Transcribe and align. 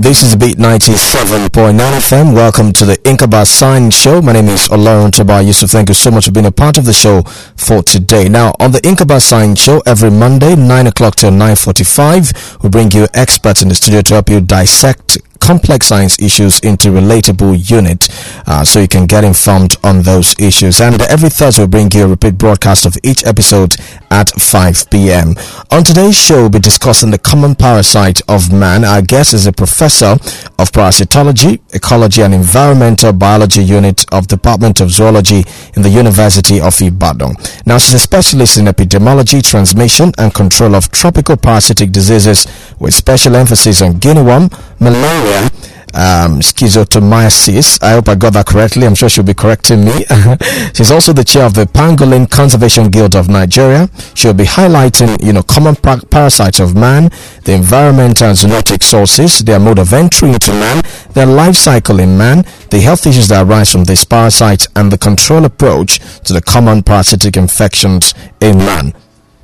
This 0.00 0.22
is 0.22 0.34
Beat 0.34 0.56
97.9 0.56 1.76
FM. 1.76 2.34
Welcome 2.34 2.72
to 2.72 2.86
the 2.86 2.96
Inqaba 3.04 3.46
Science 3.46 3.94
Show. 3.94 4.22
My 4.22 4.32
name 4.32 4.48
is 4.48 4.66
Olaron 4.68 5.14
Toba 5.14 5.42
Yusuf. 5.42 5.68
Thank 5.68 5.90
you 5.90 5.94
so 5.94 6.10
much 6.10 6.24
for 6.24 6.32
being 6.32 6.46
a 6.46 6.50
part 6.50 6.78
of 6.78 6.86
the 6.86 6.92
show 6.94 7.20
for 7.58 7.82
today. 7.82 8.26
Now, 8.26 8.54
on 8.58 8.72
the 8.72 8.78
Inqaba 8.78 9.20
Science 9.20 9.60
Show, 9.60 9.82
every 9.84 10.10
Monday, 10.10 10.56
9 10.56 10.86
o'clock 10.86 11.16
till 11.16 11.30
9.45, 11.32 12.62
we 12.62 12.70
bring 12.70 12.90
you 12.92 13.08
experts 13.12 13.60
in 13.60 13.68
the 13.68 13.74
studio 13.74 14.00
to 14.00 14.14
help 14.14 14.30
you 14.30 14.40
dissect 14.40 15.18
complex 15.40 15.86
science 15.86 16.18
issues 16.20 16.60
into 16.60 16.88
relatable 16.90 17.68
unit 17.70 18.08
uh, 18.46 18.62
so 18.64 18.80
you 18.80 18.88
can 18.88 19.06
get 19.06 19.24
informed 19.24 19.76
on 19.82 20.02
those 20.02 20.34
issues. 20.38 20.80
And 20.80 21.00
every 21.02 21.28
Thursday, 21.30 21.62
we 21.62 21.68
bring 21.68 21.90
you 21.92 22.04
a 22.04 22.08
repeat 22.08 22.38
broadcast 22.38 22.86
of 22.86 22.96
each 23.02 23.24
episode 23.24 23.74
at 24.10 24.30
5 24.30 24.90
p.m. 24.90 25.34
On 25.70 25.82
today's 25.82 26.16
show, 26.16 26.42
we'll 26.42 26.50
be 26.50 26.58
discussing 26.58 27.10
the 27.10 27.18
common 27.18 27.54
parasite 27.54 28.20
of 28.28 28.52
man. 28.52 28.84
Our 28.84 29.02
guest 29.02 29.34
is 29.34 29.46
a 29.46 29.52
professor 29.52 30.16
of 30.58 30.70
parasitology, 30.72 31.60
ecology, 31.74 32.22
and 32.22 32.34
environmental 32.34 33.12
biology 33.12 33.62
unit 33.62 34.04
of 34.12 34.26
Department 34.26 34.80
of 34.80 34.90
Zoology 34.90 35.44
in 35.74 35.82
the 35.82 35.88
University 35.90 36.60
of 36.60 36.80
Ibadan. 36.80 37.34
Now, 37.66 37.78
she's 37.78 37.94
a 37.94 37.98
specialist 37.98 38.58
in 38.58 38.66
epidemiology, 38.66 39.42
transmission, 39.42 40.12
and 40.18 40.34
control 40.34 40.74
of 40.74 40.90
tropical 40.90 41.36
parasitic 41.36 41.92
diseases 41.92 42.46
with 42.80 42.94
special 42.94 43.36
emphasis 43.36 43.80
on 43.82 43.98
guinea 43.98 44.22
worm, 44.22 44.48
malaria, 44.80 45.50
um, 45.94 46.40
schistosomiasis. 46.40 47.82
I 47.82 47.92
hope 47.92 48.08
I 48.08 48.14
got 48.14 48.32
that 48.34 48.46
correctly. 48.46 48.86
I'm 48.86 48.94
sure 48.94 49.08
she'll 49.08 49.24
be 49.24 49.34
correcting 49.34 49.84
me. 49.84 49.92
She's 50.74 50.90
also 50.90 51.12
the 51.12 51.24
chair 51.24 51.44
of 51.44 51.54
the 51.54 51.64
Pangolin 51.66 52.30
Conservation 52.30 52.90
Guild 52.90 53.14
of 53.14 53.28
Nigeria. 53.28 53.88
She'll 54.14 54.34
be 54.34 54.44
highlighting, 54.44 55.22
you 55.24 55.32
know, 55.32 55.42
common 55.42 55.76
par- 55.76 56.00
parasites 56.10 56.60
of 56.60 56.74
man, 56.74 57.10
the 57.44 57.52
environmental 57.52 58.28
and 58.28 58.38
zoonotic 58.38 58.82
sources, 58.82 59.40
their 59.40 59.60
mode 59.60 59.78
of 59.78 59.92
entry 59.92 60.30
into 60.30 60.52
man, 60.52 60.82
their 61.12 61.26
life 61.26 61.56
cycle 61.56 62.00
in 62.00 62.16
man, 62.16 62.44
the 62.70 62.80
health 62.80 63.06
issues 63.06 63.28
that 63.28 63.46
arise 63.46 63.70
from 63.70 63.84
these 63.84 64.04
parasites, 64.04 64.68
and 64.76 64.90
the 64.92 64.98
control 64.98 65.44
approach 65.44 65.98
to 66.24 66.32
the 66.32 66.40
common 66.40 66.82
parasitic 66.82 67.36
infections 67.36 68.14
in 68.40 68.58
man. 68.58 68.94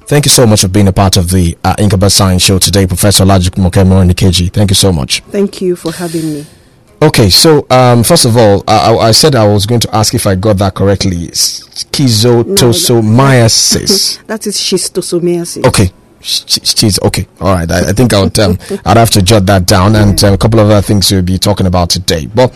Thank 0.06 0.24
you 0.24 0.30
so 0.30 0.46
much 0.46 0.60
for 0.62 0.68
being 0.68 0.86
a 0.86 0.92
part 0.92 1.16
of 1.16 1.30
the 1.32 1.58
uh, 1.64 1.74
Inqaba 1.76 2.08
Science 2.12 2.42
Show 2.42 2.58
today, 2.60 2.86
Professor 2.86 3.24
Olajumoke 3.24 3.82
Morenikeji. 3.84 4.52
Thank 4.52 4.70
you 4.70 4.76
so 4.76 4.92
much. 4.92 5.20
Thank 5.32 5.60
you 5.60 5.74
for 5.74 5.90
having 5.92 6.22
me. 6.32 6.46
Okay, 7.02 7.28
so 7.28 7.66
um, 7.70 8.04
first 8.04 8.24
of 8.24 8.36
all, 8.36 8.62
I, 8.68 8.94
I 8.96 9.10
said 9.10 9.34
I 9.34 9.44
was 9.46 9.66
going 9.66 9.80
to 9.80 9.92
ask 9.94 10.14
if 10.14 10.26
I 10.28 10.36
got 10.36 10.58
that 10.58 10.74
correctly. 10.74 11.26
Schistosomiasis. 11.28 14.18
No, 14.20 14.24
that 14.28 14.46
is 14.46 14.56
schistosomiasis. 14.56 15.66
Okay. 15.66 15.90
She's 16.26 17.00
okay. 17.02 17.24
All 17.40 17.54
right. 17.54 17.70
I, 17.70 17.90
I 17.90 17.92
think 17.92 18.12
I'll 18.12 18.24
um, 18.40 18.58
I'd 18.84 18.96
have 18.96 19.10
to 19.10 19.22
jot 19.22 19.46
that 19.46 19.66
down, 19.66 19.94
and 19.94 20.22
uh, 20.24 20.32
a 20.32 20.38
couple 20.38 20.58
of 20.58 20.68
other 20.68 20.82
things 20.82 21.12
we'll 21.12 21.22
be 21.22 21.38
talking 21.38 21.66
about 21.66 21.88
today. 21.88 22.26
But 22.26 22.50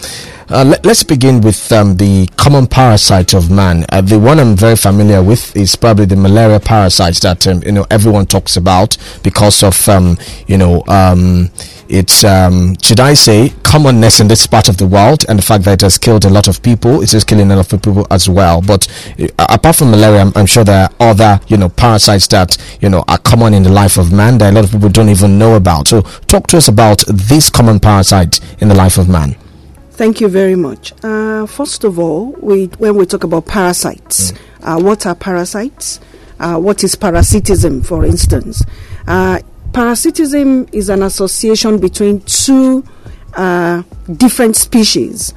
uh, 0.48 0.64
let, 0.64 0.84
us 0.84 1.04
begin 1.04 1.40
with 1.40 1.70
um, 1.70 1.96
the 1.96 2.26
common 2.36 2.66
parasite 2.66 3.32
of 3.32 3.48
man. 3.48 3.84
Uh, 3.91 4.00
the 4.00 4.18
one 4.18 4.41
I'm 4.41 4.56
very 4.56 4.74
familiar 4.74 5.22
with 5.22 5.56
is 5.56 5.76
probably 5.76 6.04
the 6.06 6.16
malaria 6.16 6.58
parasites 6.58 7.20
that 7.20 7.46
um, 7.46 7.62
you 7.62 7.70
know 7.70 7.86
everyone 7.92 8.26
talks 8.26 8.56
about 8.56 8.96
because 9.22 9.62
of 9.62 9.88
um, 9.88 10.18
you 10.48 10.58
know 10.58 10.82
um, 10.88 11.48
its 11.91 12.24
um, 12.24 12.77
should 12.83 13.00
I 13.00 13.14
say 13.14 13.52
commonness 13.64 14.20
in 14.20 14.28
this 14.28 14.46
part 14.46 14.69
of 14.69 14.77
the 14.78 14.86
world 14.86 15.24
and 15.28 15.38
the 15.38 15.42
fact 15.42 15.64
that 15.64 15.74
it 15.74 15.80
has 15.83 15.98
killed 15.98 16.24
a 16.24 16.30
lot 16.30 16.48
of 16.48 16.62
people. 16.62 17.02
It 17.02 17.12
is 17.12 17.24
killing 17.24 17.50
a 17.50 17.56
lot 17.56 17.72
of 17.72 17.82
people 17.82 18.06
as 18.10 18.28
well. 18.28 18.62
But 18.62 18.86
uh, 19.19 19.27
apart 19.48 19.77
from 19.77 19.91
malaria, 19.91 20.20
I'm, 20.20 20.32
I'm, 20.36 20.47
sure 20.47 20.64
there 20.64 20.84
are 20.88 20.91
other 21.10 21.41
you 21.48 21.56
know 21.56 21.69
parasites 21.69 22.28
that 22.28 22.56
you 22.80 22.88
know 22.88 23.05
are 23.08 23.19
common 23.19 23.55
in 23.55 23.64
the 23.64 23.70
life 23.72 23.98
of 23.98 24.12
man 24.12 24.38
that 24.38 24.52
a 24.52 24.55
lot 24.55 24.64
of 24.64 24.70
people 24.70 24.88
don't 24.88 25.08
even 25.08 25.38
know 25.38 25.55
about. 25.56 25.88
So 25.88 26.02
talk 26.02 26.47
to 26.48 26.56
us 26.56 26.69
about 26.69 27.02
this 27.08 27.50
common 27.50 27.80
parasite 27.80 28.41
in 28.60 28.69
the 28.69 28.75
life 28.75 28.97
of 28.97 29.08
man. 29.08 29.36
Thank 29.91 30.20
you 30.20 30.28
very 30.28 30.56
much. 30.56 30.94
Uh, 31.04 31.44
first 31.47 31.84
of 31.84 31.98
all, 31.98 32.32
we, 32.41 32.66
when 32.78 32.97
we 32.97 33.04
talk 33.04 33.22
about 33.22 33.47
parasites, 33.47 34.32
mm. 34.32 34.38
uh, 34.62 34.82
what 34.82 35.04
are 35.04 35.14
parasites? 35.14 36.00
Uh, 36.38 36.56
what 36.59 36.82
is 36.82 36.94
parasitism, 36.97 37.82
for 37.82 38.06
instance? 38.06 38.64
Parasitism 39.72 40.66
is 40.72 40.88
an 40.88 41.03
association 41.03 41.78
between 41.78 42.20
two 42.22 42.84
uh, 43.34 43.82
different 44.16 44.56
species. 44.56 45.32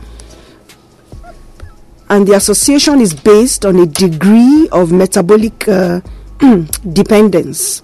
And 2.10 2.28
the 2.28 2.34
association 2.34 3.00
is 3.00 3.14
based 3.14 3.66
on 3.66 3.78
a 3.78 3.86
degree 3.86 4.68
of 4.72 4.92
metabolic 4.92 5.68
uh, 5.68 6.02
dependence. 6.94 7.82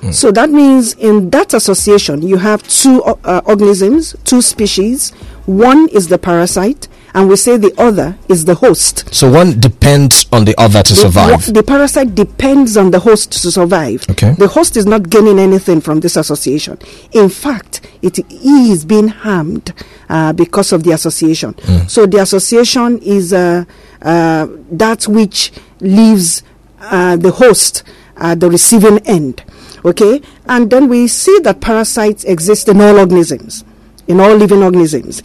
Mm. 0.00 0.14
So 0.14 0.30
that 0.30 0.50
means 0.50 0.94
in 0.94 1.30
that 1.30 1.54
association, 1.54 2.22
you 2.22 2.36
have 2.36 2.66
two 2.68 3.02
uh, 3.02 3.40
organisms, 3.44 4.14
two 4.24 4.42
species. 4.42 5.10
One 5.46 5.88
is 5.88 6.08
the 6.08 6.18
parasite, 6.18 6.88
and 7.14 7.28
we 7.28 7.36
say 7.36 7.56
the 7.56 7.74
other 7.78 8.16
is 8.28 8.44
the 8.44 8.54
host. 8.54 9.12
So 9.14 9.30
one 9.30 9.58
depends 9.60 10.26
on 10.32 10.44
the 10.44 10.54
other 10.58 10.82
to 10.82 10.94
the, 10.94 11.00
survive. 11.00 11.52
The 11.52 11.62
parasite 11.62 12.14
depends 12.14 12.76
on 12.76 12.90
the 12.90 13.00
host 13.00 13.32
to 13.42 13.50
survive. 13.50 14.04
Okay. 14.10 14.32
The 14.32 14.48
host 14.48 14.76
is 14.76 14.86
not 14.86 15.08
gaining 15.08 15.38
anything 15.38 15.80
from 15.80 16.00
this 16.00 16.16
association. 16.16 16.78
In 17.12 17.28
fact, 17.28 17.80
it 18.02 18.18
is 18.30 18.84
being 18.84 19.08
harmed 19.08 19.72
uh, 20.08 20.32
because 20.32 20.72
of 20.72 20.84
the 20.84 20.92
association. 20.92 21.54
Mm. 21.54 21.90
So 21.90 22.06
the 22.06 22.18
association 22.18 22.98
is 22.98 23.32
uh, 23.32 23.64
uh, 24.02 24.46
that 24.70 25.08
which 25.08 25.52
leaves 25.80 26.42
uh, 26.80 27.16
the 27.16 27.30
host 27.30 27.82
at 28.16 28.40
the 28.40 28.50
receiving 28.50 28.98
end. 29.06 29.42
Okay? 29.84 30.20
And 30.46 30.70
then 30.70 30.88
we 30.88 31.06
see 31.08 31.38
that 31.40 31.60
parasites 31.60 32.24
exist 32.24 32.68
in 32.68 32.80
all 32.80 32.98
organisms, 32.98 33.64
in 34.06 34.20
all 34.20 34.34
living 34.34 34.62
organisms. 34.62 35.22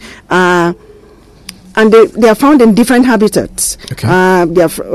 And 1.76 1.92
they, 1.92 2.06
they 2.06 2.28
are 2.28 2.34
found 2.34 2.62
in 2.62 2.74
different 2.74 3.04
habitats. 3.06 3.76
Okay. 3.92 4.06
Uh, 4.08 4.46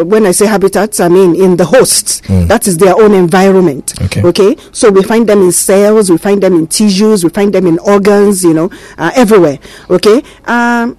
when 0.04 0.26
I 0.26 0.32
say 0.32 0.46
habitats, 0.46 1.00
I 1.00 1.10
mean 1.10 1.36
in 1.36 1.58
the 1.58 1.66
hosts. 1.66 2.22
Mm. 2.22 2.48
That 2.48 2.68
is 2.68 2.78
their 2.78 2.96
own 2.96 3.14
environment. 3.14 3.94
Okay. 4.04 4.24
okay. 4.24 4.56
So 4.72 4.90
we 4.90 5.04
find 5.04 5.28
them 5.28 5.42
in 5.42 5.52
cells, 5.52 6.10
we 6.10 6.18
find 6.18 6.42
them 6.42 6.56
in 6.56 6.68
tissues, 6.68 7.24
we 7.24 7.30
find 7.30 7.54
them 7.54 7.68
in 7.68 7.80
organs, 7.80 8.44
you 8.44 8.54
know, 8.54 8.70
uh, 8.98 9.12
everywhere. 9.16 9.60
Okay. 9.90 10.24
Um, 10.46 10.98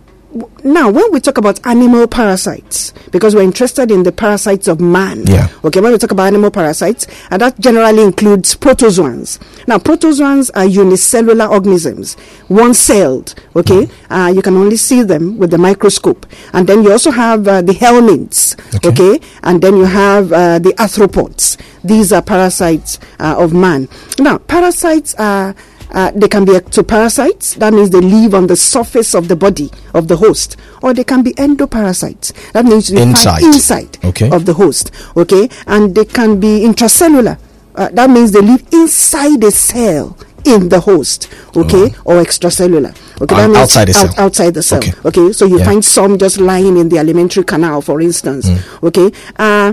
now 0.62 0.90
when 0.90 1.10
we 1.12 1.18
talk 1.20 1.38
about 1.38 1.64
animal 1.66 2.06
parasites 2.06 2.92
because 3.10 3.34
we're 3.34 3.42
interested 3.42 3.90
in 3.90 4.04
the 4.04 4.12
parasites 4.12 4.68
of 4.68 4.80
man 4.80 5.26
yeah 5.26 5.48
okay 5.64 5.80
when 5.80 5.90
we 5.90 5.98
talk 5.98 6.12
about 6.12 6.26
animal 6.26 6.50
parasites 6.50 7.06
and 7.30 7.42
that 7.42 7.58
generally 7.58 8.02
includes 8.02 8.54
protozoans 8.54 9.40
now 9.66 9.76
protozoans 9.78 10.50
are 10.54 10.66
unicellular 10.66 11.46
organisms 11.46 12.14
one 12.48 12.72
celled 12.72 13.34
okay 13.56 13.86
mm. 13.86 13.92
uh, 14.10 14.30
you 14.30 14.40
can 14.42 14.54
only 14.54 14.76
see 14.76 15.02
them 15.02 15.36
with 15.36 15.50
the 15.50 15.58
microscope 15.58 16.26
and 16.52 16.68
then 16.68 16.82
you 16.84 16.92
also 16.92 17.10
have 17.10 17.48
uh, 17.48 17.60
the 17.62 17.72
helminths 17.72 18.56
okay. 18.76 18.88
okay. 19.16 19.26
and 19.42 19.60
then 19.62 19.76
you 19.76 19.84
have 19.84 20.32
uh, 20.32 20.58
the 20.60 20.70
arthropods 20.74 21.60
these 21.82 22.12
are 22.12 22.22
parasites 22.22 22.98
uh, 23.18 23.34
of 23.36 23.52
man 23.52 23.88
now 24.18 24.38
parasites 24.38 25.14
are 25.16 25.56
uh, 25.92 26.10
they 26.14 26.28
can 26.28 26.44
be 26.44 26.52
ectoparasites, 26.52 27.56
that 27.56 27.72
means 27.72 27.90
they 27.90 28.00
live 28.00 28.34
on 28.34 28.46
the 28.46 28.56
surface 28.56 29.14
of 29.14 29.28
the 29.28 29.36
body 29.36 29.70
of 29.94 30.08
the 30.08 30.16
host, 30.16 30.56
or 30.82 30.94
they 30.94 31.04
can 31.04 31.22
be 31.22 31.32
endoparasites, 31.34 32.32
that 32.52 32.64
means 32.64 32.88
they 32.88 33.02
inside, 33.02 33.42
inside 33.42 34.04
okay. 34.04 34.30
of 34.30 34.46
the 34.46 34.54
host, 34.54 34.90
okay, 35.16 35.48
and 35.66 35.94
they 35.94 36.04
can 36.04 36.38
be 36.40 36.60
intracellular, 36.64 37.38
uh, 37.74 37.88
that 37.92 38.10
means 38.10 38.32
they 38.32 38.40
live 38.40 38.66
inside 38.72 39.42
a 39.44 39.50
cell 39.50 40.16
in 40.44 40.68
the 40.68 40.80
host, 40.80 41.28
okay, 41.56 41.94
oh. 41.98 42.16
or 42.16 42.22
extracellular. 42.22 42.96
Okay, 43.20 43.36
that 43.36 43.46
means 43.48 43.58
outside 43.58 43.88
the 43.88 43.92
cell. 43.92 44.08
Out, 44.08 44.18
outside 44.18 44.54
the 44.54 44.62
cell. 44.62 44.78
Okay. 44.78 44.92
okay 45.04 45.32
so 45.32 45.44
you 45.44 45.58
yeah. 45.58 45.64
find 45.64 45.84
some 45.84 46.18
just 46.18 46.38
lying 46.38 46.76
in 46.78 46.88
the 46.88 46.98
alimentary 46.98 47.44
canal, 47.44 47.82
for 47.82 48.00
instance. 48.00 48.48
Mm. 48.48 48.82
Okay. 48.88 49.18
Uh, 49.36 49.72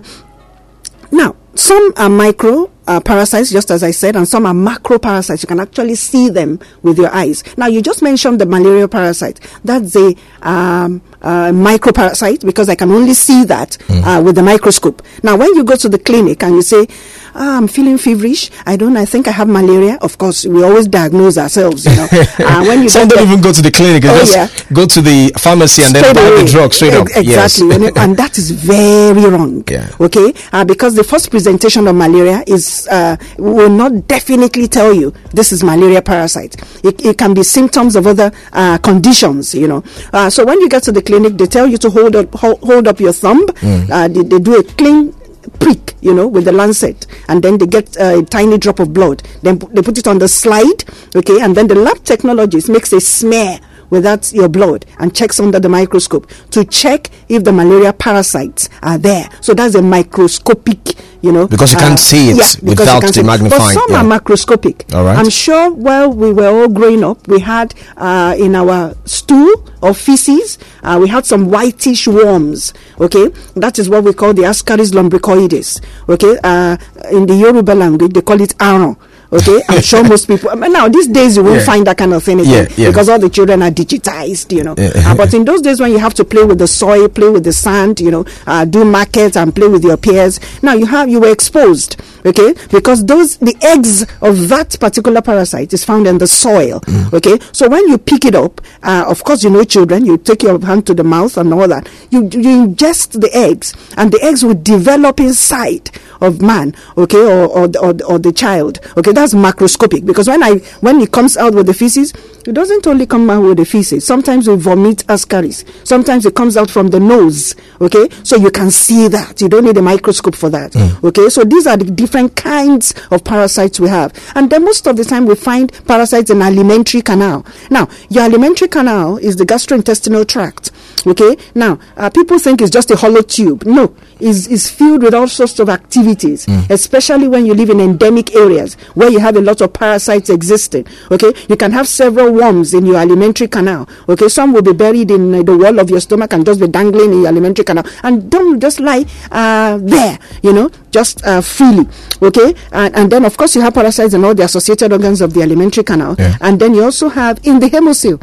now, 1.11 1.35
some 1.55 1.93
are 1.95 2.09
micro 2.09 2.69
uh, 2.87 2.99
parasites, 2.99 3.51
just 3.51 3.71
as 3.71 3.83
I 3.83 3.91
said, 3.91 4.15
and 4.15 4.27
some 4.27 4.45
are 4.45 4.53
macro 4.53 4.97
parasites. 4.99 5.43
You 5.43 5.47
can 5.47 5.59
actually 5.59 5.95
see 5.95 6.29
them 6.29 6.59
with 6.81 6.97
your 6.97 7.13
eyes. 7.13 7.43
Now, 7.57 7.67
you 7.67 7.81
just 7.81 8.01
mentioned 8.01 8.39
the 8.41 8.45
malaria 8.45 8.87
parasite. 8.87 9.39
That's 9.63 9.95
a 9.95 10.15
um, 10.41 11.01
uh, 11.21 11.51
microparasite 11.51 12.45
because 12.45 12.69
I 12.69 12.75
can 12.75 12.91
only 12.91 13.13
see 13.13 13.43
that 13.45 13.71
mm. 13.87 14.01
uh, 14.03 14.21
with 14.21 14.35
the 14.35 14.43
microscope. 14.43 15.01
Now, 15.23 15.35
when 15.35 15.53
you 15.55 15.63
go 15.63 15.75
to 15.75 15.89
the 15.89 15.99
clinic 15.99 16.43
and 16.43 16.55
you 16.55 16.61
say, 16.61 16.87
oh, 17.35 17.57
I'm 17.57 17.67
feeling 17.67 17.97
feverish, 17.97 18.51
I 18.65 18.75
don't, 18.75 18.95
I 18.97 19.05
think 19.05 19.27
I 19.27 19.31
have 19.31 19.47
malaria. 19.47 19.97
Of 20.01 20.17
course, 20.17 20.45
we 20.45 20.63
always 20.63 20.87
diagnose 20.87 21.37
ourselves, 21.37 21.85
you 21.85 21.95
know. 21.95 22.07
uh, 22.11 22.63
when 22.65 22.83
you 22.83 22.89
Some 22.89 23.07
don't 23.07 23.27
even 23.27 23.41
go 23.41 23.51
to 23.51 23.61
the 23.61 23.71
clinic, 23.71 24.03
oh, 24.05 24.17
just 24.19 24.35
yeah. 24.35 24.73
go 24.73 24.85
to 24.85 25.01
the 25.01 25.31
pharmacy 25.37 25.83
and 25.83 25.95
straight 25.95 26.13
then 26.13 26.35
buy 26.35 26.41
the 26.41 26.47
drug 26.49 26.73
straight 26.73 26.93
up. 26.93 27.07
Exactly. 27.15 27.67
Yes. 27.77 27.97
and 27.97 28.17
that 28.17 28.37
is 28.37 28.51
very 28.51 29.25
wrong. 29.29 29.63
Yeah. 29.77 29.89
Okay? 29.99 30.33
Uh, 30.53 30.63
because 30.63 30.95
the 30.95 31.03
first 31.03 31.29
presentation 31.29 31.87
of 31.87 31.95
malaria 31.95 32.43
is, 32.47 32.65
uh, 32.87 33.17
will 33.37 33.69
not 33.69 34.07
definitely 34.07 34.67
tell 34.67 34.93
you 34.93 35.11
this 35.31 35.51
is 35.51 35.63
malaria 35.63 36.01
parasite. 36.01 36.55
It, 36.83 37.03
it 37.05 37.17
can 37.17 37.33
be 37.33 37.43
symptoms 37.43 37.95
of 37.95 38.05
other 38.05 38.31
uh, 38.53 38.77
conditions, 38.77 39.55
you 39.55 39.67
know. 39.67 39.81
so 40.29 40.45
when 40.45 40.59
you 40.61 40.69
get 40.69 40.83
to 40.83 40.91
the 40.91 41.01
clinic, 41.01 41.37
they 41.37 41.47
tell 41.47 41.65
you 41.67 41.77
to 41.77 41.89
hold 41.89 42.15
up, 42.15 42.33
hold, 42.35 42.59
hold 42.61 42.87
up 42.87 42.99
your 42.99 43.13
thumb. 43.13 43.45
Mm. 43.47 43.89
Uh, 43.89 44.07
they, 44.07 44.23
they, 44.23 44.39
do 44.39 44.59
a 44.59 44.63
clean 44.63 45.13
prick, 45.59 45.95
you 46.01 46.13
know, 46.13 46.27
with 46.27 46.45
the 46.45 46.51
lancet, 46.51 47.07
and 47.27 47.43
then 47.43 47.57
they 47.57 47.65
get 47.65 47.95
a 47.97 48.23
tiny 48.29 48.57
drop 48.57 48.79
of 48.79 48.93
blood. 48.93 49.23
Then 49.41 49.57
they 49.71 49.81
put 49.81 49.97
it 49.97 50.07
on 50.07 50.19
the 50.19 50.27
slide, 50.27 50.83
okay, 51.15 51.41
and 51.41 51.55
then 51.55 51.67
the 51.67 51.75
lab 51.75 51.97
technologist 51.97 52.69
makes 52.69 52.91
a 52.93 53.01
smear 53.01 53.59
without 53.89 54.31
your 54.33 54.49
blood 54.49 54.85
and 54.99 55.15
checks 55.15 55.39
under 55.39 55.59
the 55.59 55.69
microscope 55.69 56.29
to 56.51 56.65
check 56.65 57.09
if 57.29 57.43
the 57.43 57.51
malaria 57.51 57.93
parasites 57.93 58.69
are 58.83 58.97
there. 58.97 59.29
So 59.41 59.53
that's 59.53 59.75
a 59.75 59.81
microscopic, 59.81 60.95
you 61.21 61.31
know. 61.31 61.47
Because 61.47 61.71
you 61.71 61.77
can't 61.77 61.93
uh, 61.93 61.97
see 61.97 62.29
it 62.31 62.37
yeah, 62.37 62.69
without 62.69 63.01
the 63.03 63.23
magnifying. 63.23 63.61
But 63.61 63.73
some 63.73 63.91
yeah. 63.91 64.01
are 64.01 64.19
macroscopic. 64.19 64.93
All 64.93 65.03
right. 65.03 65.17
I'm 65.17 65.29
sure 65.29 65.71
while 65.71 66.11
we 66.11 66.31
were 66.33 66.47
all 66.47 66.67
growing 66.69 67.03
up, 67.03 67.27
we 67.27 67.39
had 67.39 67.73
uh, 67.97 68.35
in 68.37 68.55
our 68.55 68.95
stool 69.05 69.51
or 69.81 69.93
feces, 69.93 70.57
uh, 70.83 70.97
we 71.01 71.07
had 71.07 71.25
some 71.25 71.49
whitish 71.49 72.07
worms. 72.07 72.73
Okay, 72.99 73.27
that 73.55 73.79
is 73.79 73.89
what 73.89 74.03
we 74.03 74.13
call 74.13 74.33
the 74.33 74.43
Ascaris 74.43 74.91
lumbricoides. 74.91 75.81
Okay, 76.09 76.37
uh, 76.43 76.77
in 77.11 77.25
the 77.25 77.35
Yoruba 77.35 77.71
language, 77.73 78.13
they 78.13 78.21
call 78.21 78.41
it 78.41 78.53
aran. 78.59 78.95
Okay, 79.31 79.61
I'm 79.67 79.81
sure 79.81 80.03
most 80.07 80.27
people. 80.27 80.49
I 80.49 80.55
mean, 80.55 80.71
now 80.71 80.87
these 80.87 81.07
days 81.07 81.35
you 81.35 81.43
won't 81.43 81.59
yeah. 81.59 81.65
find 81.65 81.85
that 81.87 81.97
kind 81.97 82.13
of 82.13 82.23
thing 82.23 82.39
yeah, 82.39 82.65
yeah. 82.77 82.87
because 82.89 83.09
all 83.09 83.19
the 83.19 83.29
children 83.29 83.61
are 83.61 83.69
digitized, 83.71 84.55
you 84.55 84.63
know. 84.63 84.73
Uh, 84.77 85.15
but 85.15 85.33
in 85.33 85.43
those 85.43 85.61
days 85.61 85.81
when 85.81 85.91
you 85.91 85.97
have 85.99 86.13
to 86.13 86.23
play 86.23 86.43
with 86.45 86.59
the 86.59 86.67
soil, 86.67 87.09
play 87.09 87.29
with 87.29 87.43
the 87.43 87.51
sand, 87.51 87.99
you 87.99 88.09
know, 88.09 88.25
uh, 88.45 88.63
do 88.63 88.85
markets 88.85 89.35
and 89.35 89.53
play 89.53 89.67
with 89.67 89.83
your 89.83 89.97
peers, 89.97 90.39
now 90.63 90.73
you 90.73 90.85
have 90.85 91.09
you 91.09 91.19
were 91.19 91.31
exposed, 91.31 92.01
okay, 92.25 92.53
because 92.71 93.05
those 93.05 93.35
the 93.37 93.55
eggs 93.63 94.03
of 94.21 94.47
that 94.47 94.77
particular 94.79 95.21
parasite 95.21 95.73
is 95.73 95.83
found 95.83 96.07
in 96.07 96.17
the 96.19 96.27
soil, 96.27 96.79
mm. 96.81 97.13
okay. 97.13 97.37
So 97.51 97.67
when 97.67 97.85
you 97.89 97.97
pick 97.97 98.23
it 98.23 98.35
up, 98.35 98.61
uh, 98.83 99.05
of 99.07 99.23
course 99.25 99.43
you 99.43 99.49
know 99.49 99.65
children, 99.65 100.05
you 100.05 100.17
take 100.17 100.43
your 100.43 100.59
hand 100.65 100.87
to 100.87 100.93
the 100.93 101.03
mouth 101.03 101.35
and 101.37 101.53
all 101.53 101.67
that, 101.67 101.89
you 102.11 102.21
you 102.23 102.67
ingest 102.67 103.19
the 103.19 103.29
eggs, 103.33 103.75
and 103.97 104.09
the 104.11 104.23
eggs 104.23 104.45
will 104.45 104.55
develop 104.55 105.19
inside 105.19 105.91
of 106.21 106.41
man, 106.41 106.75
okay, 106.97 107.17
or 107.19 107.47
or, 107.47 107.69
or, 107.81 107.93
or 108.07 108.19
the 108.19 108.31
child, 108.33 108.79
okay 108.97 109.11
that's 109.11 109.33
macroscopic 109.33 110.05
because 110.05 110.27
when 110.27 110.43
I 110.43 110.55
when 110.81 111.01
it 111.01 111.11
comes 111.11 111.37
out 111.37 111.53
with 111.53 111.65
the 111.67 111.73
feces, 111.73 112.13
it 112.45 112.53
doesn't 112.53 112.85
only 112.87 113.05
come 113.05 113.29
out 113.29 113.43
with 113.43 113.57
the 113.57 113.65
feces. 113.65 114.05
Sometimes 114.05 114.47
we 114.47 114.55
vomit 114.55 115.05
ascaris. 115.07 115.65
Sometimes 115.85 116.25
it 116.25 116.35
comes 116.35 116.55
out 116.55 116.69
from 116.69 116.89
the 116.89 116.99
nose. 116.99 117.55
Okay, 117.81 118.07
so 118.23 118.37
you 118.37 118.51
can 118.51 118.71
see 118.71 119.07
that. 119.07 119.41
You 119.41 119.49
don't 119.49 119.65
need 119.65 119.77
a 119.77 119.81
microscope 119.81 120.35
for 120.35 120.49
that. 120.49 120.71
Mm. 120.71 121.03
Okay, 121.03 121.29
so 121.29 121.43
these 121.43 121.67
are 121.67 121.77
the 121.77 121.85
different 121.85 122.35
kinds 122.35 122.93
of 123.11 123.23
parasites 123.23 123.79
we 123.79 123.89
have, 123.89 124.13
and 124.35 124.49
then 124.49 124.63
most 124.63 124.87
of 124.87 124.97
the 124.97 125.03
time 125.03 125.25
we 125.25 125.35
find 125.35 125.71
parasites 125.85 126.29
in 126.29 126.41
alimentary 126.41 127.01
canal. 127.01 127.45
Now, 127.69 127.89
your 128.09 128.23
alimentary 128.23 128.67
canal 128.67 129.17
is 129.17 129.35
the 129.35 129.45
gastrointestinal 129.45 130.27
tract. 130.27 130.71
Okay, 131.05 131.37
now 131.53 131.79
uh, 131.95 132.09
people 132.09 132.39
think 132.39 132.61
it's 132.61 132.71
just 132.71 132.89
a 132.91 132.95
hollow 132.95 133.21
tube. 133.21 133.65
No, 133.65 133.95
it's, 134.19 134.47
is 134.47 134.69
filled 134.69 135.03
with 135.03 135.13
all 135.13 135.27
sorts 135.27 135.59
of 135.59 135.69
activities, 135.69 136.45
mm. 136.45 136.69
especially 136.69 137.27
when 137.27 137.45
you 137.45 137.53
live 137.53 137.69
in 137.69 137.79
endemic 137.79 138.35
areas 138.35 138.73
where 138.95 139.09
you 139.09 139.19
have 139.19 139.35
a 139.35 139.41
lot 139.41 139.61
of 139.61 139.73
parasites 139.73 140.29
existing. 140.29 140.85
Okay, 141.11 141.33
you 141.47 141.55
can 141.55 141.71
have 141.71 141.87
several 141.87 142.33
worms 142.33 142.73
in 142.73 142.85
your 142.85 142.97
alimentary 142.97 143.47
canal. 143.47 143.87
Okay, 144.09 144.27
some 144.27 144.53
will 144.53 144.61
be 144.63 144.73
buried 144.73 145.11
in 145.11 145.35
uh, 145.35 145.43
the 145.43 145.55
wall 145.55 145.79
of 145.79 145.89
your 145.89 145.99
stomach 145.99 146.33
and 146.33 146.45
just 146.45 146.59
be 146.59 146.67
dangling 146.67 147.11
in 147.11 147.19
your 147.19 147.27
alimentary 147.27 147.63
canal, 147.63 147.85
and 148.03 148.29
don't 148.31 148.59
just 148.59 148.79
lie 148.79 149.05
uh, 149.31 149.77
there. 149.81 150.17
You 150.41 150.53
know, 150.53 150.71
just 150.91 151.23
uh, 151.25 151.41
freely. 151.41 151.87
Okay, 152.21 152.55
and, 152.71 152.95
and 152.95 153.11
then 153.11 153.23
of 153.23 153.37
course 153.37 153.55
you 153.55 153.61
have 153.61 153.73
parasites 153.73 154.13
in 154.13 154.25
all 154.25 154.33
the 154.33 154.43
associated 154.43 154.91
organs 154.91 155.21
of 155.21 155.33
the 155.33 155.41
alimentary 155.41 155.83
canal, 155.83 156.15
yeah. 156.17 156.37
and 156.41 156.59
then 156.59 156.73
you 156.73 156.83
also 156.83 157.09
have 157.09 157.39
in 157.43 157.59
the 157.59 157.67
hemocoel 157.67 158.21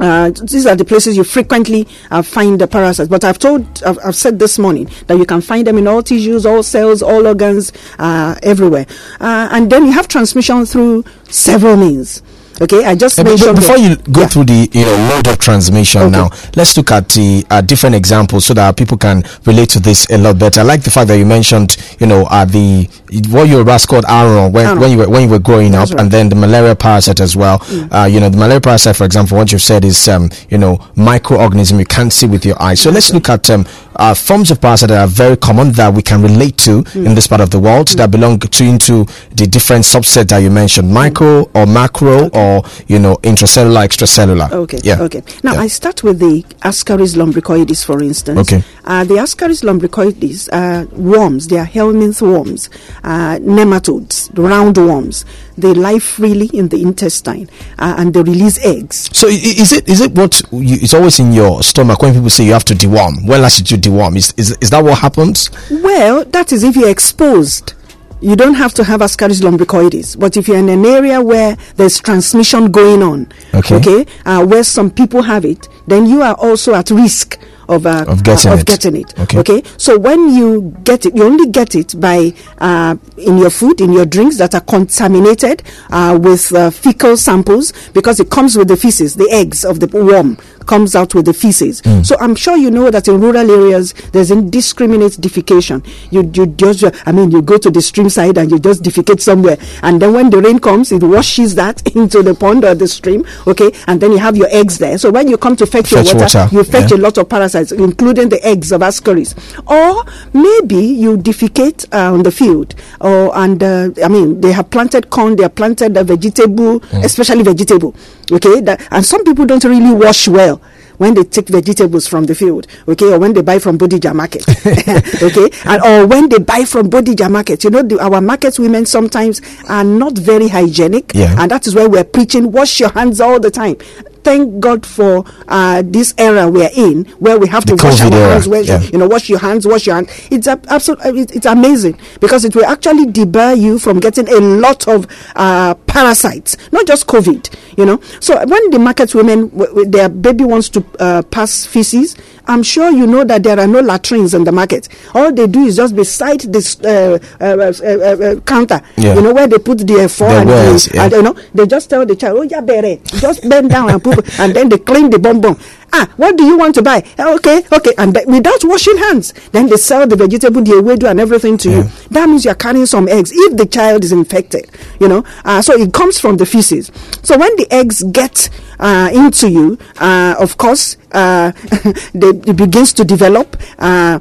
uh, 0.00 0.30
these 0.30 0.66
are 0.66 0.74
the 0.74 0.84
places 0.84 1.16
you 1.16 1.24
frequently 1.24 1.86
uh, 2.10 2.22
find 2.22 2.60
the 2.60 2.66
parasites. 2.66 3.08
But 3.08 3.22
I've 3.24 3.38
told, 3.38 3.82
I've, 3.84 3.98
I've, 4.04 4.16
said 4.16 4.38
this 4.38 4.58
morning 4.58 4.88
that 5.06 5.16
you 5.18 5.26
can 5.26 5.40
find 5.40 5.66
them 5.66 5.78
in 5.78 5.86
all 5.86 6.02
tissues, 6.02 6.46
all 6.46 6.62
cells, 6.62 7.02
all 7.02 7.26
organs, 7.26 7.72
uh, 7.98 8.34
everywhere. 8.42 8.86
Uh, 9.20 9.48
and 9.52 9.70
then 9.70 9.84
you 9.84 9.92
have 9.92 10.08
transmission 10.08 10.64
through 10.66 11.04
several 11.28 11.76
means. 11.76 12.22
Okay, 12.62 12.84
I 12.84 12.94
just 12.94 13.16
mentioned 13.24 13.56
before 13.56 13.78
you 13.78 13.96
go 13.96 14.20
yeah. 14.20 14.26
through 14.26 14.44
the 14.44 14.68
you 14.72 14.84
know 14.84 14.98
mode 15.08 15.26
of 15.28 15.38
transmission 15.38 16.02
okay. 16.02 16.10
now. 16.10 16.28
Let's 16.56 16.76
look 16.76 16.90
at 16.90 17.08
the 17.08 17.42
uh, 17.48 17.62
different 17.62 17.94
examples 17.94 18.44
so 18.44 18.52
that 18.52 18.76
people 18.76 18.98
can 18.98 19.22
relate 19.46 19.70
to 19.70 19.80
this 19.80 20.06
a 20.10 20.18
lot 20.18 20.38
better. 20.38 20.60
I 20.60 20.64
like 20.64 20.82
the 20.82 20.90
fact 20.90 21.08
that 21.08 21.16
you 21.16 21.24
mentioned 21.24 21.78
you 22.00 22.06
know 22.06 22.26
uh, 22.26 22.44
the 22.44 22.86
what 23.30 23.48
your 23.48 23.64
was 23.64 23.86
called 23.86 24.04
aran 24.08 24.52
when, 24.52 24.78
when 24.78 24.90
you 24.90 24.98
were 24.98 25.08
when 25.08 25.22
you 25.22 25.28
were 25.28 25.38
growing 25.38 25.72
That's 25.72 25.90
up, 25.90 25.96
right. 25.96 26.02
and 26.02 26.10
then 26.10 26.28
the 26.28 26.36
malaria 26.36 26.76
parasite 26.76 27.20
as 27.20 27.34
well. 27.34 27.58
Mm. 27.60 27.88
Uh, 27.92 28.06
you 28.06 28.20
know 28.20 28.28
the 28.28 28.36
malaria 28.36 28.60
parasite, 28.60 28.96
for 28.96 29.04
example, 29.04 29.38
what 29.38 29.50
you've 29.50 29.62
said 29.62 29.84
is 29.84 30.06
um, 30.08 30.28
you 30.50 30.58
know 30.58 30.76
microorganism 30.94 31.78
you 31.78 31.86
can't 31.86 32.12
see 32.12 32.26
with 32.26 32.44
your 32.44 32.60
eyes. 32.62 32.80
So 32.80 32.90
let's 32.90 33.12
look 33.12 33.28
at 33.30 33.48
um, 33.50 33.66
uh, 33.96 34.14
forms 34.14 34.50
of 34.50 34.60
parasite 34.60 34.90
that 34.90 35.00
are 35.00 35.08
very 35.08 35.36
common 35.36 35.72
that 35.72 35.92
we 35.94 36.02
can 36.02 36.20
relate 36.22 36.58
to 36.58 36.82
mm. 36.82 37.06
in 37.06 37.14
this 37.14 37.26
part 37.26 37.40
of 37.40 37.50
the 37.50 37.58
world 37.58 37.88
mm. 37.88 37.96
that 37.96 38.10
belong 38.10 38.38
to 38.38 38.64
into 38.64 39.04
the 39.34 39.46
different 39.46 39.84
subset 39.84 40.28
that 40.28 40.38
you 40.38 40.50
mentioned, 40.50 40.92
micro 40.92 41.50
or 41.54 41.66
macro 41.66 42.26
okay. 42.26 42.38
or 42.38 42.50
or 42.50 42.62
you 42.86 42.98
know 42.98 43.14
intracellular, 43.22 43.84
extracellular. 43.86 44.50
Okay. 44.50 44.80
Yeah. 44.82 45.00
Okay. 45.00 45.22
Now 45.42 45.54
yeah. 45.54 45.60
I 45.60 45.66
start 45.68 46.02
with 46.02 46.18
the 46.18 46.42
Ascaris 46.62 47.16
lumbricoides, 47.16 47.84
for 47.84 48.02
instance. 48.02 48.52
Okay. 48.52 48.64
Uh, 48.84 49.04
the 49.04 49.14
Ascaris 49.14 49.62
lumbricoides 49.62 50.48
are 50.52 50.86
worms. 50.96 51.48
They 51.48 51.58
are 51.58 51.66
helminth 51.66 52.22
worms, 52.22 52.70
uh, 53.04 53.38
nematodes, 53.40 54.30
round 54.38 54.76
worms. 54.76 55.24
They 55.56 55.74
live 55.74 56.02
freely 56.02 56.46
in 56.54 56.68
the 56.68 56.80
intestine 56.82 57.48
uh, 57.78 57.96
and 57.98 58.14
they 58.14 58.22
release 58.22 58.64
eggs. 58.64 59.10
So 59.16 59.26
is 59.28 59.72
it 59.72 59.88
is 59.88 60.00
it 60.00 60.12
what 60.12 60.40
you, 60.52 60.76
it's 60.80 60.94
always 60.94 61.18
in 61.20 61.32
your 61.32 61.62
stomach 61.62 62.00
when 62.02 62.14
people 62.14 62.30
say 62.30 62.44
you 62.44 62.52
have 62.52 62.64
to 62.66 62.74
deworm? 62.74 63.26
When 63.26 63.42
last 63.42 63.58
did 63.58 63.70
you 63.70 63.76
deworm? 63.78 64.16
Is, 64.16 64.32
is 64.36 64.56
is 64.60 64.70
that 64.70 64.82
what 64.82 64.98
happens? 64.98 65.50
Well, 65.70 66.24
that 66.26 66.52
is 66.52 66.64
if 66.64 66.76
you're 66.76 66.88
exposed 66.90 67.74
you 68.20 68.36
don't 68.36 68.54
have 68.54 68.74
to 68.74 68.84
have 68.84 69.00
Ascaris 69.00 69.40
lumbricoides, 69.40 70.18
but 70.18 70.36
if 70.36 70.46
you're 70.46 70.58
in 70.58 70.68
an 70.68 70.84
area 70.84 71.22
where 71.22 71.56
there's 71.76 71.98
transmission 72.00 72.70
going 72.70 73.02
on, 73.02 73.28
okay, 73.54 73.76
okay 73.76 74.06
uh, 74.26 74.44
where 74.44 74.62
some 74.62 74.90
people 74.90 75.22
have 75.22 75.44
it, 75.44 75.68
then 75.86 76.06
you 76.06 76.22
are 76.22 76.34
also 76.34 76.74
at 76.74 76.90
risk 76.90 77.38
of, 77.70 77.86
uh, 77.86 78.04
of, 78.08 78.22
getting, 78.24 78.50
uh, 78.50 78.54
of 78.54 78.60
it. 78.60 78.66
getting 78.66 78.96
it. 78.96 79.18
Okay. 79.20 79.38
okay. 79.38 79.62
So 79.76 79.98
when 79.98 80.34
you 80.34 80.76
get 80.84 81.06
it, 81.06 81.14
you 81.16 81.24
only 81.24 81.50
get 81.50 81.74
it 81.74 81.98
by 81.98 82.32
uh, 82.58 82.96
in 83.16 83.38
your 83.38 83.50
food, 83.50 83.80
in 83.80 83.92
your 83.92 84.06
drinks 84.06 84.36
that 84.38 84.54
are 84.54 84.60
contaminated 84.60 85.62
uh, 85.90 86.18
with 86.20 86.52
uh, 86.54 86.70
fecal 86.70 87.16
samples 87.16 87.72
because 87.94 88.20
it 88.20 88.30
comes 88.30 88.56
with 88.56 88.68
the 88.68 88.76
feces, 88.76 89.14
the 89.16 89.30
eggs 89.30 89.64
of 89.64 89.80
the 89.80 89.86
worm 89.86 90.36
comes 90.70 90.94
out 90.94 91.16
with 91.16 91.24
the 91.26 91.34
feces. 91.34 91.82
Mm. 91.82 92.06
So 92.06 92.16
I'm 92.20 92.36
sure 92.36 92.56
you 92.56 92.70
know 92.70 92.90
that 92.90 93.08
in 93.08 93.20
rural 93.20 93.50
areas 93.50 93.92
there's 94.12 94.30
indiscriminate 94.30 95.14
defecation. 95.14 95.84
You 96.12 96.22
you 96.32 96.46
just 96.46 96.84
I 97.08 97.10
mean 97.10 97.32
you 97.32 97.42
go 97.42 97.58
to 97.58 97.70
the 97.70 97.82
stream 97.82 98.08
side 98.08 98.38
and 98.38 98.48
you 98.52 98.60
just 98.60 98.82
defecate 98.84 99.20
somewhere, 99.20 99.58
and 99.82 100.00
then 100.00 100.12
when 100.12 100.30
the 100.30 100.40
rain 100.40 100.60
comes, 100.60 100.92
it 100.92 101.02
washes 101.02 101.56
that 101.56 101.76
into 101.96 102.22
the 102.22 102.34
pond 102.36 102.64
or 102.64 102.76
the 102.76 102.86
stream. 102.86 103.26
Okay, 103.48 103.72
and 103.88 104.00
then 104.00 104.12
you 104.12 104.18
have 104.18 104.36
your 104.36 104.46
eggs 104.50 104.78
there. 104.78 104.96
So 104.96 105.10
when 105.10 105.26
you 105.26 105.36
come 105.38 105.56
to 105.56 105.66
fetch, 105.66 105.88
fetch 105.90 106.12
your 106.12 106.22
water, 106.22 106.38
water, 106.38 106.54
you 106.54 106.62
fetch 106.62 106.92
yeah. 106.92 106.98
a 106.98 107.00
lot 107.06 107.18
of 107.18 107.28
parasites, 107.28 107.72
including 107.72 108.28
the 108.28 108.40
eggs 108.46 108.70
of 108.70 108.80
ascaris. 108.82 109.34
Or 109.66 110.04
maybe 110.32 110.76
you 111.04 111.16
defecate 111.16 111.92
uh, 111.92 112.14
on 112.14 112.22
the 112.22 112.30
field, 112.30 112.76
or 113.00 113.36
and 113.36 113.60
uh, 113.60 113.90
I 114.04 114.08
mean 114.08 114.40
they 114.40 114.52
have 114.52 114.70
planted 114.70 115.10
corn, 115.10 115.34
they 115.34 115.42
have 115.42 115.56
planted 115.56 115.96
a 115.96 116.04
vegetable, 116.04 116.78
mm. 116.78 117.04
especially 117.04 117.42
vegetable. 117.42 117.92
Okay, 118.30 118.60
that, 118.60 118.86
and 118.92 119.04
some 119.04 119.24
people 119.24 119.44
don't 119.44 119.64
really 119.64 119.92
wash 119.92 120.28
well 120.28 120.59
when 121.00 121.14
they 121.14 121.24
take 121.24 121.48
vegetables 121.48 122.06
from 122.06 122.26
the 122.26 122.34
field, 122.34 122.66
okay, 122.86 123.10
or 123.14 123.18
when 123.18 123.32
they 123.32 123.40
buy 123.40 123.58
from 123.58 123.78
Bodija 123.78 124.14
market, 124.14 124.44
okay, 125.22 125.48
and 125.64 125.82
or 125.82 126.06
when 126.06 126.28
they 126.28 126.38
buy 126.38 126.66
from 126.66 126.90
Bodija 126.90 127.30
market. 127.30 127.64
You 127.64 127.70
know, 127.70 127.82
the, 127.82 127.98
our 127.98 128.20
market 128.20 128.58
women 128.58 128.84
sometimes 128.84 129.40
are 129.66 129.82
not 129.82 130.18
very 130.18 130.48
hygienic, 130.48 131.12
yeah. 131.14 131.34
and 131.38 131.50
that 131.50 131.66
is 131.66 131.74
why 131.74 131.86
we're 131.86 132.04
preaching 132.04 132.52
wash 132.52 132.80
your 132.80 132.90
hands 132.90 133.18
all 133.18 133.40
the 133.40 133.50
time 133.50 133.76
thank 134.24 134.60
God 134.60 134.84
for 134.86 135.24
uh, 135.48 135.82
this 135.84 136.14
era 136.18 136.48
we're 136.48 136.70
in, 136.74 137.04
where 137.18 137.38
we 137.38 137.48
have 137.48 137.66
the 137.66 137.76
to 137.76 137.84
wash 137.86 138.00
our 138.00 138.10
hands. 138.10 138.48
Where, 138.48 138.62
yeah. 138.62 138.80
You 138.82 138.98
know, 138.98 139.08
wash 139.08 139.28
your 139.28 139.38
hands, 139.38 139.66
wash 139.66 139.86
your 139.86 139.96
hands. 139.96 140.10
It's 140.30 140.46
a, 140.46 140.60
absolute, 140.68 141.00
uh, 141.04 141.12
it's 141.14 141.46
amazing 141.46 141.98
because 142.20 142.44
it 142.44 142.54
will 142.54 142.66
actually 142.66 143.06
debar 143.06 143.54
you 143.54 143.78
from 143.78 144.00
getting 144.00 144.28
a 144.28 144.38
lot 144.40 144.86
of 144.88 145.06
uh, 145.36 145.74
parasites, 145.86 146.56
not 146.72 146.86
just 146.86 147.06
COVID. 147.06 147.54
You 147.76 147.86
know, 147.86 148.00
so 148.20 148.36
when 148.46 148.70
the 148.70 148.78
market 148.78 149.14
women, 149.14 149.48
w- 149.48 149.66
w- 149.66 149.90
their 149.90 150.08
baby 150.08 150.44
wants 150.44 150.68
to 150.70 150.84
uh, 150.98 151.22
pass 151.22 151.64
feces, 151.64 152.16
I'm 152.46 152.62
sure 152.62 152.90
you 152.90 153.06
know 153.06 153.24
that 153.24 153.42
there 153.42 153.58
are 153.58 153.66
no 153.66 153.80
latrines 153.80 154.34
in 154.34 154.44
the 154.44 154.52
market. 154.52 154.88
All 155.14 155.32
they 155.32 155.46
do 155.46 155.64
is 155.64 155.76
just 155.76 155.94
beside 155.94 156.40
this 156.40 156.80
uh, 156.80 157.18
uh, 157.40 157.44
uh, 157.44 157.86
uh 157.86 158.40
counter, 158.40 158.80
yeah. 158.96 159.14
you 159.14 159.22
know, 159.22 159.32
where 159.34 159.46
they 159.46 159.58
put 159.58 159.78
the 159.78 160.08
four 160.08 160.28
and, 160.28 160.48
the, 160.48 160.90
yeah. 160.94 161.04
and, 161.04 161.12
you 161.12 161.22
know, 161.22 161.36
they 161.54 161.66
just 161.66 161.90
tell 161.90 162.04
the 162.06 162.16
child, 162.16 162.38
oh 162.38 162.42
yeah, 162.42 162.60
bere, 162.60 162.98
just 163.04 163.48
bend 163.48 163.70
down 163.70 163.90
and 163.90 164.02
poop, 164.02 164.24
and 164.38 164.54
then 164.54 164.68
they 164.68 164.78
clean 164.78 165.10
the 165.10 165.18
bonbon. 165.18 165.56
Ah, 165.92 166.08
what 166.16 166.36
do 166.36 166.44
you 166.44 166.56
want 166.56 166.74
to 166.76 166.82
buy? 166.82 167.04
Ah, 167.18 167.34
okay, 167.34 167.62
okay, 167.72 167.92
and 167.98 168.14
th- 168.14 168.26
without 168.26 168.62
washing 168.64 168.96
hands, 168.98 169.32
then 169.52 169.66
they 169.68 169.76
sell 169.76 170.06
the 170.06 170.16
vegetable, 170.16 170.62
the 170.62 170.72
ewedu, 170.72 171.10
and 171.10 171.20
everything 171.20 171.56
to 171.58 171.70
yeah. 171.70 171.76
you. 171.78 171.90
That 172.10 172.28
means 172.28 172.44
you 172.44 172.52
are 172.52 172.54
carrying 172.56 172.86
some 172.86 173.08
eggs 173.08 173.32
if 173.34 173.56
the 173.56 173.66
child 173.66 174.04
is 174.04 174.12
infected. 174.12 174.70
You 175.00 175.08
know, 175.08 175.24
uh, 175.44 175.62
so 175.62 175.74
it 175.74 175.92
comes 175.92 176.18
from 176.20 176.36
the 176.36 176.46
feces. 176.46 176.90
So 177.22 177.38
when 177.38 177.54
the 177.56 177.66
eggs 177.70 178.02
get 178.04 178.48
uh, 178.78 179.10
into 179.12 179.50
you, 179.50 179.78
uh, 179.98 180.36
of 180.38 180.56
course, 180.56 180.96
uh, 181.12 181.52
they, 182.14 182.28
it 182.28 182.56
begins 182.56 182.92
to 182.94 183.04
develop. 183.04 183.56
Uh, 183.78 184.20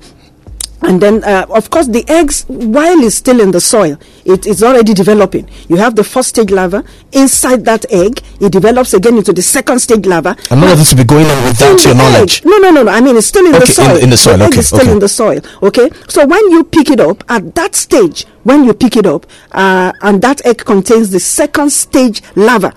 and 0.82 1.02
then 1.02 1.24
uh, 1.24 1.46
of 1.50 1.70
course 1.70 1.88
the 1.88 2.04
eggs 2.08 2.46
while 2.48 3.00
it's 3.04 3.16
still 3.16 3.40
in 3.42 3.52
the 3.52 3.60
soil 3.62 3.98
it 4.26 4.46
is 4.46 4.64
already 4.64 4.94
developing. 4.94 5.50
You 5.68 5.78
have 5.78 5.96
the 5.96 6.04
first 6.04 6.30
stage 6.30 6.52
larva. 6.52 6.84
Inside 7.12 7.66
that 7.66 7.86
egg 7.92 8.22
it 8.40 8.52
develops 8.52 8.94
again 8.94 9.18
into 9.18 9.34
the 9.34 9.42
second 9.42 9.80
stage 9.80 10.06
larva. 10.06 10.38
And 10.52 10.64
all 10.64 10.72
of 10.72 10.78
this 10.78 10.92
will 10.92 11.00
be 11.00 11.04
going 11.06 11.26
on 11.26 11.44
without 11.46 11.84
your 11.84 11.96
knowledge. 11.96 12.40
Egg. 12.42 12.46
no 12.46 12.58
no 12.58 12.72
no 12.72 12.84
no. 12.84 12.92
I 12.92 13.02
mean 13.02 13.18
it's 13.18 13.28
still 13.28 13.46
in 13.46 13.56
okay, 13.56 13.66
the 13.66 13.68
soil. 13.68 13.98
in, 13.98 14.04
in 14.04 14.10
the 14.10 14.18
soil. 14.18 14.38
the 14.38 14.46
okay 14.46 14.62
still 14.62 14.82
okay. 14.82 14.92
in 14.92 15.00
the 15.00 15.10
soil 15.10 15.42
okay? 15.64 15.90
So 16.08 16.26
when 16.26 16.52
you 16.52 16.64
pick 16.64 16.90
it 16.90 17.00
up 17.00 17.24
at 17.30 17.56
that 17.56 17.76
stage 17.76 18.26
when 18.44 18.64
you 18.64 18.74
pick 18.74 18.96
it 18.96 19.06
up 19.06 19.26
uh, 19.52 19.92
and 20.02 20.22
that 20.22 20.46
egg 20.46 20.60
contains 20.60 21.10
the 21.10 21.20
second 21.20 21.72
stage 21.72 22.22
larva 22.36 22.74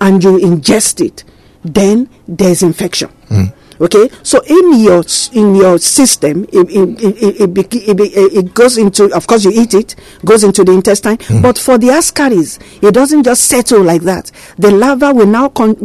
and 0.00 0.22
you 0.24 0.38
ingest 0.38 1.04
it 1.04 1.24
then 1.64 2.08
there's 2.26 2.62
infection. 2.62 3.08
Mm. 3.28 3.52
Okay? 3.82 4.08
So 4.22 4.40
in 4.46 4.80
your 4.80 5.04
in 5.34 5.54
your 5.54 5.78
system 5.78 6.44
it, 6.52 6.70
it, 6.70 7.02
it, 7.02 7.58
it, 7.58 8.00
it, 8.00 8.32
it 8.38 8.54
goes 8.54 8.78
into 8.78 9.12
of 9.14 9.26
course 9.26 9.44
you 9.44 9.50
eat 9.52 9.74
it 9.74 9.94
goes 10.24 10.42
into 10.44 10.64
the 10.64 10.72
intestine 10.72 11.18
Mm. 11.18 11.42
but 11.42 11.58
for 11.58 11.76
the 11.78 11.88
ascaris 11.88 12.58
it 12.82 12.92
doesn't 12.94 13.24
just 13.24 13.44
settle 13.44 13.82
like 13.82 14.02
that. 14.02 14.30
The 14.56 14.70
larva 14.70 15.12
will 15.12 15.26
now 15.26 15.48
con- 15.48 15.76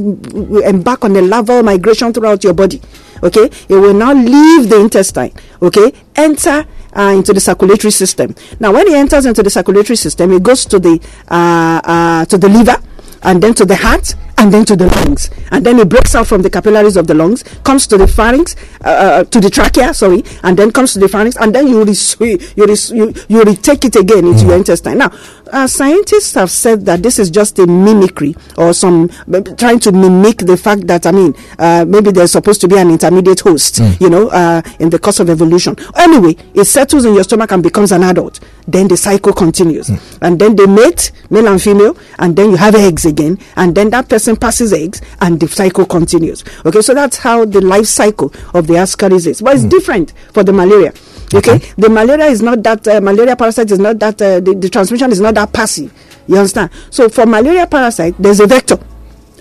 embark 0.63 1.03
on 1.03 1.13
the 1.13 1.21
larval 1.21 1.63
migration 1.63 2.13
throughout 2.13 2.43
your 2.43 2.53
body 2.53 2.81
okay? 3.23 3.49
It 3.67 3.75
will 3.75 3.93
now 3.93 4.13
leave 4.13 4.69
the 4.69 4.79
intestine 4.79 5.31
okay? 5.61 5.91
Enter 6.15 6.65
uh, 6.95 7.13
into 7.15 7.33
the 7.33 7.39
circulatory 7.39 7.91
system. 7.91 8.35
Now 8.59 8.71
when 8.73 8.87
it 8.87 8.93
enters 8.93 9.25
into 9.25 9.41
the 9.43 9.49
circulatory 9.49 9.97
system 9.97 10.31
it 10.33 10.43
goes 10.43 10.65
to 10.65 10.79
the 10.79 10.99
uh, 11.29 11.81
uh, 11.83 12.25
to 12.25 12.37
the 12.37 12.49
liver 12.49 12.77
and 13.23 13.41
then 13.41 13.53
to 13.55 13.65
the 13.65 13.75
heart 13.75 14.15
and 14.37 14.53
then 14.53 14.65
to 14.65 14.75
the 14.75 14.87
lungs. 14.87 15.29
And 15.51 15.65
then 15.65 15.79
it 15.79 15.89
breaks 15.89 16.13
out 16.15 16.27
from 16.27 16.41
the 16.41 16.49
capillaries 16.49 16.95
of 16.97 17.07
the 17.07 17.13
lungs 17.13 17.43
comes 17.63 17.87
to 17.87 17.97
the 17.97 18.07
pharynx 18.07 18.55
uh, 18.83 18.87
uh, 18.89 19.23
to 19.25 19.39
the 19.39 19.49
trachea 19.49 19.93
sorry 19.93 20.23
and 20.43 20.57
then 20.57 20.71
comes 20.71 20.93
to 20.93 20.99
the 20.99 21.07
pharynx 21.07 21.35
and 21.37 21.53
then 21.55 21.67
you 21.67 21.83
res- 21.83 22.15
you, 22.19 22.65
res- 22.65 22.91
you, 22.91 23.13
you 23.27 23.43
retake 23.43 23.85
it 23.85 23.95
again 23.95 24.25
into 24.27 24.45
your 24.45 24.55
intestine. 24.55 24.97
Now 24.97 25.11
uh, 25.51 25.65
scientists 25.67 26.33
have 26.35 26.51
said 26.51 26.85
that 26.85 27.01
this 27.03 27.19
is 27.19 27.29
just 27.29 27.57
a 27.59 27.65
mimicry 27.67 28.35
or 28.57 28.73
some 28.73 29.09
b- 29.29 29.41
trying 29.57 29.79
to 29.79 29.91
mimic 29.91 30.39
the 30.39 30.57
fact 30.57 30.85
that 30.87 31.05
i 31.05 31.11
mean 31.11 31.33
uh, 31.57 31.85
maybe 31.87 32.11
there's 32.11 32.31
supposed 32.33 32.59
to 32.59 32.67
be 32.67 32.77
an 32.77 32.89
intermediate 32.89 33.39
host 33.39 33.79
you 33.99 34.09
know 34.09 34.27
uh, 34.29 34.61
in 34.79 34.89
the 34.89 34.99
course 34.99 35.19
of 35.19 35.29
evolution. 35.29 35.75
Anyway 35.95 36.35
it 36.53 36.65
settles 36.65 37.05
in 37.05 37.13
your 37.13 37.23
stomach 37.23 37.51
and 37.51 37.63
becomes 37.63 37.91
an 37.91 38.03
adult. 38.03 38.39
Then 38.67 38.87
the 38.89 38.97
cycle 38.97 39.31
continues. 39.31 39.89
And 40.21 40.37
then 40.39 40.55
they 40.57 40.65
mate 40.65 41.11
male 41.29 41.47
and 41.47 41.61
female 41.61 41.97
and 42.19 42.35
then 42.35 42.51
you 42.51 42.57
have 42.57 42.75
eggs 42.75 43.05
again 43.05 43.39
and 43.55 43.73
then 43.73 43.89
that 43.91 44.09
person 44.09 44.26
passes 44.35 44.73
eggs 44.73 45.01
and 45.21 45.39
the 45.39 45.47
cycle 45.47 45.85
continues. 45.85 46.43
Okay 46.65 46.81
so 46.81 46.93
that's 46.93 47.17
how 47.17 47.45
the 47.45 47.61
life 47.61 47.85
cycle 47.85 48.33
of 48.53 48.67
the 48.67 48.73
ascaris 48.73 49.27
is. 49.27 49.41
But 49.41 49.55
it's 49.55 49.63
different 49.63 50.13
for 50.33 50.43
the 50.43 50.53
malaria. 50.53 50.93
Okay, 51.33 51.57
the 51.77 51.89
malaria 51.89 52.25
is 52.27 52.41
not 52.41 52.63
that 52.63 52.87
uh, 52.87 53.01
malaria 53.01 53.35
parasite 53.35 53.69
is 53.71 53.79
not 53.79 53.99
that 53.99 54.21
uh, 54.21 54.39
the, 54.39 54.53
the 54.53 54.69
transmission 54.69 55.11
is 55.11 55.19
not 55.19 55.35
that 55.35 55.51
passive. 55.51 55.93
You 56.27 56.37
understand? 56.37 56.71
So 56.89 57.09
for 57.09 57.25
malaria 57.25 57.67
parasite 57.67 58.15
there's 58.17 58.39
a 58.39 58.47
vector 58.47 58.79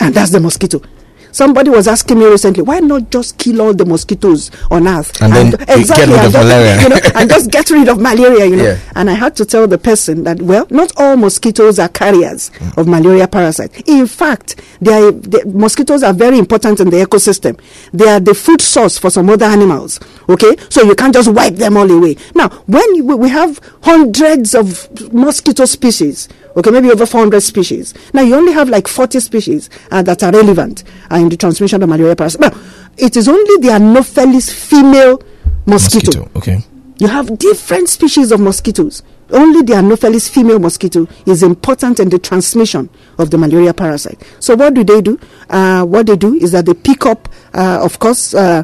and 0.00 0.14
that's 0.14 0.30
the 0.30 0.40
mosquito 0.40 0.80
Somebody 1.36 1.68
was 1.68 1.86
asking 1.86 2.18
me 2.18 2.24
recently, 2.24 2.62
why 2.62 2.78
not 2.80 3.10
just 3.10 3.36
kill 3.36 3.60
all 3.60 3.74
the 3.74 3.84
mosquitoes 3.84 4.50
on 4.70 4.88
earth? 4.88 5.20
And 5.20 5.34
then 5.34 5.46
you 5.78 5.86
get 5.86 6.08
rid 6.08 6.16
and 6.16 6.26
of 6.26 6.32
just, 6.32 6.46
malaria. 6.46 6.80
You 6.80 6.88
know, 6.88 6.96
and 7.14 7.28
just 7.28 7.50
get 7.50 7.68
rid 7.68 7.88
of 7.90 8.00
malaria, 8.00 8.46
you 8.46 8.56
know. 8.56 8.64
Yeah. 8.64 8.78
And 8.94 9.10
I 9.10 9.12
had 9.12 9.36
to 9.36 9.44
tell 9.44 9.66
the 9.68 9.76
person 9.76 10.24
that, 10.24 10.40
well, 10.40 10.66
not 10.70 10.92
all 10.96 11.18
mosquitoes 11.18 11.78
are 11.78 11.90
carriers 11.90 12.50
of 12.78 12.88
malaria 12.88 13.28
parasite. 13.28 13.86
In 13.86 14.06
fact, 14.06 14.62
they 14.80 14.94
are, 14.94 15.12
the 15.12 15.44
mosquitoes 15.44 16.02
are 16.02 16.14
very 16.14 16.38
important 16.38 16.80
in 16.80 16.88
the 16.88 17.04
ecosystem. 17.04 17.60
They 17.92 18.08
are 18.08 18.18
the 18.18 18.32
food 18.32 18.62
source 18.62 18.96
for 18.96 19.10
some 19.10 19.28
other 19.28 19.44
animals. 19.44 20.00
Okay, 20.30 20.56
so 20.70 20.84
you 20.84 20.94
can't 20.94 21.12
just 21.12 21.30
wipe 21.30 21.56
them 21.56 21.76
all 21.76 21.90
away. 21.90 22.16
Now, 22.34 22.48
when 22.64 22.94
you, 22.94 23.04
we 23.04 23.28
have 23.28 23.60
hundreds 23.82 24.54
of 24.54 24.88
mosquito 25.12 25.66
species, 25.66 26.30
okay, 26.56 26.70
maybe 26.70 26.90
over 26.90 27.06
400 27.06 27.40
species. 27.40 27.94
Now 28.12 28.22
you 28.22 28.34
only 28.34 28.52
have 28.52 28.68
like 28.68 28.88
40 28.88 29.20
species 29.20 29.70
uh, 29.90 30.02
that 30.02 30.22
are 30.22 30.32
relevant 30.32 30.84
uh, 31.10 31.16
in 31.16 31.28
the 31.28 31.36
transmission 31.36 31.82
of 31.82 31.88
malaria 31.88 32.16
parasite. 32.16 32.40
Now, 32.40 32.58
it 32.96 33.16
is 33.16 33.28
only 33.28 33.66
the 33.66 33.72
Anopheles 33.74 34.50
female 34.50 35.22
mosquito. 35.66 36.20
mosquito 36.24 36.30
okay 36.38 36.64
You 36.98 37.08
have 37.08 37.38
different 37.38 37.88
species 37.88 38.32
of 38.32 38.40
mosquitoes. 38.40 39.02
Only 39.30 39.62
the 39.62 39.74
Anopheles 39.74 40.28
female 40.28 40.58
mosquito 40.58 41.06
is 41.26 41.42
important 41.42 42.00
in 42.00 42.08
the 42.08 42.18
transmission 42.18 42.88
of 43.18 43.30
the 43.30 43.36
malaria 43.38 43.74
parasite. 43.74 44.22
So 44.40 44.54
what 44.54 44.72
do 44.74 44.82
they 44.82 45.02
do? 45.02 45.18
Uh, 45.50 45.84
what 45.84 46.06
they 46.06 46.16
do 46.16 46.34
is 46.34 46.52
that 46.52 46.64
they 46.64 46.74
pick 46.74 47.04
up, 47.04 47.28
uh, 47.52 47.80
of 47.82 47.98
course, 47.98 48.32
uh, 48.34 48.62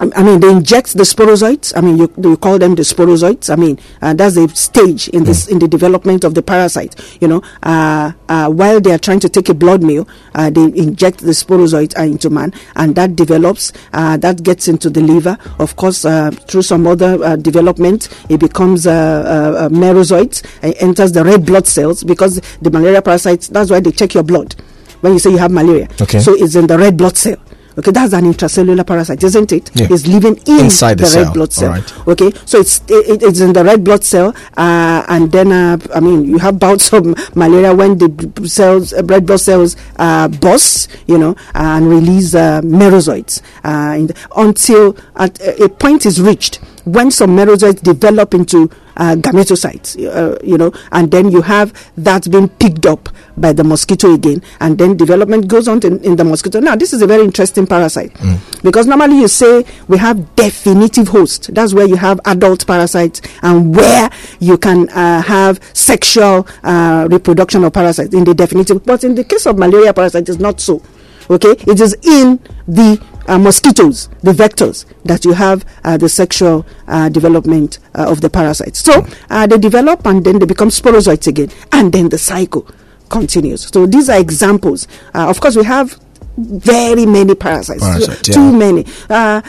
I 0.00 0.22
mean, 0.22 0.40
they 0.40 0.50
inject 0.50 0.94
the 0.94 1.02
sporozoites. 1.02 1.76
I 1.76 1.82
mean, 1.82 1.98
you, 1.98 2.10
you 2.22 2.36
call 2.38 2.58
them 2.58 2.74
the 2.74 2.82
sporozoites. 2.82 3.50
I 3.52 3.56
mean, 3.56 3.78
uh, 4.00 4.14
that's 4.14 4.34
a 4.36 4.48
stage 4.48 5.08
in 5.08 5.24
this 5.24 5.46
in 5.46 5.58
the 5.58 5.68
development 5.68 6.24
of 6.24 6.34
the 6.34 6.40
parasite. 6.42 6.96
You 7.20 7.28
know, 7.28 7.42
uh, 7.62 8.12
uh, 8.28 8.48
while 8.48 8.80
they 8.80 8.92
are 8.92 8.98
trying 8.98 9.20
to 9.20 9.28
take 9.28 9.50
a 9.50 9.54
blood 9.54 9.82
meal, 9.82 10.08
uh, 10.34 10.48
they 10.48 10.62
inject 10.64 11.18
the 11.18 11.32
sporozoite 11.32 11.98
uh, 11.98 12.02
into 12.02 12.30
man, 12.30 12.54
and 12.76 12.94
that 12.96 13.14
develops. 13.14 13.72
Uh, 13.92 14.16
that 14.16 14.42
gets 14.42 14.68
into 14.68 14.88
the 14.88 15.02
liver. 15.02 15.36
Of 15.58 15.76
course, 15.76 16.06
uh, 16.06 16.30
through 16.30 16.62
some 16.62 16.86
other 16.86 17.22
uh, 17.22 17.36
development, 17.36 18.08
it 18.30 18.40
becomes 18.40 18.86
a, 18.86 19.68
merozoites. 19.70 20.42
It 20.62 20.80
enters 20.82 21.12
the 21.12 21.24
red 21.24 21.44
blood 21.44 21.66
cells 21.66 22.04
because 22.04 22.40
the 22.62 22.70
malaria 22.70 23.02
parasites. 23.02 23.48
That's 23.48 23.70
why 23.70 23.80
they 23.80 23.90
check 23.92 24.14
your 24.14 24.22
blood 24.22 24.54
when 25.02 25.12
you 25.12 25.18
say 25.18 25.30
you 25.30 25.38
have 25.38 25.50
malaria. 25.50 25.88
Okay. 26.00 26.20
So 26.20 26.34
it's 26.34 26.54
in 26.54 26.66
the 26.66 26.78
red 26.78 26.96
blood 26.96 27.16
cell. 27.18 27.36
Okay, 27.78 27.90
that's 27.92 28.12
an 28.12 28.24
intracellular 28.24 28.86
parasite, 28.86 29.22
isn't 29.22 29.52
it? 29.52 29.70
Yeah. 29.74 29.86
It's 29.90 30.06
living 30.06 30.36
in 30.46 30.64
Inside 30.64 30.98
the 30.98 31.04
red 31.04 31.10
cell. 31.10 31.32
blood 31.32 31.52
cell. 31.52 31.70
Right. 31.70 32.08
Okay, 32.08 32.32
so 32.44 32.58
it's 32.60 32.80
it, 32.88 33.22
it's 33.22 33.40
in 33.40 33.52
the 33.52 33.64
red 33.64 33.84
blood 33.84 34.04
cell, 34.04 34.34
uh, 34.56 35.04
and 35.08 35.30
then 35.32 35.52
uh, 35.52 35.78
I 35.94 36.00
mean 36.00 36.24
you 36.24 36.38
have 36.38 36.58
bouts 36.58 36.92
of 36.92 37.06
malaria 37.36 37.74
when 37.74 37.98
the 37.98 38.48
cells, 38.48 38.92
uh, 38.92 39.02
red 39.04 39.26
blood 39.26 39.40
cells, 39.40 39.76
uh, 39.96 40.28
burst, 40.28 40.88
you 41.06 41.16
know, 41.18 41.36
and 41.54 41.88
release 41.88 42.34
uh, 42.34 42.60
merozoites 42.62 43.40
uh, 43.64 43.96
in 43.96 44.08
the, 44.08 44.28
until 44.36 44.96
at 45.16 45.40
a 45.60 45.68
point 45.68 46.06
is 46.06 46.20
reached 46.20 46.60
when 46.84 47.10
some 47.10 47.30
merozoites 47.36 47.82
develop 47.82 48.34
into 48.34 48.70
uh, 48.96 49.14
gametocytes, 49.16 49.96
uh, 50.06 50.38
you 50.44 50.58
know, 50.58 50.72
and 50.92 51.10
then 51.10 51.30
you 51.30 51.40
have 51.42 51.72
that 51.96 52.30
being 52.30 52.48
picked 52.48 52.84
up 52.86 53.08
by 53.36 53.52
the 53.52 53.64
mosquito 53.64 54.12
again, 54.14 54.42
and 54.60 54.76
then 54.78 54.96
development 54.96 55.48
goes 55.48 55.68
on 55.68 55.80
in, 55.86 56.02
in 56.04 56.16
the 56.16 56.24
mosquito. 56.24 56.60
Now, 56.60 56.76
this 56.76 56.92
is 56.92 57.00
a 57.00 57.06
very 57.06 57.22
interesting 57.24 57.66
parasite 57.66 58.14
because 58.62 58.86
normally 58.86 59.18
you 59.18 59.28
say 59.28 59.64
we 59.88 59.96
have 59.98 60.34
definitive 60.36 61.08
host. 61.08 61.54
That's 61.54 61.72
where 61.72 61.86
you 61.86 61.96
have 61.96 62.20
adult 62.26 62.66
parasites 62.66 63.22
and 63.42 63.74
where 63.74 64.10
you 64.40 64.58
can 64.58 64.88
uh, 64.90 65.22
have 65.22 65.60
sexual 65.72 66.46
uh, 66.62 67.08
reproduction 67.10 67.64
of 67.64 67.72
parasites 67.72 68.14
in 68.14 68.24
the 68.24 68.34
definitive. 68.34 68.84
But 68.84 69.04
in 69.04 69.14
the 69.14 69.24
case 69.24 69.46
of 69.46 69.56
malaria 69.58 69.94
parasite, 69.94 70.28
it's 70.28 70.38
not 70.38 70.60
so. 70.60 70.82
Okay, 71.30 71.50
it 71.70 71.80
is 71.80 71.94
in 72.02 72.40
the 72.66 73.00
uh, 73.30 73.38
mosquitoes, 73.38 74.08
the 74.22 74.32
vectors, 74.32 74.84
that 75.04 75.24
you 75.24 75.32
have 75.32 75.64
uh, 75.84 75.96
the 75.96 76.08
sexual 76.08 76.66
uh, 76.88 77.08
development 77.08 77.78
uh, 77.94 78.10
of 78.10 78.20
the 78.20 78.28
parasites. 78.28 78.80
So 78.80 79.06
uh, 79.30 79.46
they 79.46 79.58
develop 79.58 80.04
and 80.06 80.24
then 80.24 80.38
they 80.40 80.46
become 80.46 80.68
sporozoites 80.70 81.26
again, 81.26 81.50
and 81.72 81.92
then 81.92 82.08
the 82.08 82.18
cycle 82.18 82.66
continues. 83.08 83.68
So 83.72 83.86
these 83.86 84.08
are 84.10 84.18
examples. 84.20 84.86
Uh, 85.14 85.28
of 85.30 85.40
course, 85.40 85.56
we 85.56 85.64
have 85.64 85.98
very 86.36 87.06
many 87.06 87.34
parasites, 87.34 87.82
Parasite, 87.82 88.24
too, 88.24 88.30
yeah. 88.32 88.34
too 88.36 88.52
many. 88.64 88.84
Uh, 89.08 89.40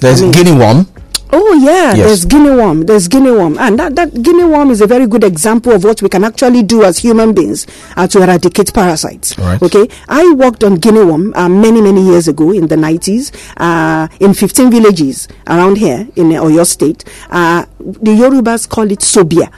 there's 0.00 0.20
I 0.20 0.24
mean- 0.24 0.32
guinea 0.32 0.52
worm 0.58 0.86
Oh 1.32 1.54
yeah, 1.54 1.94
Yes. 1.94 2.06
there's 2.06 2.24
guinea 2.26 2.50
worm. 2.50 2.86
There's 2.86 3.08
guinea 3.08 3.32
worm, 3.32 3.58
and 3.58 3.78
that, 3.78 3.96
that 3.96 4.22
guinea 4.22 4.44
worm 4.44 4.70
is 4.70 4.80
a 4.80 4.86
very 4.86 5.06
good 5.06 5.24
example 5.24 5.72
of 5.72 5.82
what 5.82 6.00
we 6.00 6.08
can 6.08 6.22
actually 6.22 6.62
do 6.62 6.84
as 6.84 6.98
human 6.98 7.32
beings 7.34 7.66
uh, 7.96 8.06
to 8.08 8.22
eradicate 8.22 8.72
parasites. 8.72 9.36
Right. 9.38 9.60
Okay, 9.60 9.88
I 10.08 10.32
worked 10.34 10.62
on 10.62 10.76
guinea 10.76 11.04
worm 11.04 11.32
uh, 11.34 11.48
many 11.48 11.80
many 11.80 12.02
years 12.02 12.28
ago 12.28 12.52
in 12.52 12.68
the 12.68 12.76
90s 12.76 13.32
uh, 13.56 14.06
in 14.20 14.34
15 14.34 14.70
villages 14.70 15.26
around 15.48 15.78
here 15.78 16.06
in 16.14 16.28
Oyo 16.28 16.64
State. 16.64 17.04
Uh, 17.30 17.64
the 17.80 18.12
Yorubas 18.12 18.68
call 18.68 18.88
it 18.92 19.00
sobia. 19.00 19.50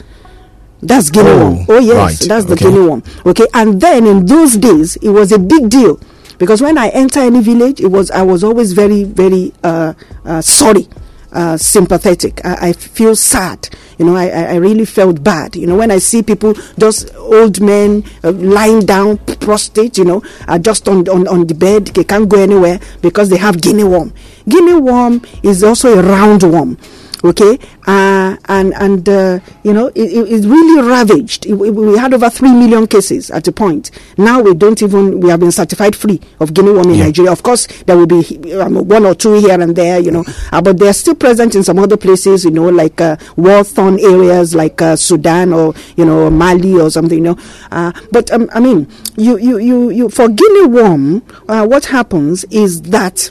That's 0.81 1.11
guinea 1.11 1.29
Oh, 1.31 1.51
worm. 1.57 1.67
Oh 1.69 1.79
yes, 1.79 1.97
right. 2.21 2.29
that's 2.29 2.47
the 2.47 2.55
Okay. 2.55 2.67
guinea 2.71 2.89
worm. 2.89 3.03
Okay, 3.27 3.47
and 3.53 3.81
then 3.81 4.07
in 4.07 4.25
those 4.25 4.57
days 4.57 4.97
it 4.97 5.11
was 5.11 5.31
a 5.33 5.39
big 5.39 5.69
deal 5.69 6.01
because 6.39 6.63
when 6.63 6.79
I 6.79 6.89
enter 6.89 7.21
any 7.21 7.41
village, 7.41 7.81
it 7.81 7.89
was 7.89 8.11
I 8.13 8.23
was 8.23 8.43
always 8.45 8.73
very 8.73 9.05
very 9.05 9.53
uh, 9.63 9.93
uh, 10.25 10.41
sorry. 10.41 10.89
Uh, 11.33 11.57
sympathetic. 11.57 12.41
I, 12.47 12.69
I 12.69 12.73
feel 12.73 13.15
sad. 13.17 13.69
You 13.99 14.07
know, 14.07 14.17
I, 14.17 14.29
I 14.29 14.55
really 14.57 14.85
felt 14.87 15.23
bad. 15.23 15.57
You 15.57 15.67
know, 15.67 15.77
when 15.77 15.91
I 15.91 15.99
see 15.99 16.23
people, 16.23 16.55
just 16.79 17.15
old 17.17 17.61
men 17.61 18.05
uh, 18.25 18.31
lying 18.33 18.81
down, 18.87 19.19
prostrate. 19.19 19.99
You 19.99 20.05
know, 20.05 20.23
uh, 20.49 20.59
just 20.59 20.89
on, 20.89 21.07
on 21.09 21.27
on 21.29 21.47
the 21.47 21.55
bed, 21.55 21.89
they 21.89 22.05
can't 22.05 22.29
go 22.29 22.39
anywhere 22.41 22.79
because 23.03 23.29
they 23.29 23.37
have 23.37 23.61
guinea 23.61 23.85
worm. 23.85 24.15
Guinea 24.49 24.75
worm 24.75 25.21
is 25.43 25.63
also 25.63 25.99
a 25.99 26.03
round 26.03 26.43
worm. 26.45 26.79
Okay, 27.27 27.59
uh, 27.87 28.37
and 28.47 28.73
and 28.75 29.09
uh, 29.09 29.41
you 29.65 29.73
know 29.73 29.87
it, 29.89 30.13
it, 30.13 30.47
really 30.47 30.83
ravaged. 30.89 31.47
It, 31.47 31.55
we 31.55 31.99
had 31.99 32.15
over 32.15 32.31
three 32.31 32.53
million 32.53 32.87
cases 32.87 33.31
at 33.31 33.49
a 33.49 33.53
point. 33.53 33.91
Now 34.17 34.41
we 34.41 34.55
don't 34.55 34.81
even 34.83 35.21
we 35.21 35.31
have 35.31 35.41
been 35.41 35.51
certified 35.53 35.97
free 35.97 36.21
of 36.41 36.55
guinea 36.55 36.73
worm 36.73 36.89
in 36.91 36.97
Yeah. 36.97 37.05
Nigeria. 37.07 37.33
Of 37.33 37.43
course, 37.43 37.67
there 37.87 37.97
will 37.97 38.07
be 38.07 38.55
um, 38.55 38.87
one 38.87 39.05
or 39.07 39.15
two 39.15 39.35
here 39.35 39.61
and 39.61 39.75
there, 39.75 39.99
you 39.99 40.11
know, 40.11 40.25
uh, 40.53 40.63
but 40.63 40.79
they 40.79 40.89
are 40.89 40.93
still 40.93 41.15
present 41.15 41.55
in 41.55 41.65
some 41.65 41.79
other 41.79 41.97
places, 41.97 42.45
you 42.45 42.51
know, 42.53 42.69
like 42.69 43.01
uh, 43.01 43.17
war-torn 43.37 43.99
areas 44.01 44.55
like 44.55 44.81
uh, 44.81 44.95
Sudan 44.97 45.53
or 45.53 45.75
you 45.97 46.05
know 46.05 46.31
Mali 46.31 46.79
or 46.81 46.91
something, 46.91 47.19
you 47.19 47.25
know. 47.35 47.39
Uh, 47.73 47.93
but 48.13 48.31
um, 48.31 48.49
I 48.55 48.61
mean, 48.61 48.87
you 49.17 49.37
you 49.39 49.59
you 49.59 49.91
you 49.91 50.09
for 50.11 50.29
guinea 50.29 50.67
worm, 50.67 51.23
uh, 51.49 51.67
what 51.67 51.87
happens 51.87 52.45
is 52.51 52.83
that 52.83 53.31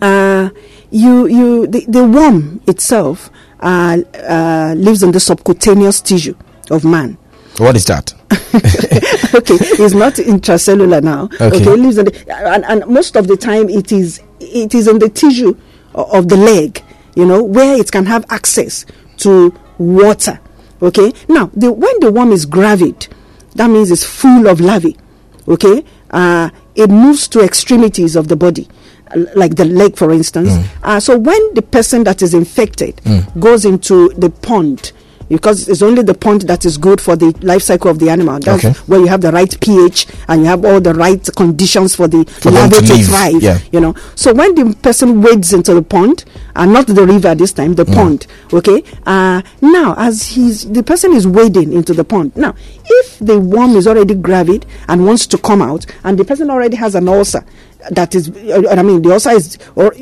uh, 0.00 0.50
you 0.90 1.26
you 1.26 1.66
the, 1.66 1.84
the 1.88 2.04
worm 2.06 2.60
itself 2.66 3.30
uh, 3.60 3.98
uh, 4.14 4.74
lives 4.76 5.02
in 5.02 5.12
the 5.12 5.20
subcutaneous 5.20 6.00
tissue 6.00 6.34
of 6.70 6.84
man. 6.84 7.18
What 7.58 7.76
is 7.76 7.84
that? 7.86 8.14
okay, 9.34 9.54
it's 9.82 9.94
not 9.94 10.14
intracellular 10.14 11.02
now. 11.02 11.24
Okay. 11.34 11.46
Okay, 11.46 11.72
it 11.72 11.78
lives 11.78 11.98
in 11.98 12.04
the, 12.06 12.34
and, 12.52 12.64
and 12.64 12.86
most 12.86 13.16
of 13.16 13.26
the 13.26 13.36
time 13.36 13.68
it 13.68 13.90
is 13.90 14.20
it 14.40 14.74
is 14.74 14.86
in 14.86 14.98
the 14.98 15.08
tissue 15.08 15.56
of 15.94 16.28
the 16.28 16.36
leg, 16.36 16.82
you 17.16 17.24
know, 17.26 17.42
where 17.42 17.76
it 17.78 17.90
can 17.90 18.06
have 18.06 18.24
access 18.30 18.86
to 19.18 19.52
water. 19.78 20.38
Okay, 20.80 21.12
now 21.28 21.50
the, 21.54 21.72
when 21.72 21.98
the 22.00 22.12
worm 22.12 22.30
is 22.30 22.46
gravid, 22.46 23.08
that 23.56 23.68
means 23.68 23.90
it's 23.90 24.04
full 24.04 24.46
of 24.46 24.60
larvae. 24.60 24.96
Okay, 25.48 25.84
uh, 26.10 26.50
it 26.76 26.90
moves 26.90 27.26
to 27.28 27.40
extremities 27.40 28.14
of 28.14 28.28
the 28.28 28.36
body. 28.36 28.68
Uh, 29.14 29.24
Like 29.34 29.56
the 29.56 29.64
leg, 29.64 29.96
for 29.96 30.12
instance. 30.12 30.50
Uh, 30.82 31.00
so 31.00 31.16
when 31.18 31.54
the 31.54 31.62
person 31.62 32.04
that 32.04 32.22
is 32.22 32.34
infected 32.34 33.00
goes 33.38 33.64
into 33.64 34.08
the 34.10 34.30
pond, 34.30 34.92
because 35.28 35.68
it's 35.68 35.82
only 35.82 36.02
the 36.02 36.14
pond 36.14 36.40
that 36.42 36.64
is 36.64 36.78
good 36.78 37.02
for 37.02 37.14
the 37.14 37.34
life 37.42 37.60
cycle 37.62 37.90
of 37.90 37.98
the 37.98 38.08
animal. 38.08 38.38
That's 38.40 38.64
Okay. 38.64 38.72
where 38.86 38.98
you 38.98 39.08
have 39.08 39.20
the 39.20 39.30
right 39.30 39.54
pH 39.60 40.06
and 40.26 40.40
you 40.40 40.46
have 40.46 40.64
all 40.64 40.80
the 40.80 40.94
right 40.94 41.22
conditions 41.36 41.94
for 41.94 42.08
the 42.08 42.24
For 42.24 42.50
larvae 42.50 42.80
to 42.86 42.96
thrive. 43.04 43.42
yeah. 43.42 43.58
You 43.70 43.80
know, 43.80 43.94
so 44.14 44.32
when 44.32 44.54
the 44.54 44.74
person 44.80 45.20
wades 45.20 45.52
into 45.52 45.74
the 45.74 45.82
pond, 45.82 46.24
and 46.56 46.72
not 46.72 46.86
the 46.86 47.04
river 47.06 47.34
this 47.34 47.52
time, 47.52 47.74
the 47.74 47.84
pond. 47.84 48.26
Okay. 48.54 48.82
Uh, 49.06 49.42
now, 49.60 49.94
as 49.98 50.28
he's 50.28 50.66
the 50.70 50.82
person 50.82 51.12
is 51.12 51.26
wading 51.26 51.74
into 51.74 51.92
the 51.92 52.04
pond. 52.04 52.32
Now, 52.34 52.54
if 52.86 53.18
the 53.20 53.38
worm 53.38 53.76
is 53.76 53.86
already 53.86 54.14
gravid 54.14 54.64
and 54.88 55.04
wants 55.04 55.26
to 55.28 55.36
come 55.38 55.60
out, 55.60 55.84
and 56.04 56.18
the 56.18 56.24
person 56.24 56.48
already 56.50 56.76
has 56.76 56.94
an 56.94 57.06
ulcer 57.06 57.44
that 57.90 58.14
is, 58.14 58.28
uh, 58.30 58.62
I 58.70 58.82
mean, 58.82 59.02
the 59.02 59.12
ulcer 59.12 59.30
is 59.30 59.58
or 59.74 59.92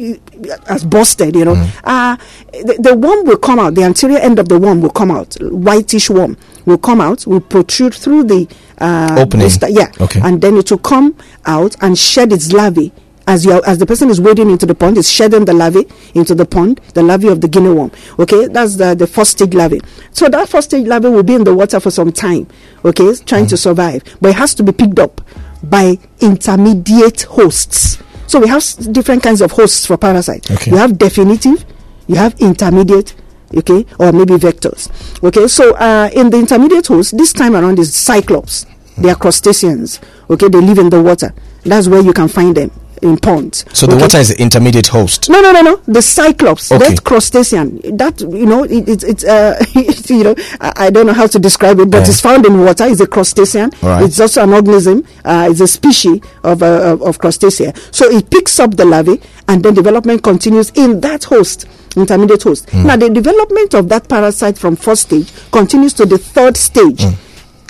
has 0.67 0.85
busted. 0.85 1.37
You 1.37 1.45
know, 1.45 1.71
uh, 1.85 2.17
the, 2.53 2.77
the 2.81 2.95
worm 2.97 3.27
will 3.27 3.37
come 3.39 3.59
out. 3.59 3.75
The 3.75 3.83
anterior 3.85 4.19
end 4.19 4.39
of 4.39 4.49
the 4.49 4.59
worm 4.59 4.81
will 4.81 4.91
come 4.91 5.11
out. 5.11 5.35
Whitish 5.41 6.11
worm 6.11 6.37
will 6.65 6.79
come 6.79 7.01
out. 7.01 7.27
Will 7.27 7.41
protrude 7.41 7.95
through 7.95 8.25
the 8.25 8.49
uh, 8.79 9.17
Opening. 9.19 9.45
blister- 9.47 9.69
yeah. 9.69 9.91
Okay. 10.01 10.21
And 10.23 10.41
then 10.41 10.57
it 10.57 10.71
will 10.71 10.79
come 10.79 11.17
out 11.45 11.77
and 11.81 11.99
shed 11.99 12.33
its 12.33 12.53
larvae 12.53 12.93
as 13.29 13.45
you 13.45 13.61
as 13.65 13.79
the 13.79 13.87
person 13.87 14.09
is 14.09 14.21
wading 14.21 14.49
into 14.51 14.67
the 14.67 14.75
pond, 14.75 14.97
is 14.97 15.11
shedding 15.11 15.45
the 15.45 15.53
larvae 15.53 15.85
into 16.15 16.33
the 16.35 16.47
pond, 16.47 16.81
the 16.95 17.03
larvae 17.03 17.27
of 17.29 17.41
the 17.41 17.49
guinea 17.49 17.71
worm. 17.73 17.91
Okay, 18.21 18.47
that's 18.47 18.77
the, 18.77 18.95
the 18.95 19.07
first 19.07 19.33
stage 19.33 19.53
larvae. 19.53 19.81
So 20.13 20.29
that 20.29 20.49
first 20.49 20.71
stage 20.71 20.87
larvae 20.87 21.09
will 21.09 21.25
be 21.25 21.35
in 21.35 21.43
the 21.43 21.53
water 21.55 21.81
for 21.81 21.91
some 21.91 22.13
time. 22.13 22.47
Okay, 22.85 23.15
trying 23.27 23.49
to 23.49 23.57
survive, 23.57 24.03
but 24.21 24.29
it 24.31 24.37
has 24.37 24.55
to 24.55 24.63
be 24.63 24.71
picked 24.73 25.01
up 25.01 25.21
by 25.71 25.99
intermediate 26.21 27.23
hosts. 27.23 27.99
So 28.27 28.41
we 28.41 28.49
have 28.49 28.63
different 28.93 29.23
kinds 29.23 29.41
of 29.41 29.53
hosts 29.53 29.87
for 29.87 29.97
parasites. 29.97 30.51
Okay. 30.51 30.71
You 30.73 30.77
have 30.79 30.99
definitive, 30.99 31.65
you 32.07 32.17
have 32.17 32.35
intermediate, 32.41 33.15
okay, 33.57 33.87
or 33.99 34.13
maybe 34.13 34.35
vectors. 34.35 34.91
Okay, 35.23 35.47
so 35.49 35.75
uh, 35.77 36.11
in 36.13 36.31
the 36.31 36.39
intermediate 36.39 36.87
host, 36.87 37.17
this 37.17 37.33
time 37.33 37.55
around 37.55 37.79
is 37.79 37.95
cyclops. 37.95 38.67
They 38.99 39.11
are 39.11 39.15
crustaceans. 39.15 40.01
Okay, 40.29 40.49
they 40.49 40.61
live 40.61 40.79
in 40.79 40.91
the 40.91 41.03
water. 41.03 41.35
That's 41.63 41.89
where 41.89 42.01
you 42.01 42.13
can 42.13 42.29
find 42.29 42.57
them 42.57 42.71
in 43.03 43.17
ponds. 43.19 43.65
So 43.73 43.87
the 43.87 43.95
okay? 43.95 44.03
water 44.03 44.19
is 44.19 44.29
the 44.31 44.41
intermediate 44.41 44.89
host. 44.89 45.29
No, 45.29 45.41
no, 45.41 45.53
no, 45.53 45.61
no. 45.63 45.77
The 45.87 46.01
cyclops, 46.03 46.73
Okay. 46.73 46.89
that 46.89 47.05
crustacean, 47.05 47.81
that 47.97 48.21
you 48.21 48.47
know, 48.47 48.65
it, 48.65 48.89
it's 48.89 49.05
it's 49.05 49.25
uh, 49.25 49.63
you 50.09 50.25
know, 50.25 50.35
I, 50.61 50.73
I 50.87 50.91
don't 50.91 51.07
know 51.07 51.13
how 51.13 51.27
to 51.27 51.39
describe 51.39 51.79
it, 51.81 51.91
but 51.91 51.99
Yeah. 52.03 52.09
it's 52.09 52.21
found 52.21 52.47
in 52.47 52.59
water. 52.65 52.85
It's 52.87 53.01
a 53.01 53.07
crustacean. 53.07 53.71
Right. 53.83 54.05
It's 54.05 54.19
also 54.21 54.43
an 54.43 54.53
organism. 54.53 55.05
Uh, 55.25 55.49
it's 55.51 55.61
a 55.61 55.67
species 55.69 56.21
of 56.43 56.63
uh, 56.63 56.97
of, 57.01 57.19
crustacea. 57.19 57.77
So 57.95 58.09
it 58.11 58.31
picks 58.31 58.59
up 58.61 58.77
the 58.77 58.85
larvae, 58.85 59.21
and 59.49 59.63
then 59.63 59.75
development 59.75 60.23
continues 60.23 60.71
in 60.75 61.01
that 61.01 61.25
host, 61.25 61.67
intermediate 61.97 62.43
host. 62.43 62.71
Hmm. 62.71 62.87
Now 62.87 62.97
the 62.97 63.11
development 63.11 63.75
of 63.75 63.89
that 63.91 64.09
parasite 64.09 64.59
from 64.59 64.77
first 64.77 65.03
stage 65.03 65.33
continues 65.53 65.93
to 65.95 66.07
the 66.07 66.19
third 66.19 66.57
stage, 66.57 67.03
Hmm. 67.03 67.15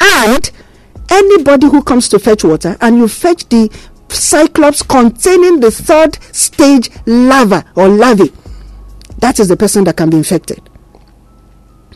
and 0.00 0.50
anybody 1.08 1.66
who 1.68 1.82
comes 1.82 2.08
to 2.08 2.18
fetch 2.18 2.44
water 2.44 2.76
and 2.80 2.96
you 2.98 3.08
fetch 3.08 3.48
the 3.48 3.70
cyclops 4.08 4.82
containing 4.82 5.60
the 5.60 5.70
third 5.70 6.18
stage 6.34 6.90
larva 7.06 7.64
or 7.74 7.88
larvae, 7.88 8.32
that 9.18 9.38
is 9.40 9.48
the 9.48 9.56
person 9.56 9.84
that 9.84 9.96
can 9.96 10.10
be 10.10 10.16
infected. 10.18 10.60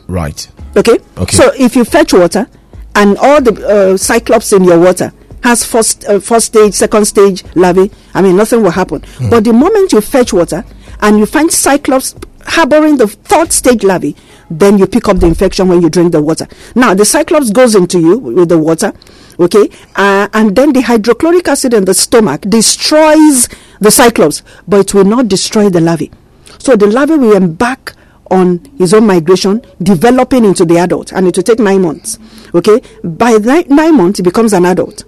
Right. 0.07 0.47
Okay? 0.75 0.97
Okay. 1.17 1.35
So 1.35 1.51
if 1.57 1.75
you 1.75 1.85
fetch 1.85 2.13
water 2.13 2.47
and 2.95 3.17
all 3.17 3.41
the 3.41 3.67
uh, 3.93 3.97
cyclops 3.97 4.51
in 4.53 4.63
your 4.63 4.79
water 4.79 5.13
has 5.43 5.65
first 5.65 6.05
uh, 6.05 6.19
first 6.19 6.47
stage, 6.47 6.73
second 6.73 7.05
stage 7.05 7.43
larvae, 7.55 7.91
I 8.13 8.21
mean 8.21 8.35
nothing 8.35 8.61
will 8.61 8.71
happen. 8.71 9.01
Hmm. 9.17 9.29
But 9.29 9.43
the 9.43 9.53
moment 9.53 9.91
you 9.91 10.01
fetch 10.01 10.33
water 10.33 10.63
and 11.01 11.17
you 11.17 11.25
find 11.25 11.51
cyclops 11.51 12.15
harboring 12.45 12.97
the 12.97 13.07
third 13.07 13.51
stage 13.51 13.83
larvae, 13.83 14.15
then 14.49 14.77
you 14.77 14.85
pick 14.87 15.07
up 15.07 15.17
the 15.19 15.27
infection 15.27 15.67
when 15.69 15.81
you 15.81 15.89
drink 15.89 16.11
the 16.11 16.21
water. 16.21 16.47
Now 16.75 16.93
the 16.93 17.05
cyclops 17.05 17.49
goes 17.51 17.75
into 17.75 17.99
you 17.99 18.17
with 18.17 18.49
the 18.49 18.57
water, 18.57 18.93
okay, 19.41 19.69
uh, 19.95 20.29
and 20.33 20.55
then 20.55 20.71
the 20.71 20.81
hydrochloric 20.81 21.47
acid 21.47 21.73
in 21.73 21.85
the 21.85 21.93
stomach 21.93 22.41
destroys 22.41 23.49
the 23.79 23.91
cyclops, 23.91 24.43
but 24.67 24.79
it 24.79 24.93
will 24.93 25.03
not 25.03 25.27
destroy 25.27 25.69
the 25.69 25.81
larvae. 25.81 26.11
So 26.59 26.75
the 26.75 26.87
larvae 26.87 27.17
will 27.17 27.35
embark 27.35 27.95
on 28.29 28.63
his 28.77 28.93
own 28.93 29.05
migration, 29.05 29.61
developing 29.81 30.45
into 30.45 30.63
the 30.63 30.77
adult, 30.77 31.11
and 31.11 31.27
it 31.27 31.35
will 31.35 31.43
take 31.43 31.59
nine 31.59 31.81
months. 31.81 32.17
Okay, 32.55 32.81
by 33.03 33.31
nine, 33.33 33.65
nine 33.67 33.97
months, 33.97 34.19
he 34.19 34.23
becomes 34.23 34.53
an 34.53 34.65
adult. 34.65 35.03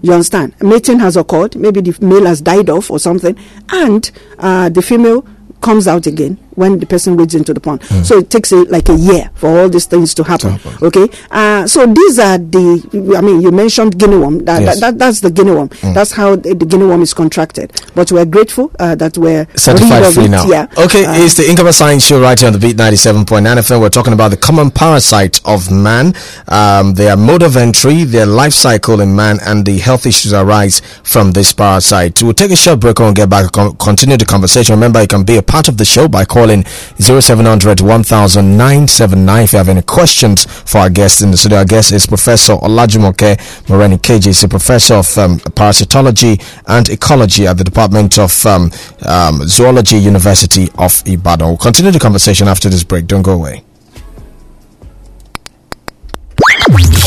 You 0.00 0.12
understand? 0.12 0.54
Mating 0.62 1.00
has 1.00 1.16
occurred. 1.16 1.56
Maybe 1.56 1.80
the 1.80 1.96
male 2.04 2.26
has 2.26 2.40
died 2.40 2.70
off 2.70 2.90
or 2.90 3.00
something, 3.00 3.36
and 3.70 4.08
uh, 4.38 4.68
the 4.68 4.82
female 4.82 5.26
comes 5.60 5.88
out 5.88 6.06
again 6.06 6.38
when 6.58 6.78
the 6.78 6.86
person 6.86 7.16
wades 7.16 7.34
into 7.34 7.52
the 7.54 7.60
pond. 7.60 7.82
So 8.08 8.18
it 8.18 8.28
takes 8.30 8.50
a, 8.52 8.56
like 8.76 8.88
a 8.88 8.96
year 8.96 9.30
for 9.34 9.48
all 9.58 9.68
these 9.68 9.86
things 9.86 10.12
to 10.14 10.22
happen. 10.24 10.50
happen. 10.58 10.86
Okay, 10.88 11.06
uh, 11.30 11.66
so 11.66 11.86
these 11.86 12.18
are 12.18 12.38
the. 12.38 13.14
I 13.16 13.20
mean, 13.20 13.40
you 13.40 13.50
mentioned 13.52 13.98
guinea 13.98 14.18
worm. 14.18 14.44
That, 14.44 14.62
Yes. 14.62 14.80
that, 14.80 14.80
that 14.80 14.98
that's 14.98 15.20
the 15.20 15.30
guinea 15.30 15.52
worm. 15.52 15.70
That's 15.96 16.12
how 16.12 16.36
the, 16.36 16.54
the 16.54 16.66
guinea 16.66 16.84
worm 16.86 17.02
is 17.02 17.14
contracted. 17.14 17.68
But 17.94 18.10
we're 18.12 18.24
grateful 18.24 18.70
uh, 18.78 18.94
that 18.96 19.16
we're 19.16 19.46
certified 19.56 20.12
free 20.14 20.24
it. 20.24 20.30
now. 20.30 20.44
Yeah. 20.46 20.66
Okay, 20.76 21.04
Uh, 21.06 21.24
it's 21.24 21.34
the 21.36 21.44
Inqaba 21.44 21.72
Science 21.72 22.04
Show 22.04 22.20
right 22.20 22.38
here 22.38 22.48
on 22.48 22.52
the 22.52 22.58
Beat 22.58 22.76
97.9 22.76 23.40
FM. 23.58 23.80
We're 23.80 23.88
talking 23.98 24.12
about 24.12 24.30
the 24.30 24.36
common 24.36 24.70
parasite 24.70 25.40
of 25.44 25.70
man, 25.70 26.12
um, 26.48 26.94
their 26.94 27.16
mode 27.16 27.42
of 27.42 27.56
entry, 27.56 28.04
their 28.04 28.26
life 28.26 28.52
cycle 28.52 29.00
in 29.00 29.14
man, 29.14 29.38
and 29.46 29.64
the 29.64 29.78
health 29.78 30.06
issues 30.06 30.32
arise 30.32 30.80
from 31.04 31.32
this 31.32 31.52
parasite. 31.52 32.22
We'll 32.22 32.34
take 32.34 32.50
a 32.50 32.56
short 32.56 32.80
break 32.80 32.98
and 33.00 33.14
get 33.14 33.28
back 33.30 33.52
con- 33.52 33.76
continue 33.76 34.16
the 34.16 34.24
conversation. 34.24 34.74
Remember, 34.74 35.00
you 35.00 35.06
can 35.06 35.22
be 35.24 35.36
a 35.36 35.42
part 35.42 35.68
of 35.68 35.76
the 35.76 35.84
show 35.84 36.08
by 36.08 36.24
calling 36.24 36.47
0700 36.56 37.80
100979 37.80 39.42
if 39.44 39.52
you 39.52 39.58
have 39.58 39.68
any 39.68 39.82
questions 39.82 40.44
for 40.44 40.78
our 40.78 40.90
guest 40.90 41.22
in 41.22 41.30
the 41.30 41.36
studio. 41.36 41.58
Our 41.58 41.64
guest 41.64 41.92
is 41.92 42.06
Professor 42.06 42.54
Olajumoke 42.54 43.36
Morenikeji. 43.66 44.26
He's 44.26 44.42
a 44.44 44.48
professor 44.48 44.94
of 44.94 45.18
um, 45.18 45.38
parasitology 45.38 46.40
and 46.66 46.88
ecology 46.88 47.46
at 47.46 47.58
the 47.58 47.64
Department 47.64 48.18
of 48.18 48.46
um, 48.46 48.70
um, 49.06 49.46
Zoology, 49.46 49.96
University 49.96 50.68
of 50.78 51.02
Ibadan. 51.06 51.48
We'll 51.48 51.56
continue 51.58 51.90
the 51.92 51.98
conversation 51.98 52.48
after 52.48 52.68
this 52.68 52.84
break. 52.84 53.06
Don't 53.06 53.22
go 53.22 53.32
away. 53.32 53.64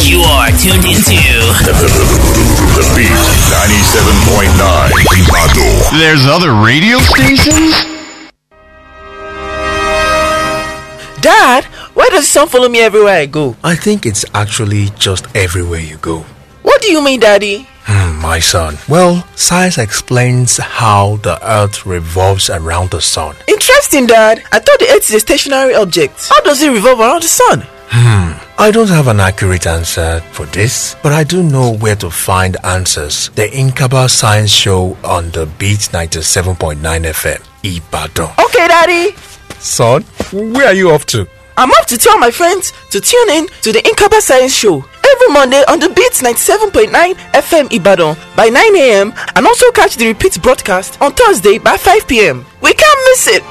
You 0.03 0.19
are 0.21 0.49
tuned 0.51 0.83
into 0.85 1.13
The 2.75 2.83
Beat 2.95 3.11
97.9 3.53 4.91
Ibadan. 5.21 5.99
There's 5.99 6.25
other 6.25 6.53
radio 6.53 6.97
stations? 6.99 8.00
Dad, 11.21 11.65
why 11.93 12.07
does 12.09 12.21
the 12.25 12.31
sun 12.31 12.47
follow 12.47 12.67
me 12.69 12.79
everywhere 12.81 13.15
I 13.15 13.25
go? 13.27 13.55
I 13.63 13.75
think 13.75 14.05
it's 14.05 14.25
actually 14.33 14.89
just 14.97 15.25
everywhere 15.35 15.79
you 15.79 15.97
go. 15.97 16.25
What 16.63 16.81
do 16.81 16.91
you 16.91 17.03
mean, 17.03 17.19
Daddy? 17.19 17.67
Hmm, 17.83 18.21
my 18.21 18.39
son. 18.39 18.77
Well, 18.87 19.25
science 19.35 19.77
explains 19.77 20.57
how 20.57 21.17
the 21.17 21.37
earth 21.47 21.85
revolves 21.85 22.49
around 22.49 22.91
the 22.91 23.01
sun. 23.01 23.35
Interesting, 23.47 24.05
Dad. 24.07 24.43
I 24.51 24.59
thought 24.59 24.79
the 24.79 24.89
Earth 24.89 25.09
is 25.09 25.15
a 25.15 25.19
stationary 25.19 25.73
object. 25.75 26.29
How 26.29 26.41
does 26.41 26.61
it 26.61 26.69
revolve 26.71 26.99
around 26.99 27.23
the 27.23 27.27
sun? 27.27 27.63
Hmm. 27.89 28.33
I 28.57 28.71
don't 28.71 28.87
have 28.89 29.07
an 29.07 29.19
accurate 29.19 29.65
answer 29.67 30.21
for 30.31 30.45
this, 30.47 30.95
but 31.03 31.11
I 31.11 31.23
do 31.23 31.43
know 31.43 31.73
where 31.73 31.95
to 31.97 32.09
find 32.11 32.55
answers. 32.63 33.29
The 33.35 33.47
Inqaba 33.47 34.09
Science 34.09 34.51
Show 34.51 34.95
on 35.03 35.31
the 35.31 35.47
Beat 35.57 35.89
97.9 35.91 36.77
FM, 36.79 37.41
Ibadan. 37.63 38.29
Okay, 38.45 38.67
Daddy. 38.67 39.15
Son, 39.59 40.03
Where 40.31 40.67
are 40.67 40.73
you 40.73 40.91
off 40.91 41.05
to? 41.07 41.27
I'm 41.57 41.69
off 41.71 41.85
to 41.87 41.97
tell 41.97 42.17
my 42.17 42.31
friends 42.31 42.71
to 42.91 43.01
tune 43.01 43.29
in 43.29 43.47
to 43.63 43.71
the 43.73 43.79
Inqaba 43.79 44.21
Science 44.21 44.53
Show 44.55 44.83
every 45.05 45.27
Monday 45.33 45.61
on 45.67 45.79
the 45.79 45.89
Beats 45.89 46.21
97.9 46.21 46.87
FM 47.33 47.71
Ibadan 47.73 48.15
by 48.35 48.47
9 48.47 48.75
a.m. 48.77 49.13
and 49.35 49.45
also 49.45 49.69
catch 49.71 49.97
the 49.97 50.07
repeat 50.07 50.41
broadcast 50.41 51.01
on 51.01 51.11
Thursday 51.13 51.57
by 51.59 51.75
5 51.75 52.07
p.m. 52.07 52.45
We 52.61 52.73
can't 52.73 52.99
miss 53.09 53.27
it. 53.27 53.43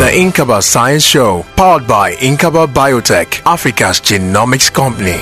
The 0.00 0.10
Inqaba 0.12 0.62
Science 0.62 1.04
Show, 1.04 1.44
powered 1.56 1.86
by 1.86 2.14
Inqaba 2.16 2.66
Biotech, 2.66 3.40
Africa's 3.46 4.00
genomics 4.00 4.72
company. 4.72 5.20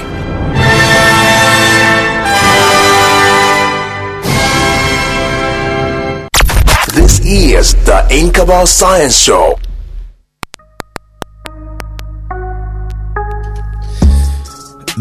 This 6.94 7.20
is 7.24 7.74
the 7.84 8.06
Inkaba 8.10 8.66
Science 8.66 9.16
Show. 9.16 9.58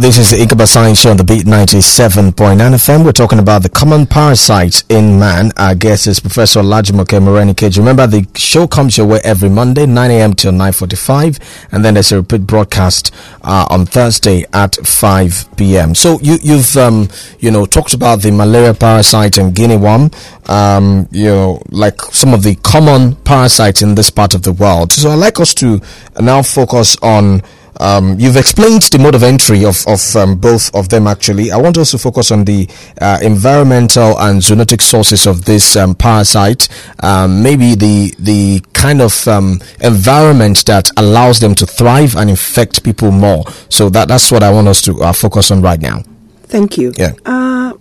This 0.01 0.17
is 0.17 0.31
the 0.31 0.37
Inqaba 0.37 0.67
Science 0.67 0.99
Show 0.99 1.11
on 1.11 1.17
the 1.17 1.23
Beat 1.23 1.45
97.9 1.45 2.33
FM. 2.33 3.05
We're 3.05 3.11
talking 3.11 3.37
about 3.37 3.61
the 3.61 3.69
common 3.69 4.07
parasites 4.07 4.83
in 4.89 5.19
man. 5.19 5.51
Our 5.57 5.75
guest 5.75 6.07
is 6.07 6.19
Professor 6.19 6.61
Olajumoke 6.61 7.19
Morenikeji. 7.19 7.77
Remember, 7.77 8.07
the 8.07 8.25
show 8.33 8.67
comes 8.67 8.97
your 8.97 9.05
way 9.05 9.19
every 9.23 9.47
Monday, 9.49 9.85
9 9.85 10.09
a.m. 10.09 10.33
till 10.33 10.53
9.45. 10.53 11.67
And 11.71 11.85
then 11.85 11.93
there's 11.93 12.11
a 12.11 12.15
repeat 12.15 12.47
broadcast 12.47 13.13
uh, 13.43 13.67
on 13.69 13.85
Thursday 13.85 14.43
at 14.53 14.75
5 14.75 15.55
p.m. 15.55 15.93
So 15.93 16.19
you, 16.21 16.39
you've, 16.41 16.75
um, 16.77 17.07
you 17.37 17.51
know, 17.51 17.67
talked 17.67 17.93
about 17.93 18.23
the 18.23 18.31
malaria 18.31 18.73
parasite 18.73 19.37
and 19.37 19.53
guinea 19.53 19.77
worm, 19.77 20.09
um, 20.47 21.07
you 21.11 21.25
know, 21.25 21.61
like 21.69 22.01
some 22.01 22.33
of 22.33 22.41
the 22.41 22.55
common 22.55 23.17
parasites 23.17 23.83
in 23.83 23.93
this 23.93 24.09
part 24.09 24.33
of 24.33 24.41
the 24.41 24.51
world. 24.53 24.93
So 24.93 25.11
I'd 25.11 25.15
like 25.19 25.39
us 25.39 25.53
to 25.55 25.79
now 26.19 26.41
focus 26.41 26.97
on 27.03 27.43
um, 27.81 28.19
you've 28.19 28.37
explained 28.37 28.83
the 28.83 28.99
mode 28.99 29.15
of 29.15 29.23
entry 29.23 29.65
of, 29.65 29.85
of 29.87 30.15
um, 30.15 30.35
both 30.35 30.73
of 30.75 30.89
them 30.89 31.07
actually. 31.07 31.51
I 31.51 31.57
want 31.57 31.77
us 31.77 31.91
to 31.91 31.97
focus 31.97 32.31
on 32.31 32.45
the 32.45 32.69
uh, 33.01 33.19
environmental 33.21 34.17
and 34.19 34.41
zoonotic 34.41 34.81
sources 34.81 35.27
of 35.27 35.45
this 35.45 35.75
um, 35.75 35.95
parasite. 35.95 36.69
Um, 37.03 37.43
maybe 37.43 37.75
the 37.75 38.13
the 38.19 38.61
kind 38.73 39.01
of 39.01 39.27
um, 39.27 39.59
environment 39.81 40.65
that 40.65 40.91
allows 40.97 41.39
them 41.39 41.55
to 41.55 41.65
thrive 41.65 42.15
and 42.15 42.29
infect 42.29 42.83
people 42.83 43.11
more. 43.11 43.43
So 43.69 43.89
that 43.89 44.07
that's 44.07 44.31
what 44.31 44.43
I 44.43 44.51
want 44.51 44.67
us 44.67 44.81
to 44.83 45.01
uh, 45.01 45.13
focus 45.13 45.51
on 45.51 45.61
right 45.61 45.79
now. 45.81 46.03
Thank 46.43 46.77
you. 46.77 46.93
Yeah. 46.97 47.13
Uh, 47.25 47.73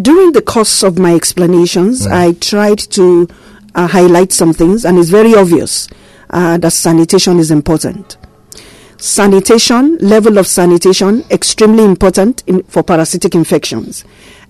during 0.00 0.32
the 0.32 0.42
course 0.42 0.82
of 0.82 0.98
my 0.98 1.14
explanations, 1.14 2.06
I 2.06 2.32
tried 2.32 2.78
to 2.90 3.28
uh, 3.74 3.88
highlight 3.88 4.32
some 4.32 4.52
things, 4.52 4.84
and 4.84 4.98
it's 4.98 5.10
very 5.10 5.34
obvious 5.34 5.88
uh, 6.30 6.58
that 6.58 6.72
sanitation 6.72 7.38
is 7.38 7.50
important. 7.50 8.17
Sanitation, 8.98 9.96
level 9.98 10.38
of 10.38 10.46
sanitation, 10.48 11.24
extremely 11.30 11.84
important 11.84 12.42
in, 12.48 12.62
for 12.64 12.82
parasitic 12.82 13.34
infections. 13.34 14.04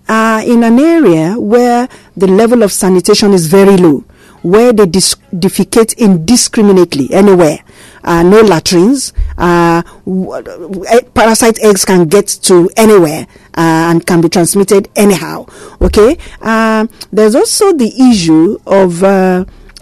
Uh, 0.09 0.43
in 0.47 0.65
an 0.65 0.79
area 0.81 1.39
where 1.39 1.87
the 2.17 2.27
level 2.27 2.63
of 2.63 2.73
sanitation 2.73 3.35
is 3.35 3.47
very 3.47 3.77
low, 3.77 4.03
where 4.41 4.73
they 4.73 4.87
dis- 4.87 5.17
defecate 5.35 5.95
indiscriminately 5.99 7.13
anywhere, 7.13 7.59
uh, 8.05 8.23
no 8.23 8.41
latrines, 8.41 9.13
uh, 9.37 9.83
w- 10.07 10.85
eh, 10.89 11.01
parasite 11.13 11.59
eggs 11.63 11.85
can 11.85 12.07
get 12.09 12.27
to 12.27 12.71
anywhere 12.75 13.27
uh, 13.55 13.91
and 13.91 14.07
can 14.07 14.23
be 14.23 14.31
transmitted 14.31 14.89
anyhow. 14.97 15.45
Okay, 15.83 16.17
uh, 16.41 16.87
there's 17.13 17.35
also 17.35 17.73
the 17.75 17.93
issue 18.11 18.59
of 18.67 19.03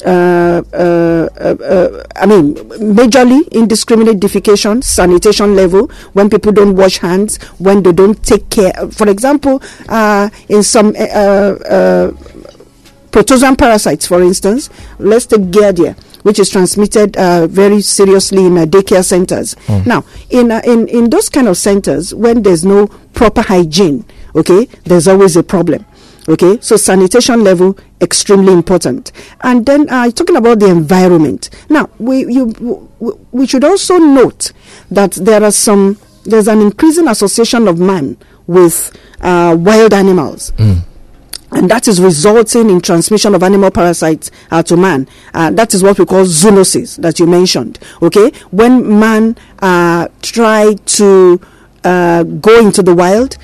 uh, 0.05 0.63
uh, 0.73 1.29
uh, 1.41 1.57
uh, 1.65 2.03
I 2.17 2.27
mean, 2.27 2.55
majorly 2.55 3.49
indiscriminate 3.53 4.19
defecation, 4.21 4.85
sanitation 4.85 5.57
level, 5.57 5.89
when 6.13 6.29
people 6.29 6.53
don't 6.53 6.77
wash 6.77 6.99
hands, 6.99 7.39
when 7.59 7.83
they 7.83 7.93
don't 7.93 8.23
take 8.23 8.51
care. 8.51 8.73
For 8.91 9.09
example, 9.09 9.63
uh, 9.89 10.29
in 10.49 10.63
some 10.63 10.89
uh, 10.89 11.01
uh, 11.01 12.13
protozoan 13.11 13.57
parasites, 13.57 14.07
for 14.07 14.21
instance, 14.23 14.69
let's 14.99 15.25
take 15.25 15.41
Giardia, 15.51 15.97
which 16.23 16.39
is 16.39 16.51
transmitted 16.51 17.17
uh, 17.17 17.47
very 17.47 17.81
seriously 17.81 18.45
in 18.45 18.59
uh, 18.59 18.67
daycare 18.67 19.05
centers. 19.05 19.57
Now, 19.87 20.05
in, 20.29 20.51
uh, 20.53 20.61
in 20.67 20.89
in 20.89 21.09
those 21.09 21.31
kind 21.31 21.49
of 21.49 21.57
centers, 21.57 22.13
when 22.13 22.43
there's 22.43 22.65
no 22.65 22.89
proper 23.15 23.41
hygiene, 23.41 24.05
okay, 24.35 24.67
there's 24.85 25.09
always 25.09 25.37
a 25.37 25.43
problem. 25.43 25.86
Okay, 26.29 26.59
so 26.61 26.77
sanitation 26.77 27.45
level 27.45 27.79
extremely 28.01 28.53
important, 28.53 29.13
and 29.43 29.65
then 29.65 29.89
uh, 29.89 30.11
talking 30.11 30.37
about 30.37 30.59
the 30.59 30.67
environment. 30.67 31.51
Now, 31.69 31.89
we 31.99 32.27
you 32.27 32.91
we 33.31 33.47
should 33.47 33.65
also 33.65 33.99
note 33.99 34.53
that 34.91 35.13
there 35.13 35.43
are 35.45 35.53
some 35.53 35.99
there's 36.25 36.49
an 36.49 36.61
increasing 36.61 37.07
association 37.09 37.69
of 37.69 37.79
man 37.79 38.17
with 38.49 38.97
uh, 39.21 39.57
wild 39.59 39.95
animals 39.95 40.53
and 41.53 41.71
that 41.71 41.87
is 41.89 42.01
resulting 42.01 42.71
in 42.71 42.81
transmission 42.81 43.35
of 43.35 43.43
animal 43.43 43.71
parasites 43.71 44.31
uh, 44.51 44.63
to 44.63 44.77
man. 44.77 45.09
Uh, 45.33 45.51
that 45.53 45.75
is 45.75 45.83
what 45.83 45.99
we 45.99 46.05
call 46.05 46.25
zoonosis 46.25 46.97
that 47.01 47.19
you 47.19 47.27
mentioned. 47.27 47.79
Okay, 48.03 48.31
when 48.51 48.99
man 48.99 49.37
uh, 49.61 50.09
try 50.23 50.75
to 50.75 51.41
uh, 51.85 52.25
go 52.25 52.59
into 52.59 52.83
the 52.83 52.95
wild, 52.95 53.37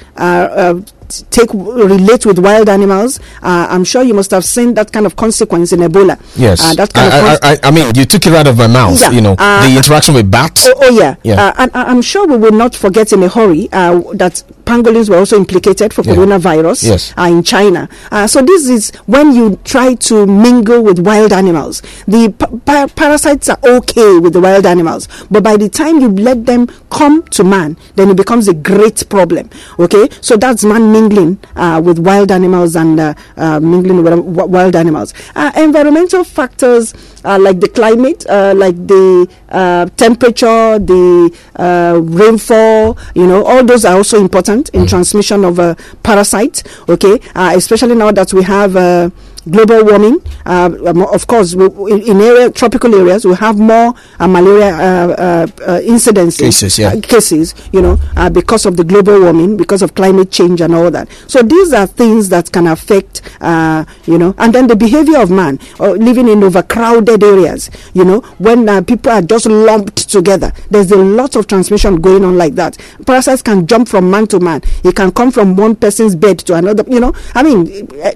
uh, 1.20 1.22
uh, 1.22 1.26
take 1.30 1.52
relate 1.54 2.26
with 2.26 2.38
wild 2.38 2.68
animals. 2.68 3.18
Uh, 3.42 3.66
I'm 3.70 3.84
sure 3.84 4.02
you 4.02 4.14
must 4.14 4.30
have 4.30 4.44
seen 4.44 4.74
that 4.74 4.92
kind 4.92 5.06
of 5.06 5.16
consequence 5.16 5.72
in 5.72 5.80
Ebola. 5.80 6.18
Yes, 6.36 6.60
uh, 6.62 6.74
that 6.74 6.92
kind 6.92 7.12
I, 7.12 7.18
of 7.18 7.24
I, 7.24 7.28
cons- 7.28 7.60
I, 7.64 7.68
I 7.68 7.70
mean, 7.70 7.94
you 7.94 8.04
took 8.04 8.26
it 8.26 8.32
out 8.34 8.46
of 8.46 8.56
my 8.58 8.66
mouth. 8.66 9.00
Yeah, 9.00 9.10
You 9.10 9.20
know, 9.20 9.34
uh, 9.38 9.68
the 9.68 9.76
interaction 9.76 10.14
with 10.14 10.30
bats. 10.30 10.66
Oh, 10.66 10.74
oh 10.76 10.90
yeah, 10.98 11.16
Yeah. 11.24 11.46
Uh, 11.48 11.52
and 11.58 11.70
I- 11.74 11.84
I'm 11.84 12.02
sure 12.02 12.26
we 12.26 12.36
will 12.36 12.52
not 12.52 12.74
forget 12.74 13.12
in 13.12 13.22
a 13.22 13.28
hurry 13.28 13.68
uh, 13.72 14.00
that 14.14 14.42
pangolins 14.64 15.08
were 15.10 15.16
also 15.18 15.36
implicated 15.36 15.92
for 15.92 16.02
Yeah. 16.02 16.14
coronavirus 16.14 16.82
Yes. 16.84 17.12
uh, 17.18 17.22
in 17.22 17.42
China. 17.42 17.88
Uh, 18.10 18.26
so 18.26 18.42
this 18.42 18.68
is 18.68 18.92
when 19.06 19.34
you 19.34 19.58
try 19.64 19.94
to 19.94 20.26
mingle 20.26 20.82
with 20.82 20.98
wild 21.00 21.32
animals. 21.32 21.82
The 22.06 22.28
pa- 22.30 22.48
pa- 22.64 22.86
parasites 22.94 23.48
are 23.48 23.58
okay 23.64 24.18
with 24.18 24.32
the 24.32 24.40
wild 24.40 24.66
animals, 24.66 25.08
but 25.30 25.42
by 25.42 25.56
the 25.56 25.68
time 25.68 26.00
you 26.00 26.08
let 26.08 26.46
them 26.46 26.68
come 26.90 27.22
to 27.30 27.44
man, 27.44 27.76
then 27.96 28.10
it 28.10 28.16
becomes 28.16 28.48
a 28.48 28.54
great 28.54 29.08
problem. 29.08 29.50
Okay, 29.78 30.08
so 30.20 30.36
that's 30.36 30.64
man 30.64 30.92
mingling 30.92 31.38
uh, 31.56 31.80
with 31.84 31.98
wild 31.98 32.30
animals 32.30 32.76
and 32.76 32.98
uh, 33.00 33.14
uh, 33.36 33.60
mingling 33.60 34.02
with 34.02 34.14
wild 34.56 34.76
animals. 34.76 35.14
Uh, 35.34 35.50
environmental 35.56 36.24
factors 36.24 36.94
uh, 37.24 37.38
like 37.40 37.60
the 37.60 37.68
climate, 37.68 38.24
uh, 38.28 38.52
like 38.56 38.76
the 38.86 39.28
uh, 39.52 39.86
temperature, 39.96 40.78
the 40.78 41.30
uh, 41.56 42.00
rainfall, 42.02 42.98
you 43.14 43.26
know, 43.26 43.44
all 43.44 43.64
those 43.64 43.84
are 43.84 43.96
also 43.96 44.20
important 44.20 44.68
in 44.70 44.86
transmission 44.86 45.44
of 45.44 45.58
uh, 45.58 45.74
parasites. 46.02 46.62
Okay, 46.88 47.20
uh, 47.34 47.52
especially 47.54 47.94
now 47.94 48.10
that 48.12 48.32
we 48.32 48.42
have. 48.42 49.12
Uh, 49.44 49.50
Global 49.50 49.84
warming, 49.84 50.20
uh, 50.46 50.70
um, 50.86 51.02
of 51.02 51.26
course, 51.26 51.54
we, 51.54 51.66
in, 51.92 52.02
in 52.02 52.20
area, 52.20 52.50
tropical 52.50 52.94
areas, 52.94 53.24
we 53.24 53.34
have 53.34 53.58
more 53.58 53.94
uh, 54.20 54.28
malaria 54.28 54.74
uh, 54.74 54.78
uh, 54.78 55.46
uh, 55.62 55.80
incidences, 55.80 56.38
Cases, 56.38 56.78
yeah. 56.78 56.88
uh, 56.88 57.00
cases, 57.00 57.54
you 57.72 57.82
know, 57.82 57.98
uh, 58.16 58.30
because 58.30 58.66
of 58.66 58.76
the 58.76 58.84
global 58.84 59.20
warming, 59.20 59.56
because 59.56 59.82
of 59.82 59.94
climate 59.94 60.30
change 60.30 60.60
and 60.60 60.74
all 60.74 60.90
that. 60.90 61.08
So 61.26 61.42
these 61.42 61.72
are 61.72 61.86
things 61.86 62.28
that 62.28 62.52
can 62.52 62.66
affect, 62.68 63.22
uh, 63.40 63.84
you 64.06 64.18
know, 64.18 64.34
and 64.38 64.54
then 64.54 64.68
the 64.68 64.76
behavior 64.76 65.18
of 65.20 65.30
man, 65.30 65.58
living 65.80 66.28
in 66.28 66.44
overcrowded 66.44 67.22
areas, 67.22 67.70
you 67.94 68.04
know, 68.04 68.20
when 68.38 68.68
uh, 68.68 68.82
people 68.82 69.10
are 69.12 69.22
just 69.22 69.46
lumped 69.46 70.08
together, 70.08 70.52
there's 70.70 70.92
a 70.92 70.96
lot 70.96 71.34
of 71.36 71.46
transmission 71.46 72.00
going 72.00 72.24
on 72.24 72.36
like 72.38 72.54
that. 72.54 72.78
Parasites 73.06 73.42
can 73.42 73.66
jump 73.66 73.88
from 73.88 74.10
man 74.10 74.26
to 74.28 74.38
man. 74.40 74.62
It 74.84 74.94
can 74.94 75.10
come 75.12 75.30
from 75.32 75.56
one 75.56 75.74
person's 75.76 76.14
bed 76.14 76.38
to 76.40 76.54
another. 76.54 76.84
You 76.86 77.00
know, 77.00 77.12
I 77.34 77.42
mean, 77.42 77.88
uh, 78.00 78.08
uh, 78.08 78.12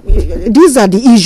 these 0.49 0.77
are 0.77 0.87
the 0.87 0.97
issues 0.99 1.16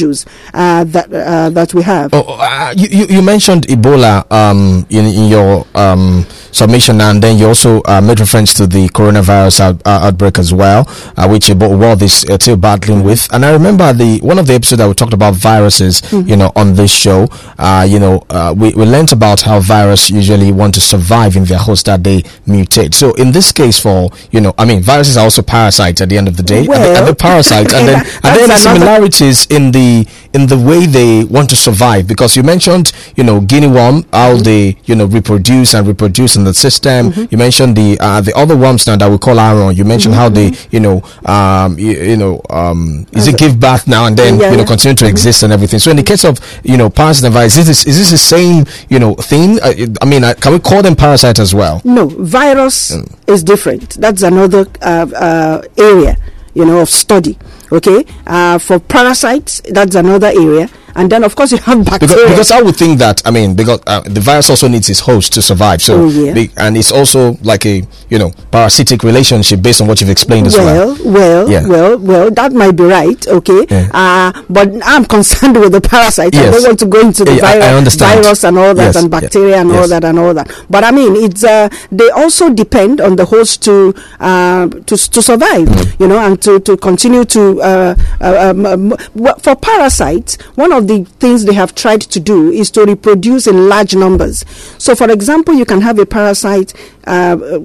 uh, 0.53 0.83
that 0.85 1.11
uh, 1.11 1.49
that 1.51 1.73
we 1.73 1.83
have. 1.83 2.13
Oh, 2.13 2.37
uh, 2.39 2.73
you 2.77 3.05
you 3.09 3.21
mentioned 3.21 3.67
Ebola 3.67 4.25
um, 4.31 4.85
in, 4.89 5.05
in 5.05 5.29
your 5.29 5.65
um, 5.75 6.25
submission, 6.51 7.01
and 7.01 7.21
then 7.21 7.37
you 7.37 7.47
also 7.47 7.81
uh, 7.85 8.01
made 8.01 8.19
reference 8.19 8.53
to 8.55 8.67
the 8.67 8.87
coronavirus 8.89 9.59
out, 9.61 9.81
uh, 9.85 10.07
outbreak 10.07 10.37
as 10.39 10.53
well, 10.53 10.85
uh, 11.17 11.27
which 11.27 11.47
the 11.47 11.55
world 11.55 12.01
is 12.01 12.25
uh, 12.25 12.37
still 12.39 12.57
battling 12.57 13.03
with. 13.03 13.27
And 13.33 13.45
I 13.45 13.51
remember 13.53 13.93
the 13.93 14.19
one 14.21 14.39
of 14.39 14.47
the 14.47 14.53
episodes 14.53 14.79
that 14.79 14.87
we 14.87 14.93
talked 14.93 15.13
about 15.13 15.35
viruses, 15.35 16.01
you 16.11 16.35
know, 16.35 16.51
on 16.55 16.73
this 16.75 16.91
show. 16.91 17.27
Uh, 17.57 17.85
you 17.89 17.99
know, 17.99 18.23
uh, 18.29 18.53
we 18.57 18.71
we 18.73 18.85
learned 18.85 19.11
about 19.13 19.41
how 19.41 19.59
virus 19.59 20.09
usually 20.09 20.51
want 20.51 20.73
to 20.75 20.81
survive 20.81 21.35
in 21.35 21.45
their 21.45 21.57
host 21.59 21.85
that 21.85 22.03
they 22.03 22.21
mutate. 22.47 22.93
So 22.93 23.13
in 23.13 23.31
this 23.31 23.51
case, 23.51 23.79
for 23.79 24.09
you 24.31 24.41
know, 24.41 24.53
I 24.57 24.65
mean, 24.65 24.81
viruses 24.81 25.17
are 25.17 25.23
also 25.23 25.41
parasites 25.41 26.01
at 26.01 26.09
the 26.09 26.17
end 26.17 26.27
of 26.27 26.37
the 26.37 26.43
day. 26.43 26.65
Are 26.67 26.79
they- 26.79 26.95
are 27.01 27.05
they 27.05 27.13
parasites, 27.15 27.73
and 27.73 27.87
then 27.87 27.99
are 28.23 28.33
there 28.35 28.43
any 28.43 28.53
similarities 28.59 29.45
in 29.49 29.71
the 29.71 30.07
in 30.33 30.47
the 30.47 30.57
way 30.57 30.85
they 30.85 31.23
want 31.25 31.49
to 31.49 31.55
survive 31.55 32.07
because 32.07 32.35
you 32.37 32.43
mentioned 32.43 32.91
you 33.17 33.23
know 33.23 33.41
guinea 33.41 33.67
worm 33.67 34.05
how 34.13 34.35
they 34.37 34.77
you 34.85 34.95
know 34.95 35.05
reproduce 35.05 35.73
and 35.73 35.85
reproduce 35.87 36.35
and 36.37 36.40
in 36.41 36.45
the 36.45 36.53
system. 36.53 37.13
You 37.31 37.37
mentioned 37.37 37.75
the 37.75 37.97
uh, 37.99 38.21
the 38.21 38.33
other 38.35 38.57
worms 38.57 38.85
now 38.87 38.95
that 38.97 39.09
we 39.09 39.17
call 39.17 39.39
iron. 39.39 39.75
You 39.75 39.85
mentioned 39.85 40.15
how 40.15 40.27
they, 40.29 40.51
you 40.71 40.79
know, 40.79 41.01
um, 41.25 41.77
you, 41.79 41.91
you 42.11 42.17
know, 42.17 42.41
um, 42.49 43.05
is 43.13 43.27
it 43.27 43.37
give 43.37 43.59
birth 43.59 43.87
now 43.87 44.05
and 44.07 44.15
then, 44.17 44.39
Yeah, 44.39 44.51
you 44.51 44.57
know, 44.57 44.65
continue 44.65 44.95
to 44.95 45.07
exist 45.07 45.43
and 45.43 45.53
everything. 45.53 45.79
So 45.79 45.91
in 45.91 45.97
the 45.97 46.03
case 46.03 46.23
of, 46.25 46.37
you 46.63 46.77
know, 46.77 46.89
parasites 46.89 47.25
and 47.25 47.33
viruses, 47.33 47.59
is 47.59 47.67
this, 47.67 47.87
is 47.87 47.97
this 47.99 48.11
the 48.11 48.17
same, 48.17 48.65
you 48.89 48.99
know, 48.99 49.15
thing? 49.15 49.59
Uh, 49.61 49.73
I 50.01 50.05
mean, 50.05 50.23
uh, 50.23 50.33
can 50.39 50.53
we 50.53 50.59
call 50.59 50.81
them 50.81 50.95
parasites 50.95 51.39
as 51.39 51.53
well? 51.53 51.81
No, 51.83 52.07
virus 52.07 52.91
is 53.27 53.43
different. 53.43 53.91
That's 54.01 54.23
another 54.23 54.65
uh, 54.81 55.07
uh, 55.15 55.61
area, 55.77 56.17
you 56.53 56.65
know, 56.65 56.79
of 56.81 56.89
study. 56.89 57.37
Okay, 57.71 58.03
uh, 58.27 58.57
for 58.59 58.79
parasites, 58.79 59.61
that's 59.71 59.95
another 59.95 60.27
area, 60.27 60.67
and 60.95 61.09
then 61.11 61.23
of 61.23 61.35
course 61.35 61.51
you 61.51 61.57
have 61.59 61.83
Because, 61.83 61.99
bacteria. 61.99 62.29
because 62.29 62.51
I 62.51 62.61
would 62.61 62.75
think 62.75 62.99
that 62.99 63.21
I 63.25 63.31
mean 63.31 63.55
because 63.55 63.79
uh, 63.87 64.01
the 64.01 64.19
virus 64.19 64.49
also 64.49 64.67
needs 64.67 64.89
its 64.89 64.99
host 64.99 65.33
to 65.33 65.41
survive. 65.41 65.81
So 65.81 66.01
Oh, 66.01 66.07
yeah. 66.09 66.45
and 66.57 66.77
it's 66.77 66.91
also 66.91 67.37
like 67.43 67.65
a 67.65 67.81
you 68.09 68.19
know 68.19 68.31
parasitic 68.51 69.03
relationship 69.03 69.61
based 69.61 69.81
on 69.81 69.87
what 69.87 70.01
you've 70.01 70.09
explained 70.09 70.47
as 70.47 70.57
well. 70.57 70.95
well, 70.95 71.11
well, 71.13 71.49
Yeah. 71.51 71.67
well, 71.67 71.97
well, 71.97 72.31
that 72.31 72.53
might 72.53 72.75
be 72.75 72.83
right, 72.83 73.27
okay. 73.27 73.65
Yeah. 73.69 73.89
Uh, 73.93 74.41
but 74.49 74.69
I'm 74.83 75.05
concerned 75.05 75.57
with 75.59 75.71
the 75.71 75.81
parasites. 75.81 76.37
I 76.37 76.41
Yes. 76.43 76.53
don't 76.55 76.63
want 76.63 76.79
to 76.79 76.85
go 76.85 76.99
into 77.01 77.23
the 77.25 77.35
Yeah, 77.35 77.45
I- 77.45 77.55
I 77.57 77.73
virus, 77.73 77.95
virus 77.95 78.43
and 78.43 78.57
all 78.57 78.73
that, 78.73 78.83
Yes, 78.83 78.95
and 78.95 79.09
bacteria 79.11 79.57
and 79.61 79.71
all 79.71 79.87
that 79.87 80.03
and 80.03 80.19
all 80.19 80.33
that. 80.33 80.49
But 80.69 80.83
I 80.83 80.91
mean, 80.91 81.15
it's 81.15 81.43
uh, 81.43 81.69
they 81.91 82.09
also 82.09 82.49
depend 82.49 82.99
on 83.01 83.15
the 83.15 83.25
host 83.25 83.61
to 83.63 83.93
uh, 84.19 84.67
to 84.85 84.95
to 84.97 85.21
survive, 85.21 85.67
Mm. 85.67 85.99
you 85.99 86.07
know, 86.07 86.19
and 86.19 86.41
to 86.41 86.59
to 86.61 86.77
continue 86.77 87.25
to. 87.25 87.61
Uh, 87.61 87.95
uh, 88.21 88.49
um, 88.51 88.65
um, 88.65 88.93
for 89.41 89.55
parasites, 89.55 90.37
one 90.55 90.71
of 90.71 90.80
the 90.81 91.05
things 91.19 91.45
they 91.45 91.53
have 91.53 91.73
tried 91.75 92.01
to 92.01 92.19
do 92.19 92.51
is 92.51 92.71
to 92.71 92.85
reproduce 92.85 93.47
in 93.47 93.69
large 93.69 93.95
numbers. 93.95 94.43
So, 94.77 94.95
for 94.95 95.09
example, 95.09 95.53
you 95.53 95.65
can 95.65 95.81
have 95.81 95.99
a 95.99 96.05
parasite. 96.05 96.73
Uh, 97.05 97.59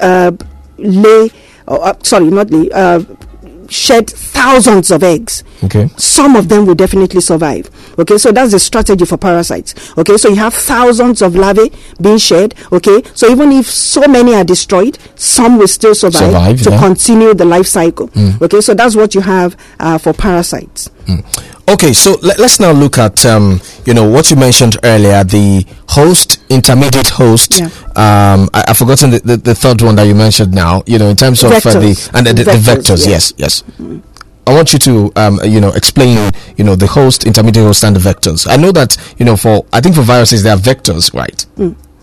uh, 0.00 0.32
lay, 0.78 1.30
or, 1.66 1.82
uh, 1.86 1.94
sorry, 2.02 2.26
not 2.26 2.50
lay, 2.50 2.70
uh, 2.70 3.02
shed 3.68 4.08
thousands 4.10 4.90
of 4.90 5.02
eggs. 5.02 5.42
Okay. 5.64 5.88
Some 5.96 6.36
of 6.36 6.48
them 6.48 6.66
will 6.66 6.74
definitely 6.74 7.20
survive. 7.20 7.68
Okay, 7.98 8.18
so 8.18 8.30
that's 8.30 8.52
the 8.52 8.58
strategy 8.58 9.04
for 9.04 9.16
parasites. 9.16 9.74
Okay, 9.98 10.16
so 10.18 10.28
you 10.28 10.36
have 10.36 10.54
thousands 10.54 11.22
of 11.22 11.34
larvae 11.34 11.72
being 12.00 12.18
shed. 12.18 12.54
Okay, 12.70 13.02
so 13.14 13.28
even 13.28 13.50
if 13.50 13.66
so 13.66 14.02
many 14.02 14.34
are 14.34 14.44
destroyed, 14.44 14.98
some 15.16 15.58
will 15.58 15.66
still 15.66 15.94
survive, 15.94 16.30
Survive, 16.30 16.62
to 16.62 16.70
yeah. 16.70 16.78
continue 16.78 17.34
the 17.34 17.44
life 17.44 17.66
cycle. 17.66 18.10
Okay, 18.42 18.60
so 18.60 18.74
that's 18.74 18.94
what 18.94 19.14
you 19.14 19.22
have 19.22 19.56
uh, 19.80 19.98
for 19.98 20.12
parasites. 20.12 20.90
Okay, 21.68 21.92
so 21.92 22.16
let, 22.22 22.38
us 22.38 22.60
now 22.60 22.70
look 22.70 22.96
at 22.96 23.26
um, 23.26 23.60
you 23.84 23.92
know 23.92 24.08
what 24.08 24.30
you 24.30 24.36
mentioned 24.36 24.76
earlier, 24.84 25.24
the 25.24 25.66
host, 25.88 26.38
intermediate 26.48 27.08
host. 27.08 27.58
Yeah. 27.58 27.66
Um, 27.96 28.48
I, 28.54 28.64
I've 28.68 28.78
forgotten 28.78 29.10
the, 29.10 29.18
the, 29.18 29.36
the 29.36 29.54
third 29.54 29.82
one 29.82 29.96
that 29.96 30.04
you 30.06 30.14
mentioned 30.14 30.52
now. 30.54 30.82
You 30.86 30.98
know, 31.00 31.08
in 31.08 31.16
terms 31.16 31.42
of 31.42 31.50
uh, 31.50 31.58
the 31.58 31.68
Vectors. 31.70 32.10
and 32.14 32.26
the, 32.26 32.32
the, 32.34 32.44
the 32.44 32.50
Vectors, 32.52 33.04
yeah. 33.04 33.12
Yes, 33.12 33.32
yes. 33.36 33.64
I 34.46 34.54
want 34.54 34.72
you 34.72 34.78
to 34.78 35.12
um, 35.16 35.40
you 35.44 35.60
know 35.60 35.70
explain 35.72 36.30
you 36.56 36.62
know 36.62 36.76
the 36.76 36.86
host, 36.86 37.26
intermediate 37.26 37.66
host, 37.66 37.82
and 37.82 37.96
the 37.96 38.00
vectors. 38.00 38.46
I 38.48 38.54
know 38.56 38.70
that 38.70 38.96
you 39.18 39.24
know 39.26 39.36
for 39.36 39.66
I 39.72 39.80
think 39.80 39.96
for 39.96 40.02
viruses 40.02 40.44
there 40.44 40.54
are 40.54 40.58
vectors, 40.60 41.12
right? 41.12 41.44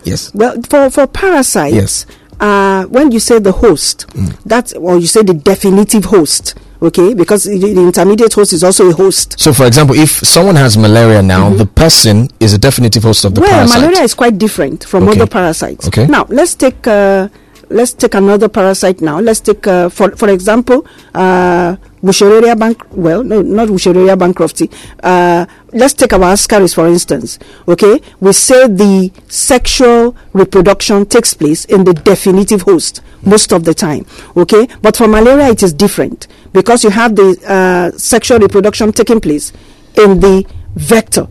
Yes. 0.04 0.34
Well, 0.36 0.62
for 0.64 0.90
for 0.90 1.08
parasites, 1.08 1.74
Yes. 1.74 2.06
uh, 2.42 2.84
when 2.88 3.14
you 3.14 3.22
say 3.22 3.40
the 3.40 3.54
host, 3.54 4.08
that's 4.46 4.74
or 4.74 4.98
you 4.98 5.08
say 5.08 5.24
the 5.24 5.34
definitive 5.34 6.04
host, 6.06 6.56
okay, 6.84 7.14
because 7.14 7.44
the, 7.46 7.58
the 7.58 7.82
intermediate 7.82 8.34
host 8.34 8.54
is 8.54 8.64
also 8.64 8.90
a 8.90 8.94
host. 8.94 9.40
So, 9.40 9.54
for 9.54 9.66
example, 9.66 9.96
if 9.96 10.10
someone 10.36 10.56
has 10.56 10.78
malaria 10.78 11.22
now, 11.22 11.50
the 11.50 11.66
person 11.66 12.30
is 12.40 12.54
a 12.54 12.58
definitive 12.58 13.04
host 13.04 13.26
of 13.26 13.34
the 13.36 13.42
well, 13.42 13.50
parasite. 13.52 13.82
malaria 13.82 14.04
is 14.04 14.14
quite 14.14 14.38
different 14.38 14.84
from 14.86 15.08
Okay. 15.08 15.20
other 15.22 15.30
parasites. 15.30 15.88
Okay. 15.88 16.06
Now 16.08 16.26
let's 16.30 16.56
take 16.56 16.86
uh, 16.88 17.28
let's 17.74 17.94
take 17.94 18.14
another 18.16 18.48
parasite 18.48 19.02
now. 19.02 19.20
Let's 19.20 19.40
take 19.40 19.66
uh, 19.68 19.90
for 19.90 20.12
for 20.16 20.30
example, 20.30 20.86
uh, 21.14 21.76
Wuchereria 22.02 22.58
bank. 22.58 22.84
Well, 22.92 23.24
no, 23.24 23.42
not 23.42 23.68
Wuchereria 23.68 24.16
bancrofti. 24.16 24.72
Uh, 25.02 25.46
let's 25.74 25.94
take 25.94 26.14
our 26.14 26.20
ascaris 26.34 26.76
for 26.76 26.88
instance. 26.88 27.40
Okay, 27.68 28.02
we 28.20 28.34
say 28.34 28.68
the 28.68 29.12
sexual 29.28 30.16
reproduction 30.34 31.06
takes 31.06 31.34
place 31.34 31.66
in 31.66 31.84
the 31.84 31.94
definitive 31.94 32.62
host 32.62 33.02
most 33.26 33.52
of 33.52 33.64
the 33.66 33.74
time. 33.74 34.06
Okay, 34.38 34.68
but 34.82 34.96
for 34.96 35.08
malaria 35.08 35.50
it 35.50 35.64
is 35.64 35.74
different 35.74 36.28
because 36.54 36.84
you 36.84 36.92
have 36.92 37.16
the 37.16 37.38
uh, 37.48 37.98
sexual 37.98 38.40
reproduction 38.40 38.92
taking 38.92 39.20
place 39.20 39.52
in 39.98 40.20
the 40.20 40.46
vector 40.76 41.28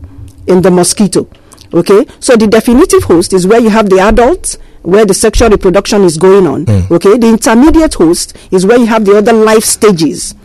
in 0.47 0.61
the 0.61 0.71
mosquito. 0.71 1.27
Okay, 1.73 2.05
so 2.19 2.35
the 2.35 2.47
definitive 2.47 3.03
host 3.03 3.33
is 3.33 3.47
where 3.47 3.59
you 3.59 3.69
have 3.69 3.89
the 3.89 3.99
adults, 3.99 4.57
where 4.83 5.05
the 5.05 5.13
sexual 5.13 5.49
reproduction 5.49 6.03
is 6.03 6.17
going 6.17 6.45
on. 6.45 6.65
Okay, 6.91 7.17
the 7.17 7.27
intermediate 7.29 7.95
host 7.95 8.35
is 8.51 8.65
where 8.65 8.77
you 8.77 8.85
have 8.85 9.05
the 9.05 9.17
other 9.17 9.33
life 9.33 9.63
stages. 9.63 10.35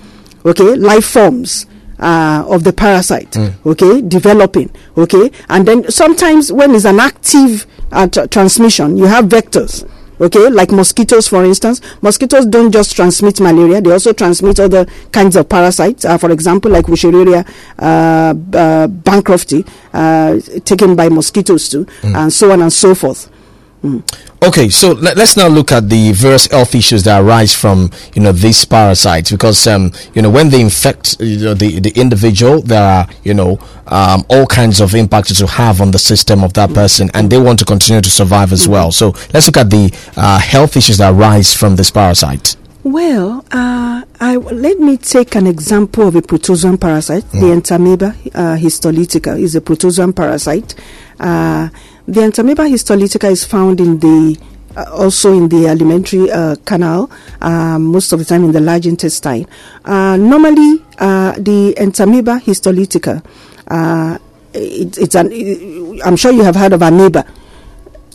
Okay, 0.44 0.74
life 0.76 1.04
forms. 1.04 1.66
Uh, 2.00 2.44
of 2.48 2.62
the 2.62 2.72
parasite, 2.72 3.36
okay, 3.66 4.00
developing, 4.02 4.70
okay, 4.96 5.32
and 5.48 5.66
then 5.66 5.90
sometimes 5.90 6.52
when 6.52 6.72
it's 6.72 6.84
an 6.84 7.00
active 7.00 7.66
uh, 7.90 8.06
tr- 8.06 8.26
transmission, 8.26 8.96
you 8.96 9.02
have 9.06 9.24
vectors, 9.24 9.82
okay, 10.20 10.48
like 10.50 10.70
mosquitoes, 10.72 11.28
for 11.28 11.44
instance. 11.44 11.80
Mosquitoes 12.02 12.46
don't 12.46 12.70
just 12.72 12.94
transmit 12.96 13.40
malaria; 13.40 13.80
they 13.80 13.90
also 13.92 14.12
transmit 14.12 14.60
other 14.60 14.86
kinds 15.12 15.36
of 15.36 15.48
parasites. 15.48 16.04
Uh, 16.04 16.18
for 16.18 16.30
example, 16.30 16.70
like 16.70 16.86
Wuchereria 16.86 17.46
uh, 17.78 17.82
uh, 17.84 18.86
bancrofti, 18.88 19.66
uh, 19.92 20.60
taken 20.64 20.94
by 20.96 21.08
mosquitoes 21.08 21.68
too, 21.68 21.86
and 22.02 22.32
so 22.32 22.50
on 22.52 22.62
and 22.62 22.72
so 22.72 22.94
forth. 22.94 23.30
Okay, 24.40 24.68
so 24.68 24.92
let, 24.92 25.18
us 25.18 25.36
now 25.36 25.48
look 25.48 25.72
at 25.72 25.88
the 25.88 26.12
various 26.12 26.46
health 26.46 26.72
issues 26.74 27.02
that 27.02 27.20
arise 27.20 27.52
from 27.52 27.90
you 28.14 28.22
know 28.22 28.30
these 28.30 28.64
parasites 28.64 29.32
because 29.32 29.66
um, 29.66 29.90
you 30.14 30.22
know 30.22 30.30
when 30.30 30.48
they 30.48 30.60
infect 30.60 31.16
you 31.18 31.38
know, 31.38 31.54
the 31.54 31.80
the 31.80 31.90
individual, 32.00 32.62
there 32.62 32.82
are 32.82 33.08
you 33.24 33.34
know 33.34 33.58
um, 33.88 34.24
all 34.30 34.46
kinds 34.46 34.80
of 34.80 34.94
impacts 34.94 35.36
to 35.36 35.46
have 35.48 35.80
on 35.80 35.90
the 35.90 35.98
system 35.98 36.44
of 36.44 36.52
that 36.52 36.72
person, 36.72 37.10
and 37.14 37.30
they 37.30 37.38
want 37.38 37.58
to 37.58 37.64
continue 37.64 38.00
to 38.00 38.10
survive 38.10 38.52
as 38.52 38.68
well. 38.68 38.92
So 38.92 39.08
let's 39.34 39.46
look 39.46 39.56
at 39.56 39.70
the 39.70 39.92
uh, 40.16 40.38
health 40.38 40.76
issues 40.76 40.98
that 40.98 41.12
arise 41.14 41.52
from 41.52 41.74
this 41.74 41.90
parasite. 41.90 42.54
Well, 42.84 43.44
uh, 43.50 44.02
I, 44.20 44.36
let 44.36 44.78
me 44.78 44.96
take 44.98 45.34
an 45.34 45.48
example 45.48 46.06
of 46.06 46.14
a 46.14 46.22
protozoan 46.22 46.80
parasite. 46.80 47.28
The 47.32 47.50
entamoeba 47.52 48.14
uh, 48.34 48.56
histolytica 48.56 49.38
is 49.38 49.56
a 49.56 49.60
protozoan 49.60 50.14
parasite. 50.14 50.76
Uh, 51.18 51.68
the 52.08 52.22
entamoeba 52.22 52.64
histolytica 52.66 53.30
is 53.30 53.44
found 53.44 53.80
in 53.80 53.98
the 53.98 54.38
uh, 54.76 54.84
also 54.92 55.32
in 55.32 55.48
the 55.48 55.66
alimentary 55.66 56.30
uh, 56.30 56.56
canal, 56.64 57.10
uh, 57.40 57.78
most 57.78 58.12
of 58.12 58.18
the 58.18 58.24
time 58.24 58.44
in 58.44 58.52
the 58.52 58.60
large 58.60 58.86
intestine. 58.86 59.46
Uh, 59.84 60.16
normally, 60.16 60.82
uh, 60.98 61.32
the 61.32 61.74
entamoeba 61.76 62.40
histolytica, 62.40 63.22
uh, 63.68 64.18
it, 64.54 64.96
it's 64.96 65.14
an. 65.14 65.30
I'm 66.02 66.16
sure 66.16 66.32
you 66.32 66.42
have 66.42 66.56
heard 66.56 66.72
of 66.72 66.80
amoeba. 66.82 67.26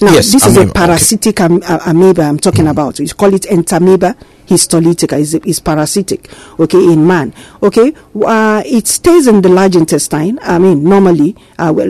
Now, 0.04 0.12
Yes, 0.14 0.32
this 0.34 0.46
is 0.46 0.58
amoeba, 0.58 0.60
a 0.60 0.64
okay. 0.72 0.80
parasitic 0.80 1.40
am- 1.40 1.62
a- 1.64 1.82
amoeba 1.86 2.24
I'm 2.24 2.38
talking 2.40 2.68
about. 2.68 3.00
We 3.00 3.08
call 3.08 3.34
it 3.34 3.44
entamoeba 3.44 4.16
histolytica. 4.48 5.18
is 5.18 5.34
is 5.36 5.60
parasitic, 5.62 6.30
okay, 6.60 6.78
in 6.92 7.08
man. 7.08 7.34
Okay, 7.62 7.94
uh, 8.26 8.62
it 8.66 8.88
stays 8.88 9.28
in 9.28 9.42
the 9.42 9.50
large 9.50 9.76
intestine. 9.78 10.40
I 10.42 10.60
mean, 10.60 10.84
normally, 10.84 11.36
uh, 11.58 11.72
well, 11.74 11.88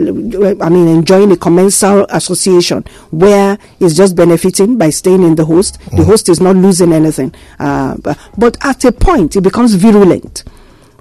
I 0.62 0.68
mean, 0.68 0.86
enjoying 0.88 1.32
a 1.32 1.36
commensal 1.36 2.06
association 2.10 2.84
where 3.10 3.58
it's 3.80 3.94
just 3.96 4.14
benefiting 4.14 4.78
by 4.78 4.90
staying 4.90 5.22
in 5.24 5.34
the 5.34 5.44
host. 5.44 5.78
The 5.96 6.04
host 6.04 6.28
is 6.28 6.40
not 6.40 6.54
losing 6.56 6.92
anything, 6.92 7.34
uh, 7.58 7.96
but, 8.00 8.16
but 8.38 8.56
at 8.64 8.84
a 8.84 8.92
point, 8.92 9.34
it 9.36 9.40
becomes 9.42 9.74
virulent 9.74 10.44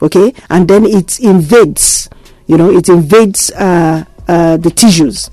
okay 0.02 0.34
and 0.50 0.68
then 0.68 0.84
it 0.86 1.20
invades 1.20 2.10
you 2.48 2.58
know 2.58 2.70
it 2.76 2.90
invades 2.90 3.52
uh, 3.52 4.04
uh, 4.28 4.58
the 4.58 4.70
tissues 4.72 5.30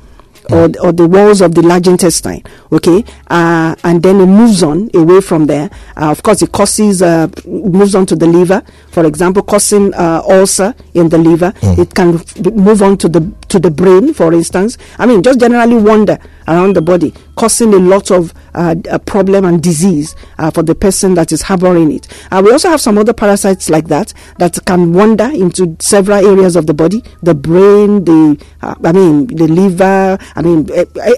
or, 0.53 0.71
or 0.83 0.93
the 0.93 1.07
walls 1.07 1.41
of 1.41 1.55
the 1.55 1.63
large 1.63 1.89
intestine 1.89 2.43
okay? 2.73 3.05
Uh, 3.29 3.75
and 3.85 4.03
then 4.03 4.21
it 4.21 4.27
moves 4.27 4.63
on 4.63 4.91
away 4.95 5.21
from 5.21 5.47
there. 5.47 5.71
Uh, 5.97 6.11
of 6.11 6.23
course 6.23 6.43
it 6.43 6.53
causes 6.53 7.03
uh, 7.03 7.29
moves 7.47 7.95
on 7.95 8.07
to 8.07 8.17
the 8.17 8.27
liver. 8.27 8.63
For 8.91 9.05
example 9.07 9.43
causing 9.43 9.93
uh, 9.95 10.23
ulcer 10.29 10.75
in 10.95 11.09
the 11.09 11.19
liver. 11.19 11.53
It 11.63 11.95
can 11.95 12.21
move 12.55 12.83
on 12.83 12.97
to 12.99 13.09
the 13.09 13.33
to 13.51 13.59
the 13.59 13.71
brain 13.71 14.15
for 14.15 14.33
instance 14.33 14.79
i 14.99 15.07
mean 15.07 15.23
just 15.23 15.39
generally 15.41 15.75
wander 15.77 16.19
around 16.49 16.75
the 16.75 16.83
body 16.83 17.13
causing 17.37 17.73
a 17.73 17.79
lot 17.79 18.11
of 18.11 18.35
uh, 18.55 18.75
problem 19.07 19.45
and 19.45 19.63
disease 19.63 20.15
uh, 20.39 20.51
for 20.51 20.63
the 20.63 20.75
person 20.75 21.15
that 21.15 21.33
is 21.33 21.41
harboring 21.43 21.91
it. 21.91 22.07
Uh, 22.31 22.43
we 22.45 22.51
also 22.53 22.69
have 22.69 22.81
some 22.81 22.99
other 22.99 23.15
parasites 23.15 23.71
like 23.71 23.89
that 23.89 24.13
that 24.39 24.59
can 24.67 24.93
wander 24.93 25.25
into 25.25 25.75
several 25.79 26.19
areas 26.27 26.57
of 26.57 26.67
the 26.67 26.75
body, 26.75 27.03
the 27.23 27.35
brain, 27.35 28.05
the 28.05 28.45
uh, 28.61 28.75
I 28.85 28.93
mean 28.93 29.27
the 29.29 29.49
liver, 29.49 30.19
I 30.37 30.43
mean 30.43 30.69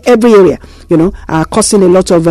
every 0.04 0.32
area, 0.32 0.58
you 0.88 0.96
know, 0.96 1.12
uh, 1.28 1.44
causing 1.44 1.82
a 1.82 1.88
lot 1.88 2.10
of 2.12 2.28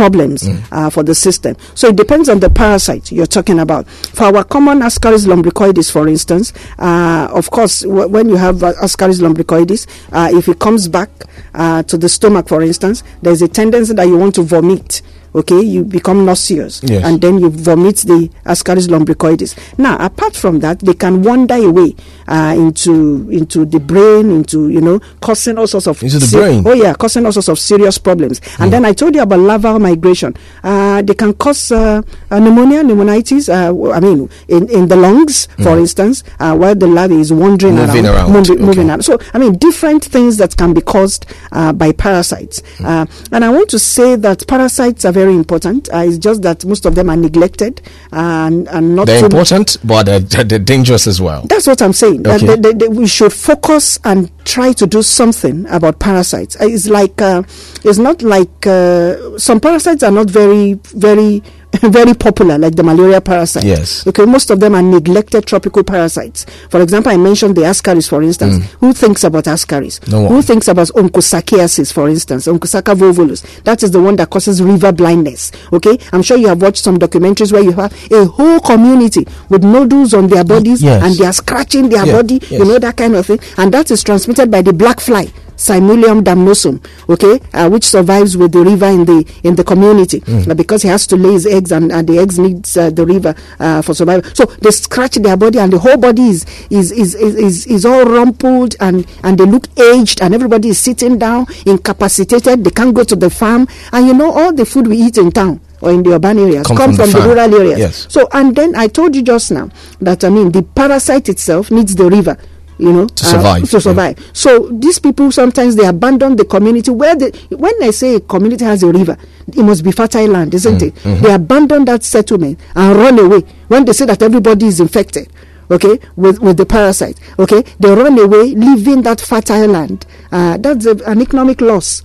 problems 0.00 0.48
uh, 0.72 0.88
for 0.94 1.02
the 1.02 1.14
system. 1.14 1.54
So 1.74 1.88
it 1.88 1.96
depends 1.96 2.28
on 2.30 2.40
the 2.40 2.48
parasite 2.48 3.12
you're 3.12 3.26
talking 3.38 3.58
about. 3.58 3.84
For 4.16 4.24
our 4.24 4.44
common 4.44 4.80
Ascaris 4.80 5.26
lumbricoides, 5.26 5.90
for 5.92 6.08
instance, 6.08 6.46
uh, 6.78 7.28
of 7.40 7.50
course, 7.50 7.80
w- 7.82 8.08
when 8.08 8.28
you 8.30 8.36
have 8.36 8.62
uh, 8.62 8.72
Ascaris 8.86 9.20
lumbricoides, 9.20 9.86
uh, 10.12 10.30
if 10.38 10.48
it 10.48 10.58
comes 10.58 10.88
back 10.88 11.10
uh, 11.54 11.82
to 11.90 11.98
the 11.98 12.08
stomach, 12.08 12.48
for 12.48 12.62
instance, 12.62 13.02
there's 13.20 13.42
a 13.42 13.48
tendency 13.48 13.92
that 13.92 14.06
you 14.06 14.16
want 14.16 14.34
to 14.36 14.42
vomit. 14.42 15.02
Okay, 15.34 15.60
you 15.60 15.84
become 15.84 16.24
nauseous, 16.24 16.80
Yes. 16.82 17.04
and 17.04 17.20
then 17.20 17.38
you 17.38 17.50
vomit 17.50 17.98
the 17.98 18.28
Ascaris 18.44 18.88
lumbricoides. 18.88 19.54
Now, 19.78 19.96
apart 20.04 20.34
from 20.34 20.58
that, 20.60 20.80
they 20.80 20.94
can 20.94 21.22
wander 21.22 21.54
away 21.54 21.94
uh, 22.26 22.54
into 22.56 23.28
into 23.30 23.64
the 23.64 23.78
brain, 23.78 24.30
into 24.30 24.68
you 24.70 24.80
know, 24.80 25.00
causing 25.20 25.56
all 25.58 25.66
sorts 25.68 25.86
of 25.86 26.02
Into 26.02 26.18
the 26.18 26.36
brain? 26.36 26.64
Oh 26.66 26.72
yeah, 26.72 26.94
causing 26.94 27.24
all 27.26 27.32
sorts 27.32 27.48
of 27.48 27.58
serious 27.60 27.96
problems. 27.98 28.40
And 28.58 28.72
then 28.72 28.84
I 28.84 28.92
told 28.92 29.14
you 29.14 29.22
about 29.22 29.38
larval 29.38 29.78
migration. 29.78 30.34
Uh, 30.64 31.02
they 31.02 31.14
can 31.14 31.32
cause 31.34 31.70
uh, 31.70 32.02
pneumonia, 32.30 32.82
pneumonitis. 32.82 33.48
Uh, 33.48 33.92
I 33.92 34.00
mean, 34.00 34.28
in, 34.48 34.68
in 34.68 34.88
the 34.88 34.96
lungs, 34.96 35.46
for 35.62 35.78
instance, 35.78 36.24
uh, 36.40 36.56
while 36.56 36.74
the 36.74 36.86
larvae 36.88 37.20
is 37.20 37.32
wandering 37.32 37.76
Moving 37.76 38.06
around, 38.06 38.30
movi- 38.32 38.50
okay. 38.56 38.62
moving 38.64 38.90
around. 38.90 39.04
So 39.04 39.18
I 39.32 39.38
mean, 39.38 39.54
different 39.58 40.04
things 40.04 40.38
that 40.38 40.56
can 40.56 40.74
be 40.74 40.80
caused 40.80 41.26
uh, 41.52 41.72
by 41.72 41.92
parasites. 41.92 42.62
Uh, 42.82 43.06
and 43.30 43.44
I 43.44 43.48
want 43.50 43.68
to 43.70 43.78
say 43.78 44.16
that 44.16 44.46
parasites 44.48 45.04
are 45.04 45.12
very 45.20 45.34
important. 45.34 45.88
Uh, 45.92 45.98
it's 46.08 46.18
just 46.28 46.40
that 46.42 46.64
most 46.64 46.84
of 46.86 46.94
them 46.94 47.06
are 47.10 47.16
neglected 47.28 47.74
and, 48.12 48.68
and 48.68 48.84
not 48.96 49.06
They're 49.06 49.20
so 49.20 49.26
important, 49.26 49.76
but 49.84 50.02
they're, 50.06 50.44
they're 50.44 50.58
dangerous 50.74 51.06
as 51.06 51.18
well. 51.20 51.40
that's 51.52 51.66
what 51.66 51.80
I'm 51.82 51.92
saying. 52.02 52.26
Okay. 52.26 52.46
they- 52.46 52.56
they- 52.64 52.72
they- 52.80 52.88
we 53.00 53.06
should 53.06 53.32
focus 53.32 53.98
and 54.04 54.30
try 54.44 54.72
to 54.80 54.86
do 54.86 55.02
something 55.02 55.66
about 55.76 55.98
parasites. 55.98 56.56
Uh, 56.60 56.66
It's 56.74 56.88
like 56.88 57.20
uh, 57.20 57.42
it's 57.88 57.98
not 58.08 58.22
like 58.22 58.66
uh, 58.66 59.38
some 59.38 59.58
parasites 59.60 60.02
are 60.02 60.10
not 60.20 60.28
very 60.30 60.74
very 61.08 61.42
very 61.82 62.14
popular, 62.14 62.58
like 62.58 62.76
the 62.76 62.82
malaria 62.82 63.20
parasite. 63.20 63.64
Yes. 63.64 64.06
Okay, 64.06 64.24
most 64.24 64.50
of 64.50 64.60
them 64.60 64.74
are 64.74 64.82
neglected 64.82 65.46
tropical 65.46 65.82
parasites. 65.84 66.44
For 66.68 66.80
example, 66.82 67.12
I 67.12 67.16
mentioned 67.16 67.56
the 67.56 67.62
ascaris, 67.62 68.08
for 68.08 68.22
instance. 68.22 68.56
Mm. 68.58 68.62
Who 68.80 68.92
thinks 68.92 69.24
about 69.24 69.44
ascaris? 69.44 70.06
No 70.10 70.22
one. 70.22 70.32
Who 70.32 70.42
thinks 70.42 70.68
about 70.68 70.88
onchocerciasis, 70.88 71.92
for 71.92 72.08
instance? 72.08 72.46
Onchocerca 72.46 72.94
volvulus. 72.94 73.42
That 73.64 73.82
is 73.82 73.90
the 73.90 74.00
one 74.00 74.16
that 74.16 74.30
causes 74.30 74.62
river 74.62 74.92
blindness. 74.92 75.52
Okay, 75.72 75.98
I'm 76.12 76.22
sure 76.22 76.36
you 76.36 76.48
have 76.48 76.60
watched 76.62 76.82
some 76.82 76.98
documentaries 76.98 77.52
where 77.52 77.62
you 77.62 77.72
have 77.72 77.92
a 78.12 78.24
whole 78.26 78.60
community 78.60 79.26
with 79.48 79.62
nodules 79.64 80.14
on 80.14 80.28
their 80.28 80.44
bodies 80.44 80.82
Yes. 80.82 81.02
and 81.02 81.14
they 81.16 81.24
are 81.26 81.32
scratching 81.32 81.88
their 81.88 82.06
body. 82.06 82.34
yes. 82.42 82.50
You 82.52 82.64
know 82.64 82.78
that 82.78 82.96
kind 82.96 83.14
of 83.16 83.26
thing, 83.26 83.40
and 83.56 83.72
that 83.74 83.90
is 83.90 84.02
transmitted 84.04 84.50
by 84.50 84.62
the 84.62 84.72
black 84.72 85.00
fly. 85.00 85.26
Simulium 85.60 86.22
damnosum, 86.24 86.80
okay, 87.06 87.38
uh, 87.52 87.68
which 87.68 87.84
survives 87.84 88.34
with 88.34 88.50
the 88.52 88.60
river 88.60 88.86
in 88.86 89.04
the 89.04 89.24
in 89.44 89.54
the 89.56 89.62
community 89.64 90.20
Mm. 90.20 90.56
because 90.56 90.80
he 90.82 90.88
has 90.88 91.06
to 91.06 91.16
lay 91.16 91.32
his 91.32 91.44
eggs 91.46 91.70
and, 91.70 91.92
and 91.92 92.08
the 92.08 92.18
eggs 92.18 92.38
needs 92.38 92.76
uh, 92.78 92.88
the 92.88 93.04
river 93.04 93.34
uh, 93.58 93.82
for 93.82 93.92
survival. 93.94 94.22
So 94.34 94.46
they 94.62 94.70
scratch 94.70 95.16
their 95.16 95.36
body 95.36 95.58
and 95.58 95.70
the 95.72 95.78
whole 95.78 95.98
body 95.98 96.28
is 96.28 96.46
is 96.70 96.90
is 96.92 97.14
is, 97.14 97.34
is, 97.36 97.66
is 97.66 97.84
all 97.84 98.04
rumpled 98.06 98.74
and 98.80 99.06
and 99.22 99.36
they 99.36 99.44
look 99.44 99.66
aged 99.78 100.22
and 100.22 100.32
everybody 100.34 100.68
is 100.70 100.78
sitting 100.78 101.18
down 101.18 101.46
incapacitated. 101.66 102.64
They 102.64 102.70
can't 102.70 102.94
go 102.94 103.04
to 103.04 103.16
the 103.16 103.28
farm 103.30 103.68
and 103.92 104.06
you 104.06 104.14
know 104.14 104.30
all 104.32 104.52
the 104.54 104.64
food 104.64 104.86
we 104.86 104.96
eat 104.96 105.18
in 105.18 105.30
town 105.30 105.60
or 105.82 105.90
in 105.90 106.02
the 106.02 106.14
urban 106.14 106.38
areas 106.38 106.66
Come 106.66 106.76
come, 106.78 106.94
from 106.94 107.06
the 107.06 107.12
from, 107.12 107.12
the, 107.12 107.18
farm. 107.18 107.28
rural 107.36 107.54
areas. 107.60 107.78
Yes. 107.78 108.06
So 108.08 108.28
and 108.32 108.54
then 108.56 108.74
I 108.76 108.86
told 108.88 109.14
you 109.14 109.22
just 109.22 109.50
now 109.50 109.68
that 110.00 110.24
I 110.24 110.30
mean 110.30 110.52
the 110.52 110.62
parasite 110.62 111.28
itself 111.28 111.70
needs 111.70 111.94
the 111.94 112.08
river. 112.08 112.38
You 112.80 112.92
know, 112.92 113.06
To 113.06 113.24
survive, 113.24 113.62
to 113.68 113.76
yeah. 113.76 113.80
survive. 113.80 114.30
So 114.32 114.68
these 114.72 114.98
people 114.98 115.30
sometimes 115.32 115.76
they 115.76 115.84
abandon 115.84 116.36
the 116.36 116.44
community 116.46 116.90
where 116.90 117.14
they. 117.14 117.30
When 117.50 117.74
I 117.82 117.90
say 117.90 118.14
a 118.14 118.20
community 118.20 118.64
has 118.64 118.82
a 118.82 118.88
river, 118.90 119.16
it 119.46 119.62
must 119.62 119.84
be 119.84 119.92
fertile 119.92 120.28
land, 120.28 120.54
isn't 120.54 120.80
it? 120.82 120.94
They 121.04 121.32
abandon 121.32 121.84
that 121.84 122.04
settlement 122.04 122.58
and 122.74 122.96
run 122.96 123.18
away 123.18 123.40
when 123.68 123.84
they 123.84 123.92
say 123.92 124.06
that 124.06 124.22
everybody 124.22 124.66
is 124.66 124.80
infected. 124.80 125.28
Okay, 125.70 126.00
with 126.16 126.40
with 126.40 126.56
the 126.56 126.66
parasite. 126.66 127.20
Okay, 127.38 127.62
they 127.78 127.90
run 127.90 128.18
away, 128.18 128.54
leaving 128.54 129.02
that 129.02 129.20
fertile 129.20 129.68
land. 129.68 130.04
Uh, 130.32 130.56
that's 130.56 130.86
a, 130.86 130.96
an 131.04 131.20
economic 131.20 131.60
loss 131.60 132.02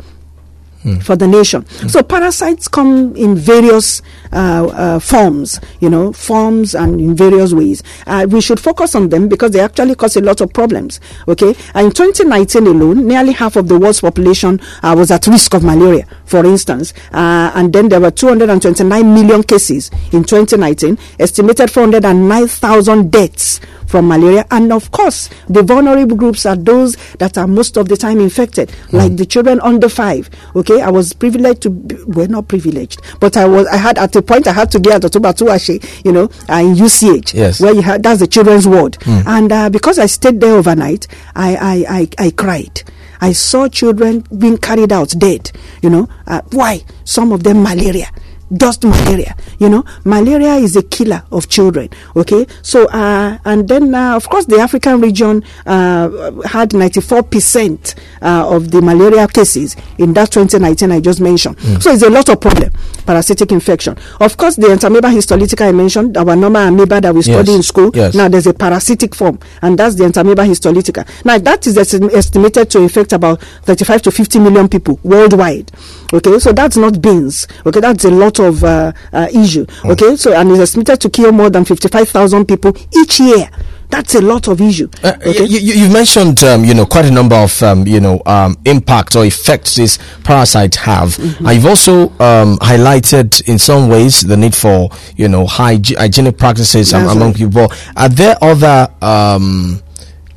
for 1.02 1.16
the 1.16 1.28
nation. 1.28 1.66
So 1.90 2.04
parasites 2.04 2.68
come 2.68 3.16
in 3.16 3.36
various 3.36 4.02
uh, 4.32 4.66
uh, 4.68 5.00
forms, 5.00 5.60
you 5.80 5.90
know, 5.90 6.14
forms 6.14 6.76
and 6.76 7.00
in 7.00 7.16
various 7.16 7.54
ways. 7.54 7.82
Uh, 8.06 8.28
we 8.30 8.42
should 8.42 8.60
focus 8.60 8.96
on 8.96 9.10
them 9.10 9.28
because 9.28 9.52
they 9.52 9.60
actually 9.60 9.96
cause 9.96 10.16
a 10.16 10.22
lot 10.22 10.42
of 10.42 10.54
problems. 10.54 11.00
Okay, 11.28 11.56
and 11.74 11.88
in 11.88 11.92
2019 11.92 12.68
alone, 12.68 13.08
nearly 13.08 13.34
half 13.34 13.56
of 13.56 13.68
the 13.68 13.78
world's 13.78 14.02
population 14.02 14.60
uh, 14.84 14.94
was 14.98 15.12
at 15.12 15.26
risk 15.28 15.54
of 15.54 15.64
malaria, 15.64 16.06
for 16.26 16.46
instance, 16.46 16.94
uh, 17.14 17.52
and 17.56 17.74
then 17.74 17.90
there 17.90 18.00
were 18.00 18.12
229 18.12 19.14
million 19.14 19.44
cases 19.44 19.90
in 20.12 20.24
2019, 20.24 20.98
estimated 21.20 21.72
409,000 21.72 23.12
deaths 23.12 23.60
from 23.88 24.08
malaria. 24.08 24.46
And 24.52 24.72
of 24.72 24.92
course, 24.92 25.30
the 25.48 25.64
vulnerable 25.64 26.16
groups 26.16 26.46
are 26.46 26.56
those 26.56 26.96
that 27.20 27.38
are 27.38 27.48
most 27.48 27.78
of 27.78 27.88
the 27.90 27.98
time 27.98 28.20
infected, 28.20 28.72
like 28.92 29.16
the 29.18 29.26
children 29.26 29.60
under 29.62 29.90
five. 29.90 30.30
Okay, 30.56 30.82
I 30.82 30.90
was 30.90 31.14
privileged 31.14 31.62
to, 31.64 31.70
be, 31.70 31.96
well, 32.08 32.28
not 32.28 32.48
privileged, 32.48 33.02
but 33.20 33.38
I 33.38 33.46
was, 33.46 33.68
I 33.68 33.78
had 33.78 33.98
at 33.98 34.16
a 34.16 34.22
point 34.22 34.48
I 34.48 34.54
had 34.54 34.72
to 34.72 34.80
get 34.80 35.04
at 35.04 35.12
Otunba 35.12 35.34
Tunwase, 35.34 36.04
you 36.06 36.12
know, 36.12 36.30
uh, 36.50 36.56
in 36.60 36.76
UCH, 36.76 37.34
Yes. 37.34 37.60
where 37.62 37.74
you 37.74 37.82
had, 37.82 38.04
that's 38.04 38.20
the 38.20 38.28
children's 38.28 38.68
ward. 38.68 38.98
And 39.06 39.52
uh, 39.52 39.70
because 39.70 40.00
I 40.00 40.06
stayed 40.08 40.40
there 40.42 40.54
overnight, 40.56 41.08
I, 41.36 41.56
I, 41.56 41.86
I, 42.20 42.26
I 42.28 42.32
cried. 42.32 42.84
I 43.22 43.32
saw 43.32 43.68
children 43.70 44.26
being 44.38 44.58
carried 44.58 44.92
out 44.92 45.14
dead. 45.18 45.52
You 45.82 45.90
know, 45.90 46.10
uh, 46.28 46.42
why? 46.52 46.84
Some 47.06 47.32
of 47.32 47.44
them 47.44 47.64
malaria 47.64 48.08
just 48.54 48.84
malaria. 48.84 49.36
You 49.60 49.70
know 49.70 49.84
malaria 50.04 50.56
is 50.56 50.76
a 50.76 50.84
killer 50.84 51.24
of 51.32 51.50
children 51.50 51.90
okay? 52.16 52.46
So 52.62 52.86
uh, 52.88 53.38
and 53.46 53.68
then 53.68 53.94
uh, 53.96 54.16
of 54.16 54.30
course 54.30 54.46
the 54.46 54.60
african 54.60 55.02
region 55.02 55.44
uh, 55.66 56.10
had 56.44 56.70
94% 56.72 57.96
uh, 58.22 58.56
of 58.56 58.72
the 58.72 58.82
malaria 58.82 59.28
cases 59.28 59.76
in 59.98 60.14
that 60.14 60.32
2019 60.32 60.92
i 60.92 61.00
just 61.00 61.22
mentioned. 61.22 61.60
So 61.82 61.92
it's 61.92 62.04
a 62.04 62.10
lot 62.10 62.30
of 62.30 62.40
problem 62.40 62.72
parasitic 63.06 63.52
infection. 63.52 63.96
Of 64.20 64.36
course 64.38 64.56
the 64.56 64.68
entamoeba 64.68 65.10
histolytica 65.10 65.66
i 65.68 65.72
mentioned 65.72 66.18
our 66.18 66.36
normal 66.36 66.68
amoeba 66.68 67.02
that 67.02 67.14
we 67.14 67.22
study 67.22 67.52
Yes, 67.52 67.56
in 67.58 67.64
school 67.64 67.92
yes. 67.94 68.16
now 68.16 68.28
there's 68.28 68.48
a 68.48 68.54
parasitic 68.54 69.16
form 69.16 69.40
and 69.62 69.78
that's 69.78 69.96
the 69.96 70.04
entamoeba 70.06 70.44
histolytica 70.46 71.06
now 71.26 71.38
that 71.38 71.68
is 71.68 71.78
esti- 71.78 72.14
estimated 72.14 72.70
to 72.70 72.80
infect 72.82 73.14
about 73.14 73.40
35 73.64 74.02
to 74.04 74.12
50 74.12 74.40
million 74.40 74.68
people 74.68 75.00
worldwide 75.04 75.72
okay? 76.14 76.40
So 76.40 76.52
that's 76.54 76.78
not 76.78 77.02
beans 77.02 77.48
okay? 77.66 77.80
That's 77.80 78.06
a 78.06 78.12
lot 78.12 78.40
of 78.40 78.64
uh, 78.64 78.92
uh, 79.14 79.28
issue 79.34 79.66
okay? 79.86 80.16
So 80.16 80.34
and 80.34 80.50
it's 80.52 80.60
estimated 80.60 81.02
to 81.02 81.10
kill 81.10 81.32
more 81.32 81.50
than 81.50 81.66
55,000 81.66 82.46
people 82.46 82.76
each 82.98 83.20
year 83.20 83.50
that's 83.90 84.16
a 84.16 84.22
lot 84.22 84.48
of 84.48 84.60
issue 84.62 84.90
Uh, 85.04 85.14
okay 85.26 85.44
you, 85.46 85.60
you, 85.60 85.74
you've 85.82 85.94
mentioned, 85.94 86.44
um, 86.44 86.64
you 86.66 86.74
know, 86.74 86.86
quite 86.86 87.06
a 87.06 87.12
number 87.12 87.36
of, 87.36 87.62
um, 87.64 87.86
you 87.88 88.00
know, 88.00 88.22
um, 88.26 88.58
impact 88.66 89.16
or 89.16 89.26
effects 89.26 89.76
this 89.76 89.98
parasite 90.24 90.76
have. 90.76 91.10
Mm-hmm. 91.18 91.46
And 91.46 91.56
you've 91.56 91.66
also 91.66 92.10
um, 92.20 92.58
highlighted 92.60 93.48
in 93.48 93.58
some 93.60 93.90
ways 93.90 94.22
the 94.22 94.36
need 94.38 94.56
for, 94.56 94.90
you 95.16 95.28
know, 95.28 95.46
hyg- 95.46 95.96
hygienic 95.98 96.38
practices 96.38 96.92
That's 96.92 97.12
among 97.12 97.30
right. 97.30 97.36
people. 97.38 97.72
Are 97.96 98.10
there 98.10 98.38
other 98.42 98.90
um, 99.02 99.82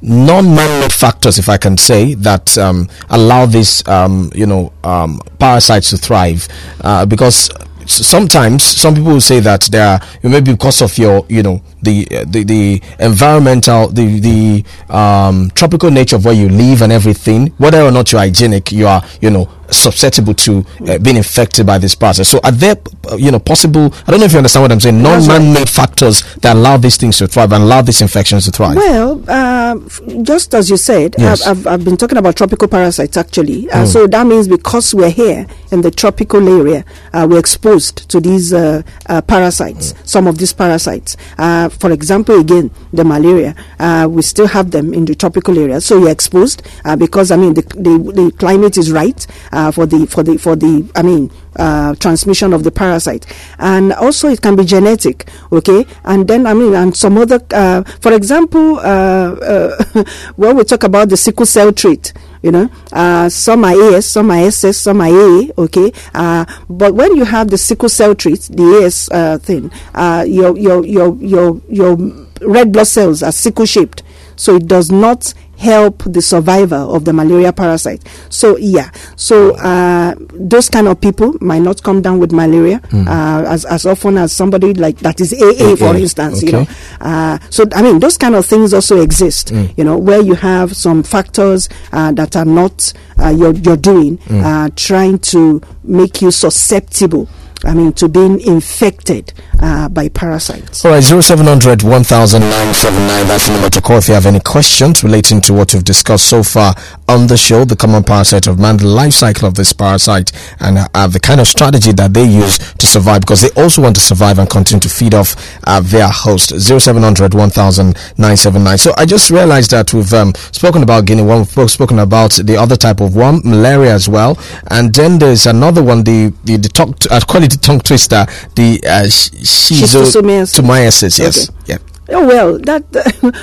non-man-made 0.02 0.92
factors, 0.92 1.38
if 1.38 1.48
I 1.48 1.56
can 1.56 1.76
say, 1.76 2.14
that 2.14 2.56
um, 2.58 2.88
allow 3.10 3.46
these, 3.46 3.86
um, 3.88 4.30
you 4.34 4.46
know, 4.46 4.72
um, 4.84 5.20
parasites 5.38 5.90
to 5.90 5.96
thrive? 5.96 6.46
Uh, 6.80 7.04
because 7.06 7.50
sometimes 7.86 8.62
some 8.64 8.94
people 8.94 9.12
will 9.12 9.20
say 9.20 9.40
that 9.40 9.62
there 9.72 9.86
are 9.86 10.00
maybe 10.22 10.52
because 10.52 10.82
of 10.82 10.98
your 10.98 11.24
you 11.30 11.42
know 11.42 11.62
the 11.82 12.04
the, 12.26 12.44
the 12.44 12.82
environmental 12.98 13.88
the 13.88 14.20
the 14.20 14.64
um, 14.94 15.50
tropical 15.54 15.90
nature 15.90 16.16
of 16.16 16.24
where 16.24 16.34
you 16.34 16.48
live 16.48 16.82
and 16.82 16.92
everything 16.92 17.48
whether 17.58 17.82
or 17.82 17.90
not 17.90 18.10
you're 18.12 18.20
hygienic 18.20 18.72
you 18.72 18.86
are 18.86 19.02
you 19.20 19.30
know 19.30 19.48
susceptible 19.70 20.32
to 20.32 20.64
uh, 20.88 20.96
being 20.98 21.16
infected 21.16 21.66
by 21.66 21.76
this 21.76 21.94
process 21.94 22.26
so 22.28 22.40
are 22.42 22.50
there 22.52 22.74
uh, 23.12 23.16
you 23.16 23.30
know 23.30 23.38
possible 23.38 23.92
i 24.06 24.10
don't 24.10 24.18
know 24.20 24.24
if 24.26 24.32
you 24.32 24.38
understand 24.38 24.62
what 24.62 24.72
i'm 24.72 24.80
saying 24.80 25.02
non-man-made 25.02 25.68
factors 25.68 26.22
that 26.36 26.56
allow 26.56 26.78
these 26.78 26.96
things 26.96 27.18
to 27.18 27.26
thrive 27.28 27.52
and 27.52 27.62
allow 27.64 27.82
these 27.82 28.00
infections 28.00 28.46
to 28.46 28.50
thrive 28.50 28.76
Well, 28.76 29.22
uh, 29.28 29.76
just 30.22 30.54
as 30.54 30.70
you 30.70 30.78
said, 30.78 31.14
Yes. 31.18 31.46
I've, 31.46 31.58
I've, 31.58 31.66
I've 31.66 31.84
been 31.84 31.96
talking 31.98 32.16
about 32.16 32.36
tropical 32.36 32.66
parasites 32.68 33.16
actually. 33.18 33.68
Uh, 33.70 33.84
So 33.84 34.06
that 34.06 34.26
means 34.26 34.48
because 34.48 34.94
we're 34.94 35.10
here 35.10 35.46
in 35.70 35.82
the 35.82 35.90
tropical 35.90 36.48
area, 36.48 36.84
uh, 37.12 37.26
we're 37.28 37.38
exposed 37.38 38.08
to 38.08 38.20
these 38.20 38.52
uh, 38.54 38.82
uh, 39.06 39.20
parasites, 39.22 39.94
some 40.04 40.26
of 40.26 40.38
these 40.38 40.52
parasites. 40.54 41.16
Uh, 41.36 41.67
for 41.68 41.90
example, 41.92 42.40
again, 42.40 42.70
the 42.92 43.04
malaria, 43.04 43.54
uh, 43.78 44.06
we 44.10 44.22
still 44.22 44.46
have 44.46 44.70
them 44.70 44.92
in 44.94 45.04
the 45.04 45.14
tropical 45.14 45.58
areas. 45.58 45.84
So 45.84 45.98
you're 45.98 46.10
exposed 46.10 46.62
uh, 46.84 46.96
because, 46.96 47.30
I 47.30 47.36
mean, 47.36 47.54
the, 47.54 47.62
the, 47.62 48.12
the 48.12 48.32
climate 48.38 48.76
is 48.76 48.90
right 48.92 49.26
uh, 49.52 49.70
for 49.70 49.86
the, 49.86 50.06
for 50.06 50.22
the, 50.22 50.38
for 50.38 50.56
the, 50.56 50.90
I 50.94 51.02
mean, 51.02 51.30
uh, 51.56 51.94
transmission 51.96 52.52
of 52.52 52.64
the 52.64 52.70
parasite. 52.70 53.26
And 53.58 53.92
also 53.92 54.28
it 54.28 54.40
can 54.40 54.56
be 54.56 54.64
genetic, 54.64 55.28
okay? 55.52 55.86
And 56.04 56.26
then, 56.28 56.46
I 56.46 56.54
mean, 56.54 56.74
and 56.74 56.96
some 56.96 57.18
other, 57.18 57.40
uh, 57.52 57.82
for 58.00 58.12
example, 58.12 58.78
uh, 58.78 58.82
uh, 58.82 60.04
when 60.36 60.56
we 60.56 60.64
talk 60.64 60.84
about 60.84 61.08
the 61.08 61.16
sickle 61.16 61.46
cell 61.46 61.72
trait, 61.72 62.12
You 62.42 62.52
know, 62.52 62.70
uh, 62.92 63.28
some 63.28 63.64
are 63.64 63.94
AS, 63.94 64.06
some 64.10 64.30
are 64.30 64.38
SS, 64.38 64.76
some 64.76 65.00
are 65.00 65.08
AA. 65.08 65.48
Okay, 65.58 65.92
uh, 66.14 66.44
but 66.68 66.94
when 66.94 67.16
you 67.16 67.24
have 67.24 67.50
the 67.50 67.58
sickle 67.58 67.88
cell 67.88 68.14
trait, 68.14 68.48
the 68.52 68.82
AS 68.84 69.08
uh, 69.10 69.38
thing, 69.38 69.70
uh, 69.94 70.24
your 70.26 70.56
your 70.56 70.84
your 70.86 71.16
your 71.16 71.60
your 71.68 71.96
red 72.40 72.72
blood 72.72 72.86
cells 72.86 73.22
are 73.22 73.32
sickle 73.32 73.66
shaped, 73.66 74.02
so 74.36 74.56
it 74.56 74.66
does 74.68 74.90
not 74.90 75.34
help 75.58 76.02
the 76.04 76.22
survivor 76.22 76.76
of 76.76 77.04
the 77.04 77.12
malaria 77.12 77.52
parasite. 77.52 78.02
So 78.30 78.56
yeah, 78.58 78.90
so 79.16 79.56
uh, 79.56 80.14
those 80.32 80.68
kind 80.70 80.86
of 80.88 81.00
people 81.00 81.34
might 81.40 81.62
not 81.62 81.82
come 81.82 82.00
down 82.00 82.18
with 82.20 82.32
malaria 82.32 82.80
uh, 82.92 83.44
as 83.46 83.64
as 83.64 83.84
often 83.84 84.16
as 84.18 84.32
somebody 84.32 84.72
like 84.74 84.98
that 85.00 85.20
is 85.20 85.32
AA, 85.34 85.74
for 85.76 85.86
AA, 85.88 85.96
instance. 85.98 86.42
You 86.42 86.52
know, 86.52 86.66
uh, 87.00 87.38
so 87.50 87.64
I 87.74 87.82
mean 87.82 87.98
those 87.98 88.16
kind 88.16 88.34
of 88.34 88.46
things 88.46 88.72
also 88.72 89.00
exist. 89.02 89.50
You 89.76 89.84
know, 89.84 89.98
where 89.98 90.20
you 90.20 90.34
have 90.34 90.76
some 90.76 91.02
factors 91.02 91.68
uh, 91.92 92.12
that 92.12 92.36
are 92.36 92.44
not 92.44 92.92
uh, 93.18 93.30
you're 93.30 93.54
you're 93.54 93.76
doing, 93.76 94.18
uh, 94.30 94.70
trying 94.76 95.18
to 95.18 95.60
make 95.82 96.22
you 96.22 96.30
susceptible. 96.30 97.28
I 97.68 97.74
mean, 97.74 97.92
to 97.94 98.08
being 98.08 98.40
infected 98.40 99.34
uh, 99.60 99.90
by 99.90 100.08
parasites. 100.08 100.86
All 100.86 100.92
right, 100.92 101.04
0700 101.04 101.82
1979. 101.82 103.26
That's 103.26 103.46
the 103.46 103.52
number 103.52 103.68
to 103.68 103.82
call 103.82 103.98
if 103.98 104.08
you 104.08 104.14
have 104.14 104.24
any 104.24 104.40
questions 104.40 105.04
relating 105.04 105.42
to 105.42 105.52
what 105.52 105.74
we've 105.74 105.84
discussed 105.84 106.30
so 106.30 106.42
far 106.42 106.74
on 107.08 107.26
the 107.26 107.36
show 107.36 107.66
the 107.66 107.76
common 107.76 108.04
parasite 108.04 108.46
of 108.46 108.58
man, 108.58 108.78
the 108.78 108.86
life 108.86 109.12
cycle 109.12 109.46
of 109.46 109.54
this 109.54 109.74
parasite, 109.74 110.32
and 110.60 110.78
uh, 110.94 111.06
the 111.08 111.20
kind 111.20 111.40
of 111.42 111.46
strategy 111.46 111.92
that 111.92 112.14
they 112.14 112.24
use 112.24 112.56
to 112.56 112.86
survive 112.86 113.20
because 113.20 113.42
they 113.42 113.50
also 113.62 113.82
want 113.82 113.94
to 113.96 114.00
survive 114.00 114.38
and 114.38 114.48
continue 114.48 114.80
to 114.80 114.88
feed 114.88 115.12
off 115.12 115.36
uh, 115.64 115.80
their 115.80 116.08
host. 116.08 116.58
0700 116.58 117.34
1979. 117.34 118.78
So 118.78 118.94
I 118.96 119.04
just 119.04 119.30
realized 119.30 119.72
that 119.72 119.92
we've 119.92 120.12
um, 120.14 120.32
spoken 120.52 120.82
about 120.82 121.04
guinea 121.04 121.22
worm, 121.22 121.46
we've 121.54 121.70
spoken 121.70 121.98
about 121.98 122.32
the 122.32 122.56
other 122.56 122.76
type 122.76 123.02
of 123.02 123.14
worm, 123.14 123.42
malaria 123.44 123.92
as 123.92 124.08
well, 124.08 124.38
and 124.70 124.94
then 124.94 125.18
there's 125.18 125.44
another 125.46 125.82
one, 125.82 126.02
the, 126.04 126.32
the, 126.44 126.56
the 126.56 127.08
I 127.10 127.20
call 127.20 127.42
it 127.42 127.57
the 127.58 127.66
tongue 127.66 127.80
twister, 127.80 128.26
the 128.54 128.80
uh, 128.84 129.04
Schistosomiasis. 129.04 131.18
Yes. 131.18 131.50
Okay. 131.50 131.58
Yeah. 131.66 131.78
Oh 132.10 132.26
well, 132.26 132.58
that 132.60 132.84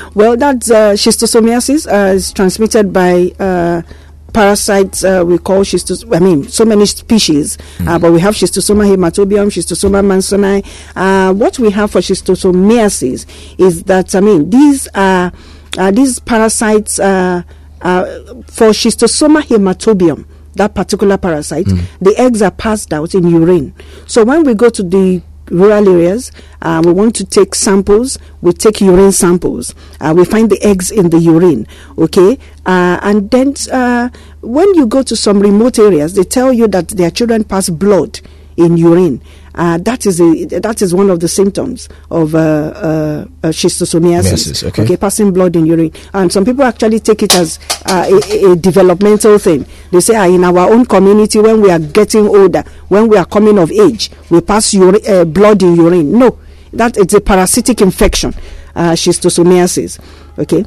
well 0.16 0.36
that 0.38 0.56
uh, 0.72 0.94
schistosomiasis 0.94 1.88
uh, 1.88 2.14
is 2.14 2.32
transmitted 2.34 2.92
by 2.92 3.32
uh, 3.40 3.84
parasites 4.34 5.04
uh, 5.04 5.24
we 5.26 5.38
call 5.38 5.62
schistos. 5.64 6.04
I 6.16 6.20
mean, 6.20 6.48
so 6.48 6.66
many 6.66 6.86
species, 6.88 7.58
uh, 7.88 8.00
but 8.00 8.12
we 8.12 8.20
have 8.22 8.34
schistosoma 8.34 8.86
hematobium, 8.86 9.52
schistosoma 9.52 10.04
mansoni. 10.04 10.66
Uh, 10.96 11.32
what 11.34 11.60
we 11.60 11.70
have 11.72 11.92
for 11.92 12.00
schistosomiasis 12.02 13.26
is 13.60 13.84
that 13.84 14.16
I 14.16 14.20
mean 14.22 14.50
these 14.50 14.88
are 14.96 15.32
uh, 15.78 15.92
these 15.92 16.18
parasites 16.20 16.98
uh, 17.00 17.44
uh, 17.82 18.06
for 18.48 18.70
schistosoma 18.72 19.42
hematobium. 19.44 20.26
That 20.56 20.74
particular 20.74 21.18
parasite, 21.18 21.68
the 22.02 22.14
eggs 22.18 22.42
are 22.42 22.52
passed 22.52 22.94
out 22.94 23.14
in 23.14 23.28
urine. 23.28 23.74
So 24.08 24.24
when 24.24 24.44
we 24.44 24.54
go 24.54 24.70
to 24.70 24.84
the 24.84 25.22
rural 25.52 25.88
areas. 25.90 26.32
Uh, 26.62 26.82
we 26.84 26.92
want 26.92 27.16
to 27.16 27.26
take 27.26 27.56
samples. 27.56 28.18
We 28.42 28.54
take 28.54 28.82
urine 28.82 29.12
samples. 29.12 29.76
Uh, 30.00 30.14
we 30.16 30.26
find 30.26 30.50
the 30.50 30.62
eggs 30.64 30.92
in 30.92 31.10
the 31.10 31.20
urine. 31.20 31.68
Okay, 31.98 32.38
uh, 32.66 33.00
and 33.02 33.30
then 33.32 33.54
uh, 33.72 34.10
when 34.42 34.74
you 34.76 34.86
go 34.86 35.04
to 35.04 35.16
some 35.16 35.40
remote 35.40 35.80
areas, 35.80 36.14
they 36.16 36.24
tell 36.24 36.52
you 36.52 36.68
that 36.70 36.90
their 36.90 37.12
children 37.12 37.44
pass 37.44 37.70
blood 37.70 38.20
in 38.58 38.78
urine. 38.78 39.22
Uh, 39.56 39.78
that 39.78 40.06
is 40.06 40.20
a, 40.20 40.46
that 40.60 40.82
is 40.82 40.94
one 40.94 41.10
of 41.10 41.22
the 41.22 41.28
symptoms 41.28 41.88
of 42.12 42.36
uh, 42.36 42.38
uh, 42.38 43.26
uh, 43.44 43.48
schistosomiasis. 43.48 44.32
Miasis, 44.32 44.64
okay. 44.66 44.98
passing 44.98 45.32
blood 45.32 45.56
in 45.56 45.66
urine, 45.66 45.92
and 46.14 46.32
some 46.32 46.44
people 46.44 46.64
actually 46.64 47.00
take 47.00 47.24
it 47.24 47.34
as 47.34 47.58
uh, 47.86 48.06
a, 48.10 48.52
a 48.52 48.56
developmental 48.58 49.38
thing. 49.40 49.66
They 49.92 50.02
say, 50.02 50.16
ah, 50.16 50.28
in 50.28 50.44
our 50.44 50.72
own 50.72 50.86
community, 50.86 51.40
when 51.40 51.62
we 51.62 51.72
are 51.72 51.80
getting 51.80 52.28
older, 52.28 52.64
when 52.90 53.08
we 53.08 53.18
are 53.18 53.26
coming 53.26 53.58
of 53.58 53.72
age, 53.72 54.12
we 54.30 54.42
pass 54.42 54.74
uri- 54.74 55.08
uh, 55.08 55.24
blood 55.24 55.64
in 55.64 55.76
urine. 55.78 56.12
No, 56.12 56.38
that 56.74 56.98
it's 56.98 57.14
a 57.14 57.22
parasitic 57.22 57.82
infection, 57.82 58.34
uh, 58.76 58.92
schistosomiasis. 58.92 60.00
Okay. 60.38 60.66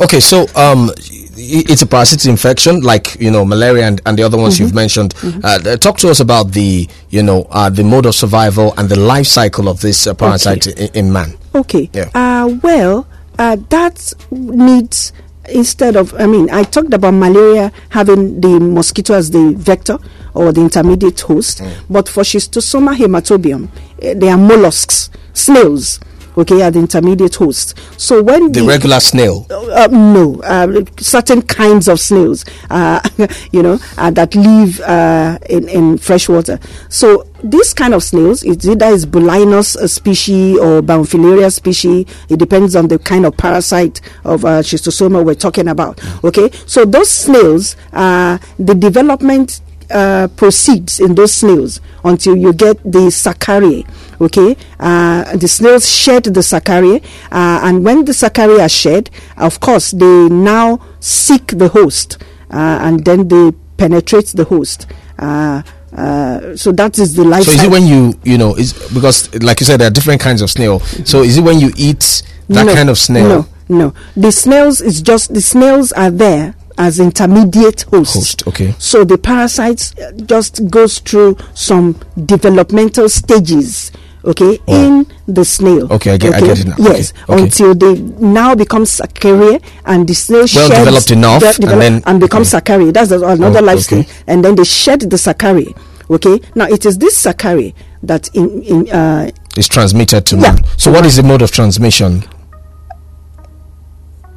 Okay, 0.00 0.20
so 0.20 0.46
um, 0.54 0.90
it's 1.36 1.82
a 1.82 1.86
parasitic 1.86 2.28
infection 2.30 2.80
like 2.80 3.16
you 3.20 3.30
know 3.30 3.44
malaria 3.44 3.86
and, 3.86 4.00
and 4.06 4.18
the 4.18 4.22
other 4.22 4.38
ones 4.38 4.58
you've 4.60 4.74
mentioned. 4.74 5.14
Uh, 5.42 5.76
talk 5.76 5.98
to 5.98 6.08
us 6.10 6.20
about 6.20 6.52
the 6.52 6.88
you 7.10 7.22
know 7.22 7.46
uh, 7.50 7.68
the 7.70 7.84
mode 7.84 8.06
of 8.06 8.14
survival 8.14 8.72
and 8.78 8.88
the 8.88 8.98
life 8.98 9.26
cycle 9.26 9.68
of 9.68 9.80
this 9.80 10.06
uh, 10.06 10.14
parasite 10.14 10.66
i- 10.78 10.90
in, 10.94 11.12
man. 11.12 11.34
Okay. 11.54 11.90
Yeah. 11.92 12.10
Uh, 12.14 12.58
well, 12.62 13.06
uh, 13.38 13.56
that 13.70 14.12
needs 14.30 15.12
instead 15.50 15.96
of 15.96 16.14
I 16.14 16.26
mean 16.26 16.48
I 16.50 16.62
talked 16.64 16.94
about 16.94 17.12
malaria 17.14 17.72
having 17.90 18.40
the 18.40 18.58
mosquito 18.60 19.14
as 19.14 19.30
the 19.30 19.54
vector 19.56 19.98
or 20.34 20.52
the 20.52 20.60
intermediate 20.62 21.20
host, 21.20 21.62
but 21.88 22.08
for 22.08 22.22
schistosoma 22.24 22.96
hematobium, 22.96 23.68
eh, 24.02 24.14
they 24.14 24.28
are 24.28 24.38
mollusks, 24.38 25.10
snails. 25.32 26.00
Okay, 26.36 26.62
are 26.62 26.70
the 26.70 26.80
intermediate 26.80 27.34
host. 27.36 27.78
So 27.96 28.22
when 28.22 28.50
The 28.52 28.62
regular 28.64 29.00
snail. 29.00 29.46
uh, 29.50 29.88
no, 29.90 30.40
uh, 30.42 30.84
certain 30.98 31.42
kinds 31.42 31.88
of 31.88 32.00
snails, 32.00 32.44
uh, 32.70 33.00
you 33.52 33.62
know, 33.62 33.78
uh, 33.96 34.10
that 34.10 34.34
live 34.34 34.80
uh, 34.80 35.38
in, 35.48 35.68
in 35.68 35.98
fresh 35.98 36.28
water. 36.28 36.58
So 36.88 37.26
this 37.42 37.72
kind 37.72 37.94
of 37.94 38.02
snails, 38.02 38.42
it's 38.42 38.66
either 38.66 38.86
is 38.86 39.06
Bulinus 39.06 39.76
uh, 39.76 39.86
species 39.86 40.58
or 40.58 40.82
Biomphalaria 40.82 41.52
species. 41.52 42.06
It 42.28 42.38
depends 42.38 42.74
on 42.74 42.88
the 42.88 42.98
kind 42.98 43.26
of 43.26 43.36
parasite 43.36 44.00
of 44.24 44.44
uh, 44.44 44.60
schistosoma 44.62 45.24
we're 45.24 45.34
talking 45.34 45.68
about. 45.68 46.00
Okay, 46.24 46.50
so 46.66 46.84
those 46.84 47.10
snails, 47.10 47.76
uh, 47.92 48.38
the 48.58 48.74
development 48.74 49.60
uh, 49.90 50.28
proceeds 50.36 51.00
in 51.00 51.14
those 51.14 51.32
snails 51.34 51.80
until 52.04 52.36
you 52.36 52.52
get 52.52 52.82
the 52.82 53.08
cercaria. 53.10 53.86
Okay, 54.20 54.56
uh, 54.80 55.36
the 55.36 55.48
snails 55.48 55.88
shed 55.88 56.24
the 56.24 56.40
cercaria, 56.40 57.02
uh, 57.32 57.60
and 57.62 57.84
when 57.84 58.04
the 58.04 58.12
cercaria 58.12 58.60
are 58.60 58.68
shed, 58.68 59.10
of 59.36 59.60
course, 59.60 59.90
they 59.90 60.28
now 60.28 60.80
seek 61.00 61.46
the 61.48 61.68
host, 61.68 62.22
uh, 62.50 62.78
and 62.82 63.04
then 63.04 63.28
they 63.28 63.52
penetrate 63.76 64.26
the 64.28 64.44
host. 64.44 64.86
Uh, 65.18 65.62
uh, 65.96 66.56
so 66.56 66.72
that 66.72 66.98
is 66.98 67.14
the 67.14 67.24
life. 67.24 67.44
So 67.44 67.52
is 67.52 67.62
it 67.62 67.70
when 67.70 67.86
you 67.86 68.18
you 68.24 68.36
know 68.36 68.54
is 68.56 68.72
because 68.92 69.32
like 69.42 69.60
you 69.60 69.66
said 69.66 69.78
there 69.80 69.88
are 69.88 69.92
different 69.92 70.20
kinds 70.20 70.42
of 70.42 70.50
snail. 70.50 70.80
So 70.80 71.22
is 71.22 71.38
it 71.38 71.42
when 71.42 71.60
you 71.60 71.72
eat 71.76 72.22
that 72.48 72.66
No, 72.66 72.74
kind 72.74 72.90
of 72.90 72.98
snail? 72.98 73.28
No, 73.28 73.48
no. 73.68 73.94
The 74.16 74.32
snails 74.32 74.80
is 74.80 75.02
just 75.02 75.32
the 75.32 75.40
snails 75.40 75.92
are 75.92 76.10
there 76.10 76.54
as 76.76 76.98
intermediate 76.98 77.82
hosts. 77.82 78.14
Host, 78.14 78.48
okay. 78.48 78.74
So 78.78 79.04
the 79.04 79.18
parasites 79.18 79.94
uh, 79.98 80.12
just 80.26 80.68
goes 80.68 80.98
through 80.98 81.36
some 81.54 82.00
developmental 82.24 83.08
stages. 83.08 83.92
Okay, 84.26 84.58
in 84.66 85.06
the 85.28 85.44
snail. 85.44 85.92
Okay, 85.92 86.12
I 86.12 86.16
get- 86.16 86.34
I 86.34 86.40
get 86.40 86.58
it 86.60 86.66
now. 86.66 86.76
Yes, 86.78 87.12
Okay, 87.28 87.32
okay. 87.34 87.42
until 87.42 87.74
they 87.74 87.94
now 88.20 88.54
become 88.54 88.84
cercaria 88.84 89.60
and 89.84 90.08
the 90.08 90.14
snail 90.14 90.40
Well 90.40 90.46
sheds 90.48 90.70
developed 90.70 91.10
enough, 91.10 91.40
de- 91.58 91.70
and 91.70 91.80
then- 91.82 92.02
and 92.06 92.20
become 92.20 92.40
okay. 92.42 92.50
cercaria. 92.58 92.92
That's 92.92 93.10
the- 93.10 93.20
another 93.26 93.58
Oh, 93.60 93.62
life 93.62 93.80
okay. 93.86 94.02
stage. 94.02 94.08
And 94.26 94.42
then 94.44 94.54
they 94.54 94.64
shed 94.64 95.00
the 95.00 95.16
cercaria. 95.18 95.74
Okay, 96.10 96.40
now 96.54 96.66
it 96.66 96.86
is 96.86 96.96
this 96.98 97.16
cercaria 97.22 97.74
that 98.02 98.28
in 98.34 98.62
in 98.62 98.90
uh, 98.90 99.30
It's 99.56 99.68
transmitted 99.68 100.24
to 100.26 100.36
Yeah. 100.36 100.52
man. 100.52 100.64
So 100.78 100.90
what 100.90 101.04
is 101.06 101.16
the 101.16 101.22
mode 101.22 101.42
of 101.42 101.50
transmission? 101.50 102.24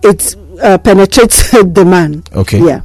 it 0.04 0.36
uh, 0.62 0.78
penetrates 0.78 1.52
the 1.52 1.86
man. 1.86 2.24
Okay. 2.36 2.60
Yeah. 2.66 2.82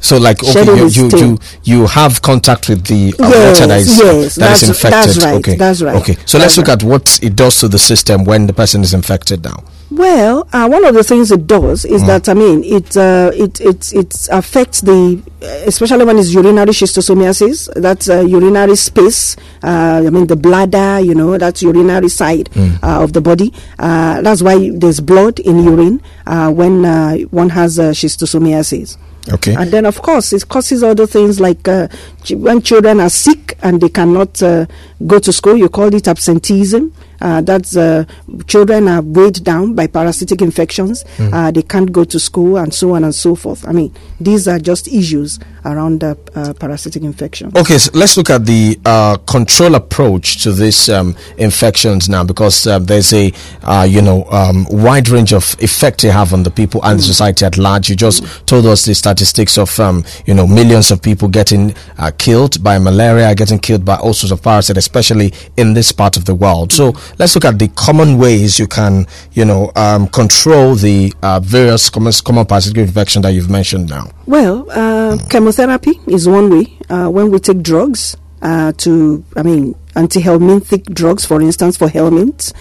So 0.00 0.18
like 0.18 0.42
okay, 0.44 0.64
you, 0.64 0.86
you, 0.88 1.08
you 1.18 1.38
you 1.64 1.86
have 1.86 2.20
contact 2.22 2.68
with 2.68 2.84
the 2.86 3.14
uh, 3.18 3.28
Yes, 3.28 3.58
water 3.60 3.66
that 3.68 3.80
is 3.80 3.98
yes, 3.98 4.34
that 4.36 4.52
is 4.52 4.60
that's- 4.60 4.68
infected. 4.68 4.92
that's 4.92 5.24
right, 5.24 5.34
Okay, 5.36 5.56
that's 5.56 5.82
right, 5.82 5.96
Okay, 5.96 6.16
so 6.26 6.38
let's 6.38 6.56
look 6.58 6.68
right. 6.68 6.82
at 6.82 6.86
what 6.86 7.18
it 7.22 7.34
does 7.34 7.58
to 7.60 7.68
the 7.68 7.78
system 7.78 8.24
when 8.24 8.46
the 8.46 8.52
person 8.52 8.82
is 8.82 8.92
infected 8.94 9.42
now. 9.42 9.64
Well, 9.90 10.48
uh, 10.52 10.68
one 10.68 10.84
of 10.84 10.94
the 10.94 11.04
things 11.04 11.30
it 11.30 11.46
does 11.46 11.84
is 11.84 12.02
Mm. 12.02 12.06
that 12.08 12.28
I 12.28 12.34
mean 12.34 12.62
it 12.64 12.96
uh, 12.96 13.30
it 13.34 13.60
it 13.60 13.92
it 13.94 14.28
affects 14.30 14.80
the 14.82 15.22
especially 15.64 16.04
when 16.04 16.18
it's 16.18 16.32
urinary 16.34 16.72
schistosomiasis. 16.72 17.68
That's 17.80 18.08
uh, 18.10 18.20
urinary 18.20 18.76
space. 18.76 19.36
Uh, 19.62 20.02
I 20.06 20.10
mean 20.10 20.26
the 20.26 20.36
bladder. 20.36 21.00
You 21.00 21.14
know 21.14 21.38
that's 21.38 21.62
urinary 21.62 22.08
side 22.10 22.50
Mm. 22.54 22.82
uh, 22.82 23.02
of 23.04 23.12
the 23.12 23.20
body. 23.20 23.52
Uh, 23.78 24.22
that's 24.22 24.42
why 24.42 24.70
there's 24.74 25.00
blood 25.00 25.38
in 25.40 25.62
urine 25.64 26.02
uh, 26.26 26.50
when 26.50 26.84
uh, 26.84 27.16
one 27.30 27.50
has 27.50 27.78
uh, 27.78 27.90
schistosomiasis. 27.92 28.96
Okay. 29.28 29.54
And 29.54 29.70
then, 29.70 29.86
of 29.86 30.02
course, 30.02 30.32
it 30.32 30.48
causes 30.48 30.82
other 30.82 31.06
things 31.06 31.40
like 31.40 31.66
uh, 31.66 31.88
when 32.30 32.62
children 32.62 33.00
are 33.00 33.10
sick 33.10 33.58
and 33.62 33.80
they 33.80 33.88
cannot 33.88 34.42
uh, 34.42 34.66
go 35.06 35.18
to 35.18 35.32
school, 35.32 35.56
you 35.56 35.68
call 35.68 35.92
it 35.94 36.06
absenteeism. 36.08 36.92
Uh, 37.20 37.40
that's 37.40 37.76
uh, 37.76 38.04
children 38.46 38.88
are 38.88 39.02
weighed 39.02 39.42
down 39.44 39.74
by 39.74 39.86
parasitic 39.86 40.42
infections. 40.42 41.04
Uh, 41.18 41.50
they 41.50 41.62
can't 41.62 41.92
go 41.92 42.04
to 42.04 42.18
school 42.18 42.56
and 42.56 42.72
so 42.74 42.94
on 42.94 43.04
and 43.04 43.14
so 43.14 43.34
forth. 43.34 43.66
I 43.66 43.72
mean, 43.72 43.92
these 44.20 44.48
are 44.48 44.58
just 44.58 44.88
issues 44.88 45.38
around 45.64 46.04
uh, 46.04 46.14
uh, 46.34 46.52
parasitic 46.54 47.02
infection. 47.02 47.52
Okay, 47.56 47.78
so 47.78 47.90
let's 47.94 48.16
look 48.16 48.30
at 48.30 48.46
the 48.46 48.78
uh, 48.84 49.16
control 49.26 49.74
approach 49.74 50.42
to 50.42 50.52
these 50.52 50.88
um, 50.88 51.16
infections 51.38 52.08
now, 52.08 52.24
because 52.24 52.66
uh, 52.66 52.78
there's 52.78 53.12
a 53.12 53.32
uh, 53.62 53.86
you 53.88 54.00
know 54.00 54.24
um, 54.30 54.66
wide 54.70 55.08
range 55.08 55.32
of 55.32 55.56
effect 55.60 56.02
they 56.02 56.08
have 56.08 56.32
on 56.32 56.42
the 56.42 56.50
people 56.50 56.80
and 56.84 56.98
the 56.98 57.02
society 57.02 57.44
at 57.44 57.58
large. 57.58 57.88
You 57.88 57.96
just 57.96 58.46
told 58.46 58.66
us 58.66 58.84
the 58.84 58.94
statistics 58.94 59.58
of 59.58 59.78
um, 59.80 60.04
you 60.24 60.34
know 60.34 60.46
millions 60.46 60.90
of 60.90 61.02
people 61.02 61.28
getting 61.28 61.74
uh, 61.98 62.12
killed 62.16 62.62
by 62.62 62.78
malaria, 62.78 63.34
getting 63.34 63.58
killed 63.58 63.84
by 63.84 63.96
all 63.96 64.14
sorts 64.14 64.30
of 64.30 64.42
parasites, 64.42 64.78
especially 64.78 65.32
in 65.56 65.74
this 65.74 65.92
part 65.92 66.16
of 66.16 66.24
the 66.24 66.34
world. 66.34 66.72
So 66.72 66.92
let's 67.18 67.34
look 67.34 67.44
at 67.44 67.58
the 67.58 67.68
common 67.68 68.18
ways 68.18 68.58
you 68.58 68.66
can 68.66 69.06
you 69.32 69.44
know 69.44 69.70
um, 69.76 70.06
control 70.08 70.74
the 70.74 71.12
uh, 71.22 71.40
various 71.40 71.90
common, 71.90 72.12
common 72.24 72.46
parasitic 72.46 72.78
infection 72.78 73.22
that 73.22 73.30
you've 73.30 73.50
mentioned 73.50 73.88
now. 73.88 74.10
Well, 74.26 74.66
uh, 74.70 75.18
chemotherapy 75.30 76.00
is 76.06 76.28
one 76.28 76.50
way. 76.50 76.78
Uh, 76.88 77.08
when 77.08 77.30
we 77.30 77.38
take 77.38 77.62
drugs 77.62 78.16
uh, 78.42 78.72
to, 78.72 79.24
I 79.34 79.42
mean, 79.42 79.74
anti-helminthic 79.94 80.84
drugs, 80.84 81.24
for 81.24 81.40
instance, 81.40 81.76
for 81.76 81.88
helminths. 81.88 82.52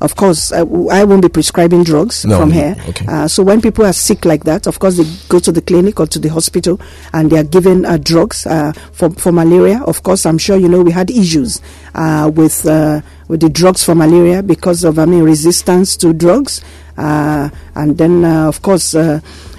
Of 0.00 0.14
course, 0.16 0.52
I, 0.52 0.58
I 0.60 1.04
won't 1.04 1.22
be 1.22 1.28
prescribing 1.28 1.82
drugs 1.84 2.24
No, 2.26 2.38
from 2.38 2.50
here. 2.50 2.76
okay. 2.88 3.06
Uh, 3.08 3.26
so 3.28 3.42
when 3.42 3.60
people 3.62 3.84
are 3.86 3.92
sick 3.94 4.24
like 4.26 4.44
that, 4.44 4.66
of 4.66 4.78
course, 4.78 4.98
they 4.98 5.04
go 5.28 5.38
to 5.38 5.50
the 5.50 5.62
clinic 5.62 5.98
or 6.00 6.06
to 6.08 6.18
the 6.18 6.28
hospital 6.28 6.78
and 7.14 7.30
they 7.30 7.38
are 7.38 7.44
given 7.44 7.86
uh, 7.86 7.96
drugs 7.96 8.46
uh, 8.46 8.72
for, 8.92 9.08
for 9.10 9.32
malaria. 9.32 9.82
Of 9.84 10.02
course, 10.02 10.26
I'm 10.26 10.38
sure 10.38 10.56
you 10.58 10.68
know 10.68 10.82
we 10.82 10.90
had 10.92 11.10
issues 11.10 11.62
uh, 11.94 12.30
with 12.34 12.66
uh, 12.66 13.00
with 13.28 13.40
the 13.40 13.48
drugs 13.48 13.82
for 13.84 13.94
malaria 13.94 14.42
because 14.42 14.84
of 14.84 14.98
I 14.98 15.06
mean 15.06 15.22
resistance 15.22 15.96
to 15.98 16.12
drugs, 16.12 16.60
uh, 16.98 17.48
and 17.74 17.96
then 17.96 18.24
uh, 18.24 18.48
of 18.48 18.60
course. 18.62 18.94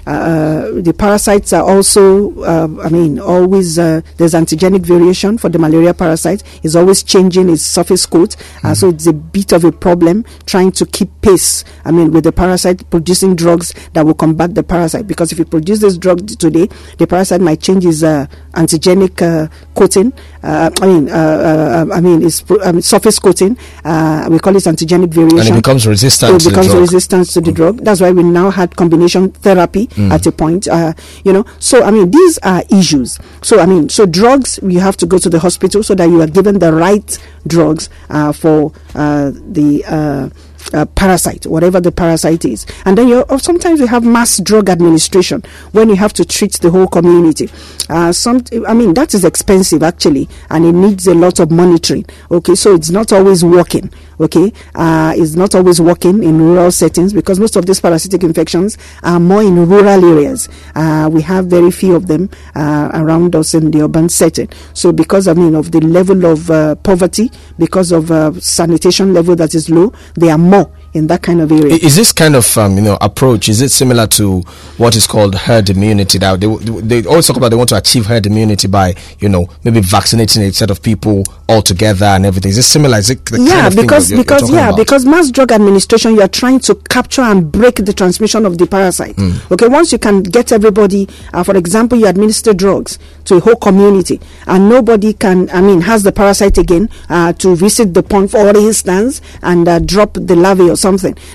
Uh, 0.08 0.10
uh, 0.10 0.82
the 0.82 0.94
parasites 0.94 1.52
are 1.52 1.64
also, 1.68 2.34
uh, 2.44 2.70
I 2.82 2.88
mean, 2.88 3.20
always 3.20 3.78
uh, 3.78 4.00
there's 4.16 4.34
antigenic 4.34 4.86
variation 4.86 5.38
for 5.38 5.50
the 5.50 5.60
malaria 5.60 5.94
parasite. 5.94 6.44
It's 6.64 6.76
always 6.76 7.04
changing 7.04 7.50
its 7.50 7.64
surface 7.64 8.06
coat, 8.06 8.38
uh, 8.64 8.74
so 8.74 8.88
it's 8.88 9.06
a 9.06 9.12
bit 9.12 9.52
of 9.52 9.66
a 9.66 9.72
problem 9.74 10.24
trying 10.46 10.72
to 10.80 10.86
keep 10.86 11.10
pace. 11.22 11.66
I 11.84 11.92
mean, 11.92 12.12
with 12.12 12.24
the 12.24 12.32
parasite 12.32 12.90
producing 12.90 13.36
drugs 13.36 13.74
that 13.94 14.06
will 14.06 14.14
combat 14.14 14.56
the 14.56 14.64
parasite. 14.64 15.08
Because 15.08 15.34
if 15.34 15.40
you 15.40 15.46
produce 15.46 15.80
this 15.80 15.98
drug 15.98 16.26
today, 16.40 16.70
the 17.00 17.06
parasite 17.06 17.42
might 17.42 17.60
change 17.60 17.86
its 17.86 18.02
uh, 18.02 18.28
antigenic 18.54 19.22
uh, 19.22 19.50
coating. 19.76 20.14
Uh, 20.42 20.70
I 20.82 20.88
mean, 20.88 21.10
uh, 21.10 21.14
uh, 21.14 21.94
I 21.94 22.00
mean, 22.00 22.24
its 22.24 22.42
pro- 22.42 22.62
um, 22.64 22.80
surface 22.80 23.20
coating. 23.20 23.58
Uh, 23.84 24.28
we 24.32 24.40
call 24.40 24.56
it 24.56 24.64
antigenic 24.64 25.10
variation 25.10 25.40
And 25.40 25.50
it 25.50 25.62
becomes 25.64 25.86
resistant 25.86 26.42
it 26.42 26.48
becomes 26.50 26.68
drug. 26.68 26.80
resistance 26.80 27.34
to 27.34 27.42
the 27.42 27.52
drug. 27.52 27.84
That's 27.84 28.00
why 28.00 28.12
we 28.12 28.24
now 28.24 28.52
had 28.52 28.76
combination 28.78 29.32
therapy 29.32 29.90
at 29.98 30.26
a 30.26 30.32
point. 30.32 30.68
Uh, 30.68 30.94
you 31.24 31.34
know, 31.34 31.46
so 31.60 31.84
I 31.84 31.92
mean, 31.92 32.12
these 32.12 32.38
are 32.40 32.64
issues. 32.70 33.20
So 33.42 33.60
I 33.60 33.66
mean, 33.66 33.90
so 33.90 34.06
drugs 34.06 34.60
you 34.64 34.80
have 34.80 34.98
to 34.98 35.06
go 35.06 35.18
to 35.18 35.30
the 35.30 35.40
hospital 35.40 35.84
so 35.84 35.96
that 35.96 36.10
you 36.10 36.22
are 36.22 36.28
given 36.28 36.60
the 36.60 36.74
right 36.74 37.18
drugs 37.46 37.90
uh, 38.10 38.32
for 38.32 38.72
uh, 38.96 39.32
the. 39.34 39.84
Uh, 39.88 40.30
uh, 40.74 40.86
parasite, 40.86 41.46
whatever 41.46 41.80
the 41.80 41.92
parasite 41.92 42.44
is, 42.44 42.66
and 42.84 42.98
then 42.98 43.08
you 43.08 43.24
sometimes 43.38 43.80
you 43.80 43.88
have 43.88 44.04
mass 44.04 44.38
drug 44.40 44.70
administration 44.70 45.42
when 45.72 45.88
you 45.88 45.96
have 45.96 46.12
to 46.12 46.26
treat 46.26 46.54
the 46.54 46.70
whole 46.70 46.88
community. 46.88 47.50
Uh, 47.90 48.12
some, 48.12 48.44
I 48.68 48.74
mean, 48.74 48.94
that 48.96 49.14
is 49.14 49.24
expensive 49.24 49.82
actually, 49.82 50.28
and 50.50 50.66
it 50.66 50.74
needs 50.74 51.08
a 51.08 51.14
lot 51.14 51.40
of 51.40 51.52
monitoring. 51.52 52.06
Okay, 52.32 52.56
so 52.56 52.76
it's 52.76 52.90
not 52.90 53.14
always 53.14 53.46
working. 53.46 53.90
Okay, 54.20 54.52
uh, 54.74 55.14
it's 55.16 55.36
not 55.36 55.54
always 55.54 55.80
working 55.80 56.24
in 56.24 56.40
rural 56.40 56.72
settings 56.72 57.14
because 57.14 57.40
most 57.40 57.56
of 57.56 57.68
these 57.68 57.80
parasitic 57.80 58.24
infections 58.24 58.76
are 59.04 59.20
more 59.20 59.44
in 59.44 59.56
rural 59.70 60.04
areas. 60.04 60.50
Uh, 60.74 61.08
we 61.12 61.22
have 61.22 61.46
very 61.46 61.70
few 61.70 61.96
of 61.96 62.08
them 62.08 62.30
uh, 62.56 62.90
around 62.94 63.36
us 63.36 63.54
in 63.54 63.70
the 63.70 63.84
urban 63.84 64.10
setting. 64.10 64.50
So 64.74 64.92
because 64.92 65.28
I 65.28 65.34
mean 65.34 65.54
of 65.54 65.72
the 65.72 65.82
level 65.82 66.26
of 66.26 66.50
uh, 66.50 66.76
poverty, 66.76 67.30
because 67.60 67.92
of 67.92 68.10
uh, 68.10 68.34
sanitation 68.40 69.14
level 69.14 69.36
that 69.36 69.54
is 69.54 69.70
low, 69.70 69.94
they 70.16 70.32
are 70.32 70.38
more 70.38 70.72
in 70.98 71.08
that 71.08 71.22
kind 71.22 71.40
of 71.42 71.52
area. 71.52 71.76
Is 71.76 71.96
this 71.96 72.12
kind 72.12 72.36
of 72.36 72.58
um, 72.58 72.76
you 72.76 72.82
know 72.82 72.98
approach? 73.02 73.48
Is 73.50 73.62
it 73.62 73.70
similar 73.70 74.08
to 74.08 74.42
what 74.78 74.96
is 74.96 75.08
called 75.08 75.36
herd 75.36 75.70
immunity? 75.70 76.18
That 76.18 76.40
they, 76.42 76.48
they 76.82 77.08
always 77.08 77.28
talk 77.28 77.38
about 77.38 77.50
they 77.50 77.56
want 77.56 77.70
to 77.70 77.78
achieve 77.78 78.06
herd 78.08 78.26
immunity 78.26 78.68
by 78.68 78.96
you 79.20 79.30
know 79.30 79.48
maybe 79.64 79.80
vaccinating 79.82 80.44
a 80.44 80.52
set 80.52 80.70
of 80.72 80.82
people 80.82 81.24
all 81.48 81.62
together 81.62 82.06
and 82.06 82.26
everything. 82.26 82.50
Is 82.50 82.58
it 82.58 82.64
similar? 82.64 82.98
Is 82.98 83.10
it 83.10 83.20
yeah 83.38 83.70
because 83.70 84.10
you're- 84.12 84.18
you're 84.18 84.24
because 84.26 84.52
yeah 84.52 84.68
about? 84.70 84.78
because 84.78 85.06
mass 85.06 85.32
drug 85.32 85.52
administration 85.52 86.16
you 86.16 86.22
are 86.22 86.28
trying 86.28 86.60
to 86.60 86.76
capture 86.90 87.22
and 87.22 87.52
break 87.52 87.76
the 87.76 87.94
transmission 87.94 88.46
of 88.46 88.58
the 88.58 88.66
parasite 88.68 89.16
Hmm. 89.16 89.32
okay 89.52 89.68
once 89.68 89.92
you 89.92 90.00
can 90.00 90.24
get 90.24 90.52
everybody 90.52 91.08
uh, 91.34 91.44
for 91.44 91.56
example 91.56 91.98
you 91.98 92.08
administer 92.08 92.54
drugs 92.54 92.98
to 93.26 93.36
a 93.36 93.40
whole 93.40 93.56
community 93.56 94.20
and 94.48 94.70
nobody 94.70 95.14
can 95.14 95.50
i 95.52 95.62
mean 95.62 95.82
has 95.82 96.04
the 96.04 96.12
parasite 96.12 96.58
again 96.58 96.90
uh, 97.10 97.34
to 97.34 97.56
visit 97.56 97.94
the 97.94 98.02
pond 98.04 98.32
for 98.32 98.56
instance 98.58 99.22
and 99.44 99.68
uh, 99.68 99.80
drop 99.80 100.14
the 100.14 100.36
larvae 100.36 100.70
or 100.70 100.76
something 100.76 100.87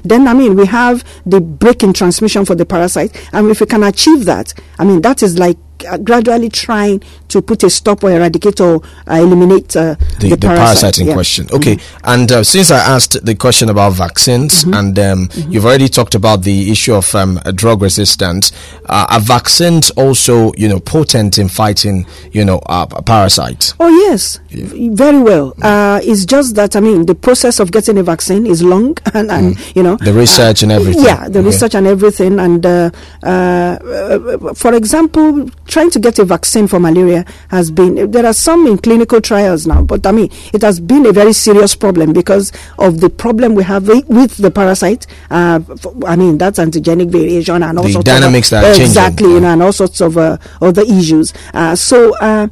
then 0.02 0.26
i 0.28 0.34
mean 0.34 0.56
we 0.56 0.66
have 0.66 1.04
the 1.26 1.40
break 1.40 1.82
in 1.82 1.92
transmission 1.92 2.44
for 2.44 2.54
the 2.54 2.64
parasite. 2.64 3.12
And 3.32 3.50
if 3.50 3.60
we 3.60 3.66
can 3.66 3.82
achieve 3.82 4.24
that 4.24 4.54
i 4.78 4.84
mean 4.84 5.02
that 5.02 5.22
is 5.22 5.38
like 5.38 5.56
gradually 6.04 6.48
trying 6.48 7.02
to 7.28 7.40
put 7.42 7.62
a 7.62 7.70
stop 7.70 8.04
or 8.04 8.10
eradicate 8.10 8.60
or 8.60 8.82
uh, 9.10 9.14
eliminate 9.14 9.74
uh, 9.76 9.94
the, 10.20 10.30
the, 10.30 10.36
parasite 10.36 10.98
in 10.98 11.06
yeah. 11.06 11.12
Mm-hmm. 11.12 11.16
question. 11.16 11.46
Okay, 11.52 11.78
and 12.04 12.30
uh, 12.30 12.42
since 12.44 12.70
I 12.70 12.78
asked 12.78 13.24
the 13.24 13.34
question 13.34 13.68
about 13.68 13.92
vaccines, 13.94 14.52
Mm-hmm. 14.62 14.74
and 14.74 14.98
um, 14.98 15.28
you've 15.50 15.64
already 15.64 15.88
talked 15.88 16.14
about 16.14 16.42
the 16.42 16.70
issue 16.70 16.94
of 16.94 17.14
um, 17.14 17.38
drug 17.54 17.82
resistance, 17.82 18.52
uh, 18.86 19.06
are 19.08 19.20
vaccines 19.20 19.90
also, 19.92 20.52
you 20.54 20.68
know, 20.68 20.78
potent 20.80 21.38
in 21.38 21.48
fighting, 21.48 22.06
you 22.32 22.44
know, 22.44 22.58
uh, 22.66 22.86
parasites? 23.02 23.74
Oh 23.80 23.88
yes, 23.88 24.38
v- 24.50 24.90
very 24.90 25.18
well. 25.18 25.54
Uh, 25.62 26.00
it's 26.02 26.24
just 26.24 26.54
that 26.56 26.76
I 26.76 26.80
mean 26.80 27.06
the 27.06 27.14
process 27.14 27.60
of 27.60 27.72
getting 27.72 27.98
a 27.98 28.02
vaccine 28.02 28.46
is 28.46 28.62
long, 28.62 28.96
and, 29.14 29.30
and 29.30 29.76
you 29.76 29.82
know 29.82 29.96
The 29.96 30.12
research 30.12 30.62
and 30.62 30.70
everything. 30.72 31.04
Yeah, 31.04 31.28
the 31.28 31.38
Okay. 31.40 31.46
research 31.48 31.74
and 31.74 31.86
everything, 31.86 32.38
and 32.38 32.64
uh, 32.64 32.90
uh, 33.22 33.26
uh, 33.26 34.54
for 34.54 34.74
example, 34.74 35.48
trying 35.72 35.90
to 35.90 35.98
get 36.06 36.18
a 36.18 36.24
vaccine 36.24 36.66
for 36.68 36.78
malaria 36.78 37.24
has 37.48 37.70
been. 37.70 38.10
There 38.10 38.26
are 38.30 38.34
some 38.48 38.66
in 38.66 38.76
clinical 38.78 39.20
trials 39.20 39.66
now, 39.66 39.80
but 39.82 40.06
I 40.06 40.12
mean 40.12 40.28
it 40.52 40.62
has 40.62 40.76
been 40.80 41.04
a 41.06 41.12
very 41.12 41.32
serious 41.32 41.74
problem 41.74 42.12
because 42.12 42.52
of 42.78 43.00
the 43.00 43.08
problem 43.24 43.54
we 43.54 43.64
have 43.64 43.88
with 44.18 44.36
the 44.36 44.50
parasite. 44.50 45.06
Uh, 45.30 45.60
I 46.06 46.14
mean 46.16 46.38
that's 46.38 46.58
antigenic 46.58 47.10
variation 47.10 47.62
and 47.62 47.78
all 47.78 47.84
The 47.84 47.92
sorts 47.92 48.06
dynamics 48.06 48.52
of, 48.52 48.60
that 48.60 48.64
are 48.64 48.68
changing. 48.74 48.86
exactly, 48.86 49.28
you 49.34 49.40
know, 49.40 49.48
and 49.54 49.62
all 49.62 49.72
sorts 49.72 50.00
of 50.00 50.16
uh, 50.18 50.36
other 50.60 50.82
issues. 50.82 51.32
Uh, 51.54 51.74
so. 51.74 52.16
Uh, 52.18 52.48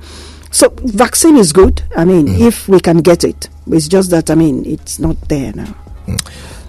so 0.53 0.69
vaccine 0.83 1.37
is 1.37 1.53
good. 1.53 1.81
I 1.97 2.05
mean, 2.05 2.27
Mm. 2.27 2.41
if 2.49 2.67
we 2.69 2.81
can 2.81 3.03
get 3.11 3.23
it, 3.23 3.49
it's 3.71 3.87
just 3.87 4.11
that 4.11 4.31
I 4.31 4.35
mean 4.35 4.65
it's 4.67 4.99
not 4.99 5.17
there 5.29 5.53
now. 5.55 5.73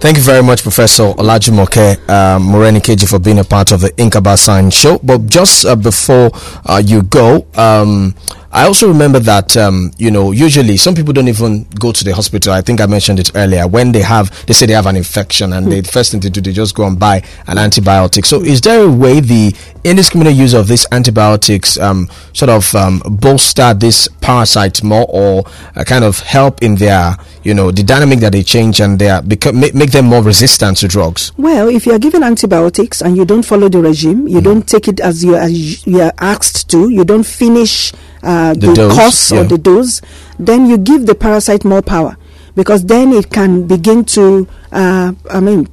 Thank 0.01 0.17
you 0.17 0.23
very 0.23 0.41
much, 0.41 0.63
Professor 0.63 1.13
Olajumoke 1.13 1.77
uh, 2.09 2.39
Morenikeji, 2.39 3.07
for 3.07 3.19
being 3.19 3.37
a 3.37 3.43
part 3.43 3.71
of 3.71 3.81
the 3.81 3.89
Inqaba 3.91 4.35
Science 4.35 4.73
Show. 4.73 4.97
But 5.03 5.27
just 5.27 5.63
uh, 5.63 5.75
before 5.75 6.31
uh, 6.65 6.81
you 6.83 7.03
go, 7.03 7.45
um, 7.55 8.15
I 8.53 8.65
also 8.65 8.87
remember 8.87 9.19
that 9.19 9.55
um, 9.55 9.91
you 9.97 10.11
know 10.11 10.31
usually 10.31 10.75
some 10.75 10.93
people 10.93 11.13
don't 11.13 11.29
even 11.29 11.63
go 11.79 11.91
to 11.93 12.03
the 12.03 12.13
hospital. 12.13 12.51
I 12.51 12.61
think 12.61 12.81
I 12.81 12.85
mentioned 12.85 13.19
it 13.19 13.31
earlier. 13.33 13.65
When 13.67 13.93
they 13.93 14.01
have, 14.01 14.45
they 14.45 14.53
say 14.53 14.65
they 14.65 14.73
have 14.73 14.87
an 14.87 14.97
infection, 14.97 15.53
and 15.53 15.71
they, 15.71 15.79
the 15.79 15.91
first 15.91 16.11
thing 16.11 16.19
they 16.19 16.29
do, 16.29 16.41
they 16.41 16.51
just 16.51 16.75
go 16.75 16.85
and 16.85 16.99
buy 16.99 17.23
an 17.47 17.57
antibiotic. 17.57 18.25
So, 18.25 18.41
is 18.41 18.59
there 18.61 18.83
a 18.83 18.91
way 18.91 19.21
the 19.21 19.55
indiscriminate 19.85 20.35
use 20.35 20.53
of 20.53 20.67
these 20.67 20.85
antibiotics 20.91 21.79
um, 21.79 22.09
sort 22.33 22.49
of 22.49 22.75
um, 22.75 23.01
bolster 23.05 23.73
this 23.73 24.09
parasite 24.19 24.83
more, 24.83 25.05
or 25.07 25.45
uh, 25.75 25.85
kind 25.85 26.03
of 26.03 26.19
help 26.19 26.61
in 26.61 26.75
their 26.75 27.15
you 27.43 27.53
know 27.53 27.71
the 27.71 27.83
dynamic 27.83 28.19
that 28.19 28.33
they 28.33 28.43
change 28.43 28.81
and 28.81 28.99
they 28.99 29.21
make, 29.53 29.73
make 29.73 29.91
them 29.91 30.05
more 30.05 30.21
resistant 30.23 30.77
to 30.77 30.89
drugs? 30.89 31.31
Well, 31.37 31.69
if 31.69 31.85
you 31.85 31.93
are 31.93 31.99
given 31.99 32.21
antibiotics 32.21 33.01
and 33.01 33.15
you 33.15 33.23
don't 33.23 33.43
follow 33.43 33.69
the 33.69 33.81
regime, 33.81 34.27
you 34.27 34.41
don't 34.41 34.67
take 34.67 34.89
it 34.89 34.99
as 34.99 35.23
you 35.23 35.37
as 35.37 35.87
you 35.87 36.01
are 36.01 36.13
asked 36.19 36.69
to, 36.71 36.89
you 36.89 37.05
don't 37.05 37.25
finish 37.25 37.93
uh, 38.23 38.53
The 38.53 38.67
the, 38.67 38.73
dose, 38.73 38.95
course 38.97 39.31
yeah. 39.31 39.39
or 39.41 39.43
the 39.45 39.57
dose, 39.57 40.01
then 40.39 40.65
you 40.67 40.77
give 40.77 41.05
the 41.05 41.15
parasite 41.15 41.63
more 41.65 41.81
power 41.81 42.17
because 42.55 42.85
then 42.85 43.13
it 43.13 43.29
can 43.31 43.65
begin 43.65 44.03
to, 44.03 44.45
uh, 44.73 45.13
I 45.29 45.39
mean, 45.39 45.69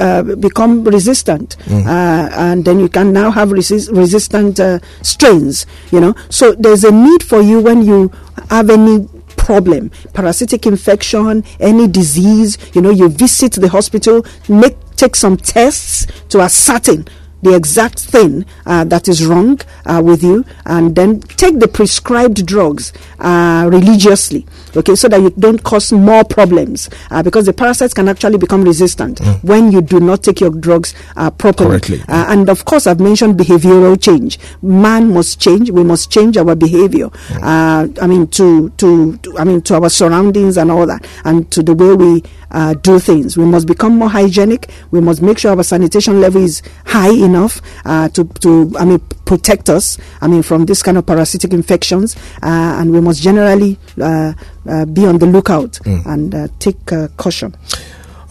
uh, 0.00 0.22
become 0.22 0.82
resistant, 0.84 1.56
uh, 1.70 2.28
and 2.32 2.64
then 2.64 2.80
you 2.80 2.88
can 2.88 3.12
now 3.12 3.30
have 3.30 3.52
resist- 3.52 3.90
resistant 3.90 4.58
uh, 4.58 4.78
strains. 5.02 5.66
You 5.90 6.00
know, 6.00 6.14
so 6.30 6.52
there's 6.52 6.84
a 6.84 6.90
need 6.90 7.22
for 7.22 7.42
you 7.42 7.60
when 7.60 7.82
you 7.84 8.10
have 8.50 8.70
any 8.70 9.06
problem 9.36 9.90
parasitic 10.14 10.64
infection 10.64 11.42
any 11.60 11.86
disease 11.88 12.56
you 12.72 12.80
know 12.80 12.88
you 12.88 13.08
visit 13.08 13.52
the 13.54 13.68
hospital 13.68 14.24
make 14.48 14.76
take 14.96 15.14
some 15.16 15.36
tests 15.36 16.06
to 16.28 16.40
ascertain 16.40 17.04
the 17.44 17.54
exact 17.54 17.98
thing 18.00 18.44
uh, 18.66 18.84
that 18.84 19.08
is 19.08 19.24
wrong 19.26 19.60
uh, 19.86 20.02
with 20.04 20.22
you 20.22 20.44
and 20.66 20.96
then 20.96 21.20
take 21.20 21.58
the 21.60 21.68
prescribed 21.68 22.44
drugs 22.46 22.92
uh, 23.20 23.68
religiously 23.70 24.46
okay, 24.76 24.94
so 24.94 25.08
that 25.08 25.20
you 25.20 25.30
don't 25.38 25.62
cause 25.62 25.92
more 25.92 26.24
problems 26.24 26.90
uh, 27.10 27.22
because 27.22 27.46
the 27.46 27.52
parasites 27.52 27.94
can 27.94 28.08
actually 28.08 28.38
become 28.38 28.62
resistant 28.62 29.20
when 29.42 29.70
you 29.72 29.80
do 29.80 30.00
not 30.00 30.22
take 30.22 30.40
your 30.40 30.50
drugs 30.50 30.94
uh, 31.16 31.30
properly. 31.30 32.00
Uh, 32.08 32.26
and 32.28 32.48
of 32.48 32.64
course, 32.64 32.86
I've 32.86 33.00
mentioned 33.00 33.38
behavioral 33.38 34.00
change. 34.00 34.38
Man 34.62 35.12
must 35.12 35.40
change. 35.40 35.70
We 35.70 35.84
must 35.84 36.10
change 36.10 36.36
our 36.36 36.54
behavior. 36.54 37.10
Uh, 37.30 37.88
I 38.00 38.06
mean, 38.06 38.26
to, 38.28 38.70
to 38.70 39.16
to 39.18 39.38
I 39.38 39.44
mean 39.44 39.60
to 39.62 39.74
our 39.74 39.88
surroundings 39.90 40.56
and 40.56 40.70
all 40.70 40.86
that, 40.86 41.06
and 41.24 41.50
to 41.52 41.62
the 41.62 41.74
way 41.74 41.94
we 41.94 42.22
uh, 42.54 42.72
do 42.74 42.98
things. 42.98 43.36
We 43.36 43.44
must 43.44 43.66
become 43.66 43.98
more 43.98 44.08
hygienic. 44.08 44.70
We 44.90 45.00
must 45.00 45.20
make 45.20 45.38
sure 45.38 45.50
our 45.56 45.62
sanitation 45.64 46.20
level 46.20 46.42
is 46.42 46.62
high 46.86 47.12
enough 47.12 47.60
uh, 47.84 48.08
to 48.10 48.24
to 48.44 48.50
I 48.78 48.84
mean 48.84 49.00
protect 49.26 49.68
us. 49.68 49.98
I 50.22 50.26
mean 50.28 50.42
from 50.42 50.64
this 50.66 50.82
kind 50.82 50.96
of 50.96 51.04
parasitic 51.04 51.52
infections, 51.52 52.16
uh, 52.42 52.78
and 52.80 52.92
we 52.92 53.00
must 53.00 53.20
generally 53.22 53.78
uh, 54.00 54.32
uh, 54.68 54.84
be 54.86 55.04
on 55.06 55.18
the 55.18 55.26
lookout 55.26 55.78
and 56.06 56.34
uh, 56.34 56.48
take 56.58 56.92
uh, 56.92 57.08
caution. 57.16 57.54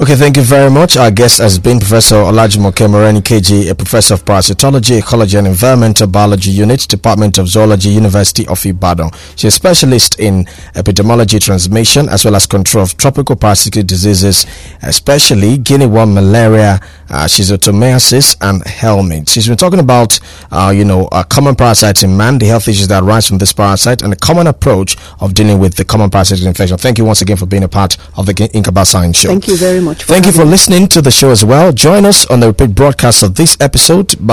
Okay, 0.02 0.16
thank 0.16 0.38
you 0.38 0.44
very 0.44 0.72
much. 0.72 0.98
Our 0.98 1.12
guest 1.12 1.38
has 1.38 1.60
been 1.60 1.78
Professor 1.80 2.16
Olajumoke 2.16 2.88
Morenikeji, 2.88 3.70
a 3.70 3.76
professor 3.76 4.16
of 4.16 4.26
parasitology, 4.26 4.98
ecology, 4.98 5.38
and 5.38 5.46
environmental 5.46 6.08
biology 6.08 6.50
unit, 6.50 6.88
Department 6.88 7.38
of 7.38 7.48
Zoology, 7.48 7.90
University 7.90 8.48
of 8.48 8.66
Ibadan. 8.66 9.12
She's 9.36 9.46
a 9.46 9.52
specialist 9.52 10.20
in 10.20 10.46
epidemiology 10.74 11.40
transmission 11.40 12.10
as 12.10 12.26
well 12.26 12.36
as 12.36 12.48
control 12.48 12.84
of 12.84 12.98
tropical 12.98 13.36
parasitic 13.36 13.86
diseases, 13.86 14.48
especially 14.82 15.60
guinea 15.60 15.86
worm, 15.86 16.16
malaria, 16.16 16.80
uh, 17.14 17.26
schistosomiasis, 17.26 18.36
and 18.42 18.64
helminth. 18.64 19.30
She's 19.30 19.48
been 19.48 19.58
talking 19.58 19.80
about, 19.80 20.20
uh, 20.52 20.74
you 20.76 20.84
know, 20.84 21.06
uh, 21.12 21.24
common 21.24 21.56
parasites 21.56 22.04
in 22.04 22.18
man, 22.18 22.40
the 22.40 22.48
health 22.48 22.68
issues 22.68 22.88
that 22.88 23.04
arise 23.04 23.28
from 23.28 23.38
this 23.38 23.54
parasite, 23.54 24.02
and 24.02 24.12
a 24.12 24.16
common 24.16 24.48
approach 24.48 24.98
of 25.20 25.34
dealing 25.34 25.60
with 25.60 25.76
the 25.76 25.86
common 25.86 26.10
parasitic 26.10 26.46
infection. 26.48 26.78
Thank 26.78 26.98
you 26.98 27.06
once 27.06 27.22
again 27.22 27.38
for 27.38 27.46
being 27.46 27.64
a 27.64 27.68
part 27.68 27.98
of 28.18 28.26
the 28.26 28.34
Inqaba 28.34 28.86
Science 28.86 29.18
Show. 29.18 29.30
Thank 29.30 29.48
you 29.48 29.58
very 29.58 29.80
much. 29.80 30.04
Thank 30.04 30.26
you 30.26 30.32
for 30.32 30.46
me. 30.46 30.52
listening 30.52 30.88
to 30.88 31.02
the 31.02 31.12
show 31.12 31.30
as 31.30 31.46
well. 31.46 31.72
Join 31.72 32.06
us 32.06 32.26
on 32.26 32.40
the 32.40 32.48
repeat 32.48 32.74
broadcast 32.74 33.22
of 33.22 33.36
this 33.36 33.56
episode 33.60 34.16
by 34.20 34.24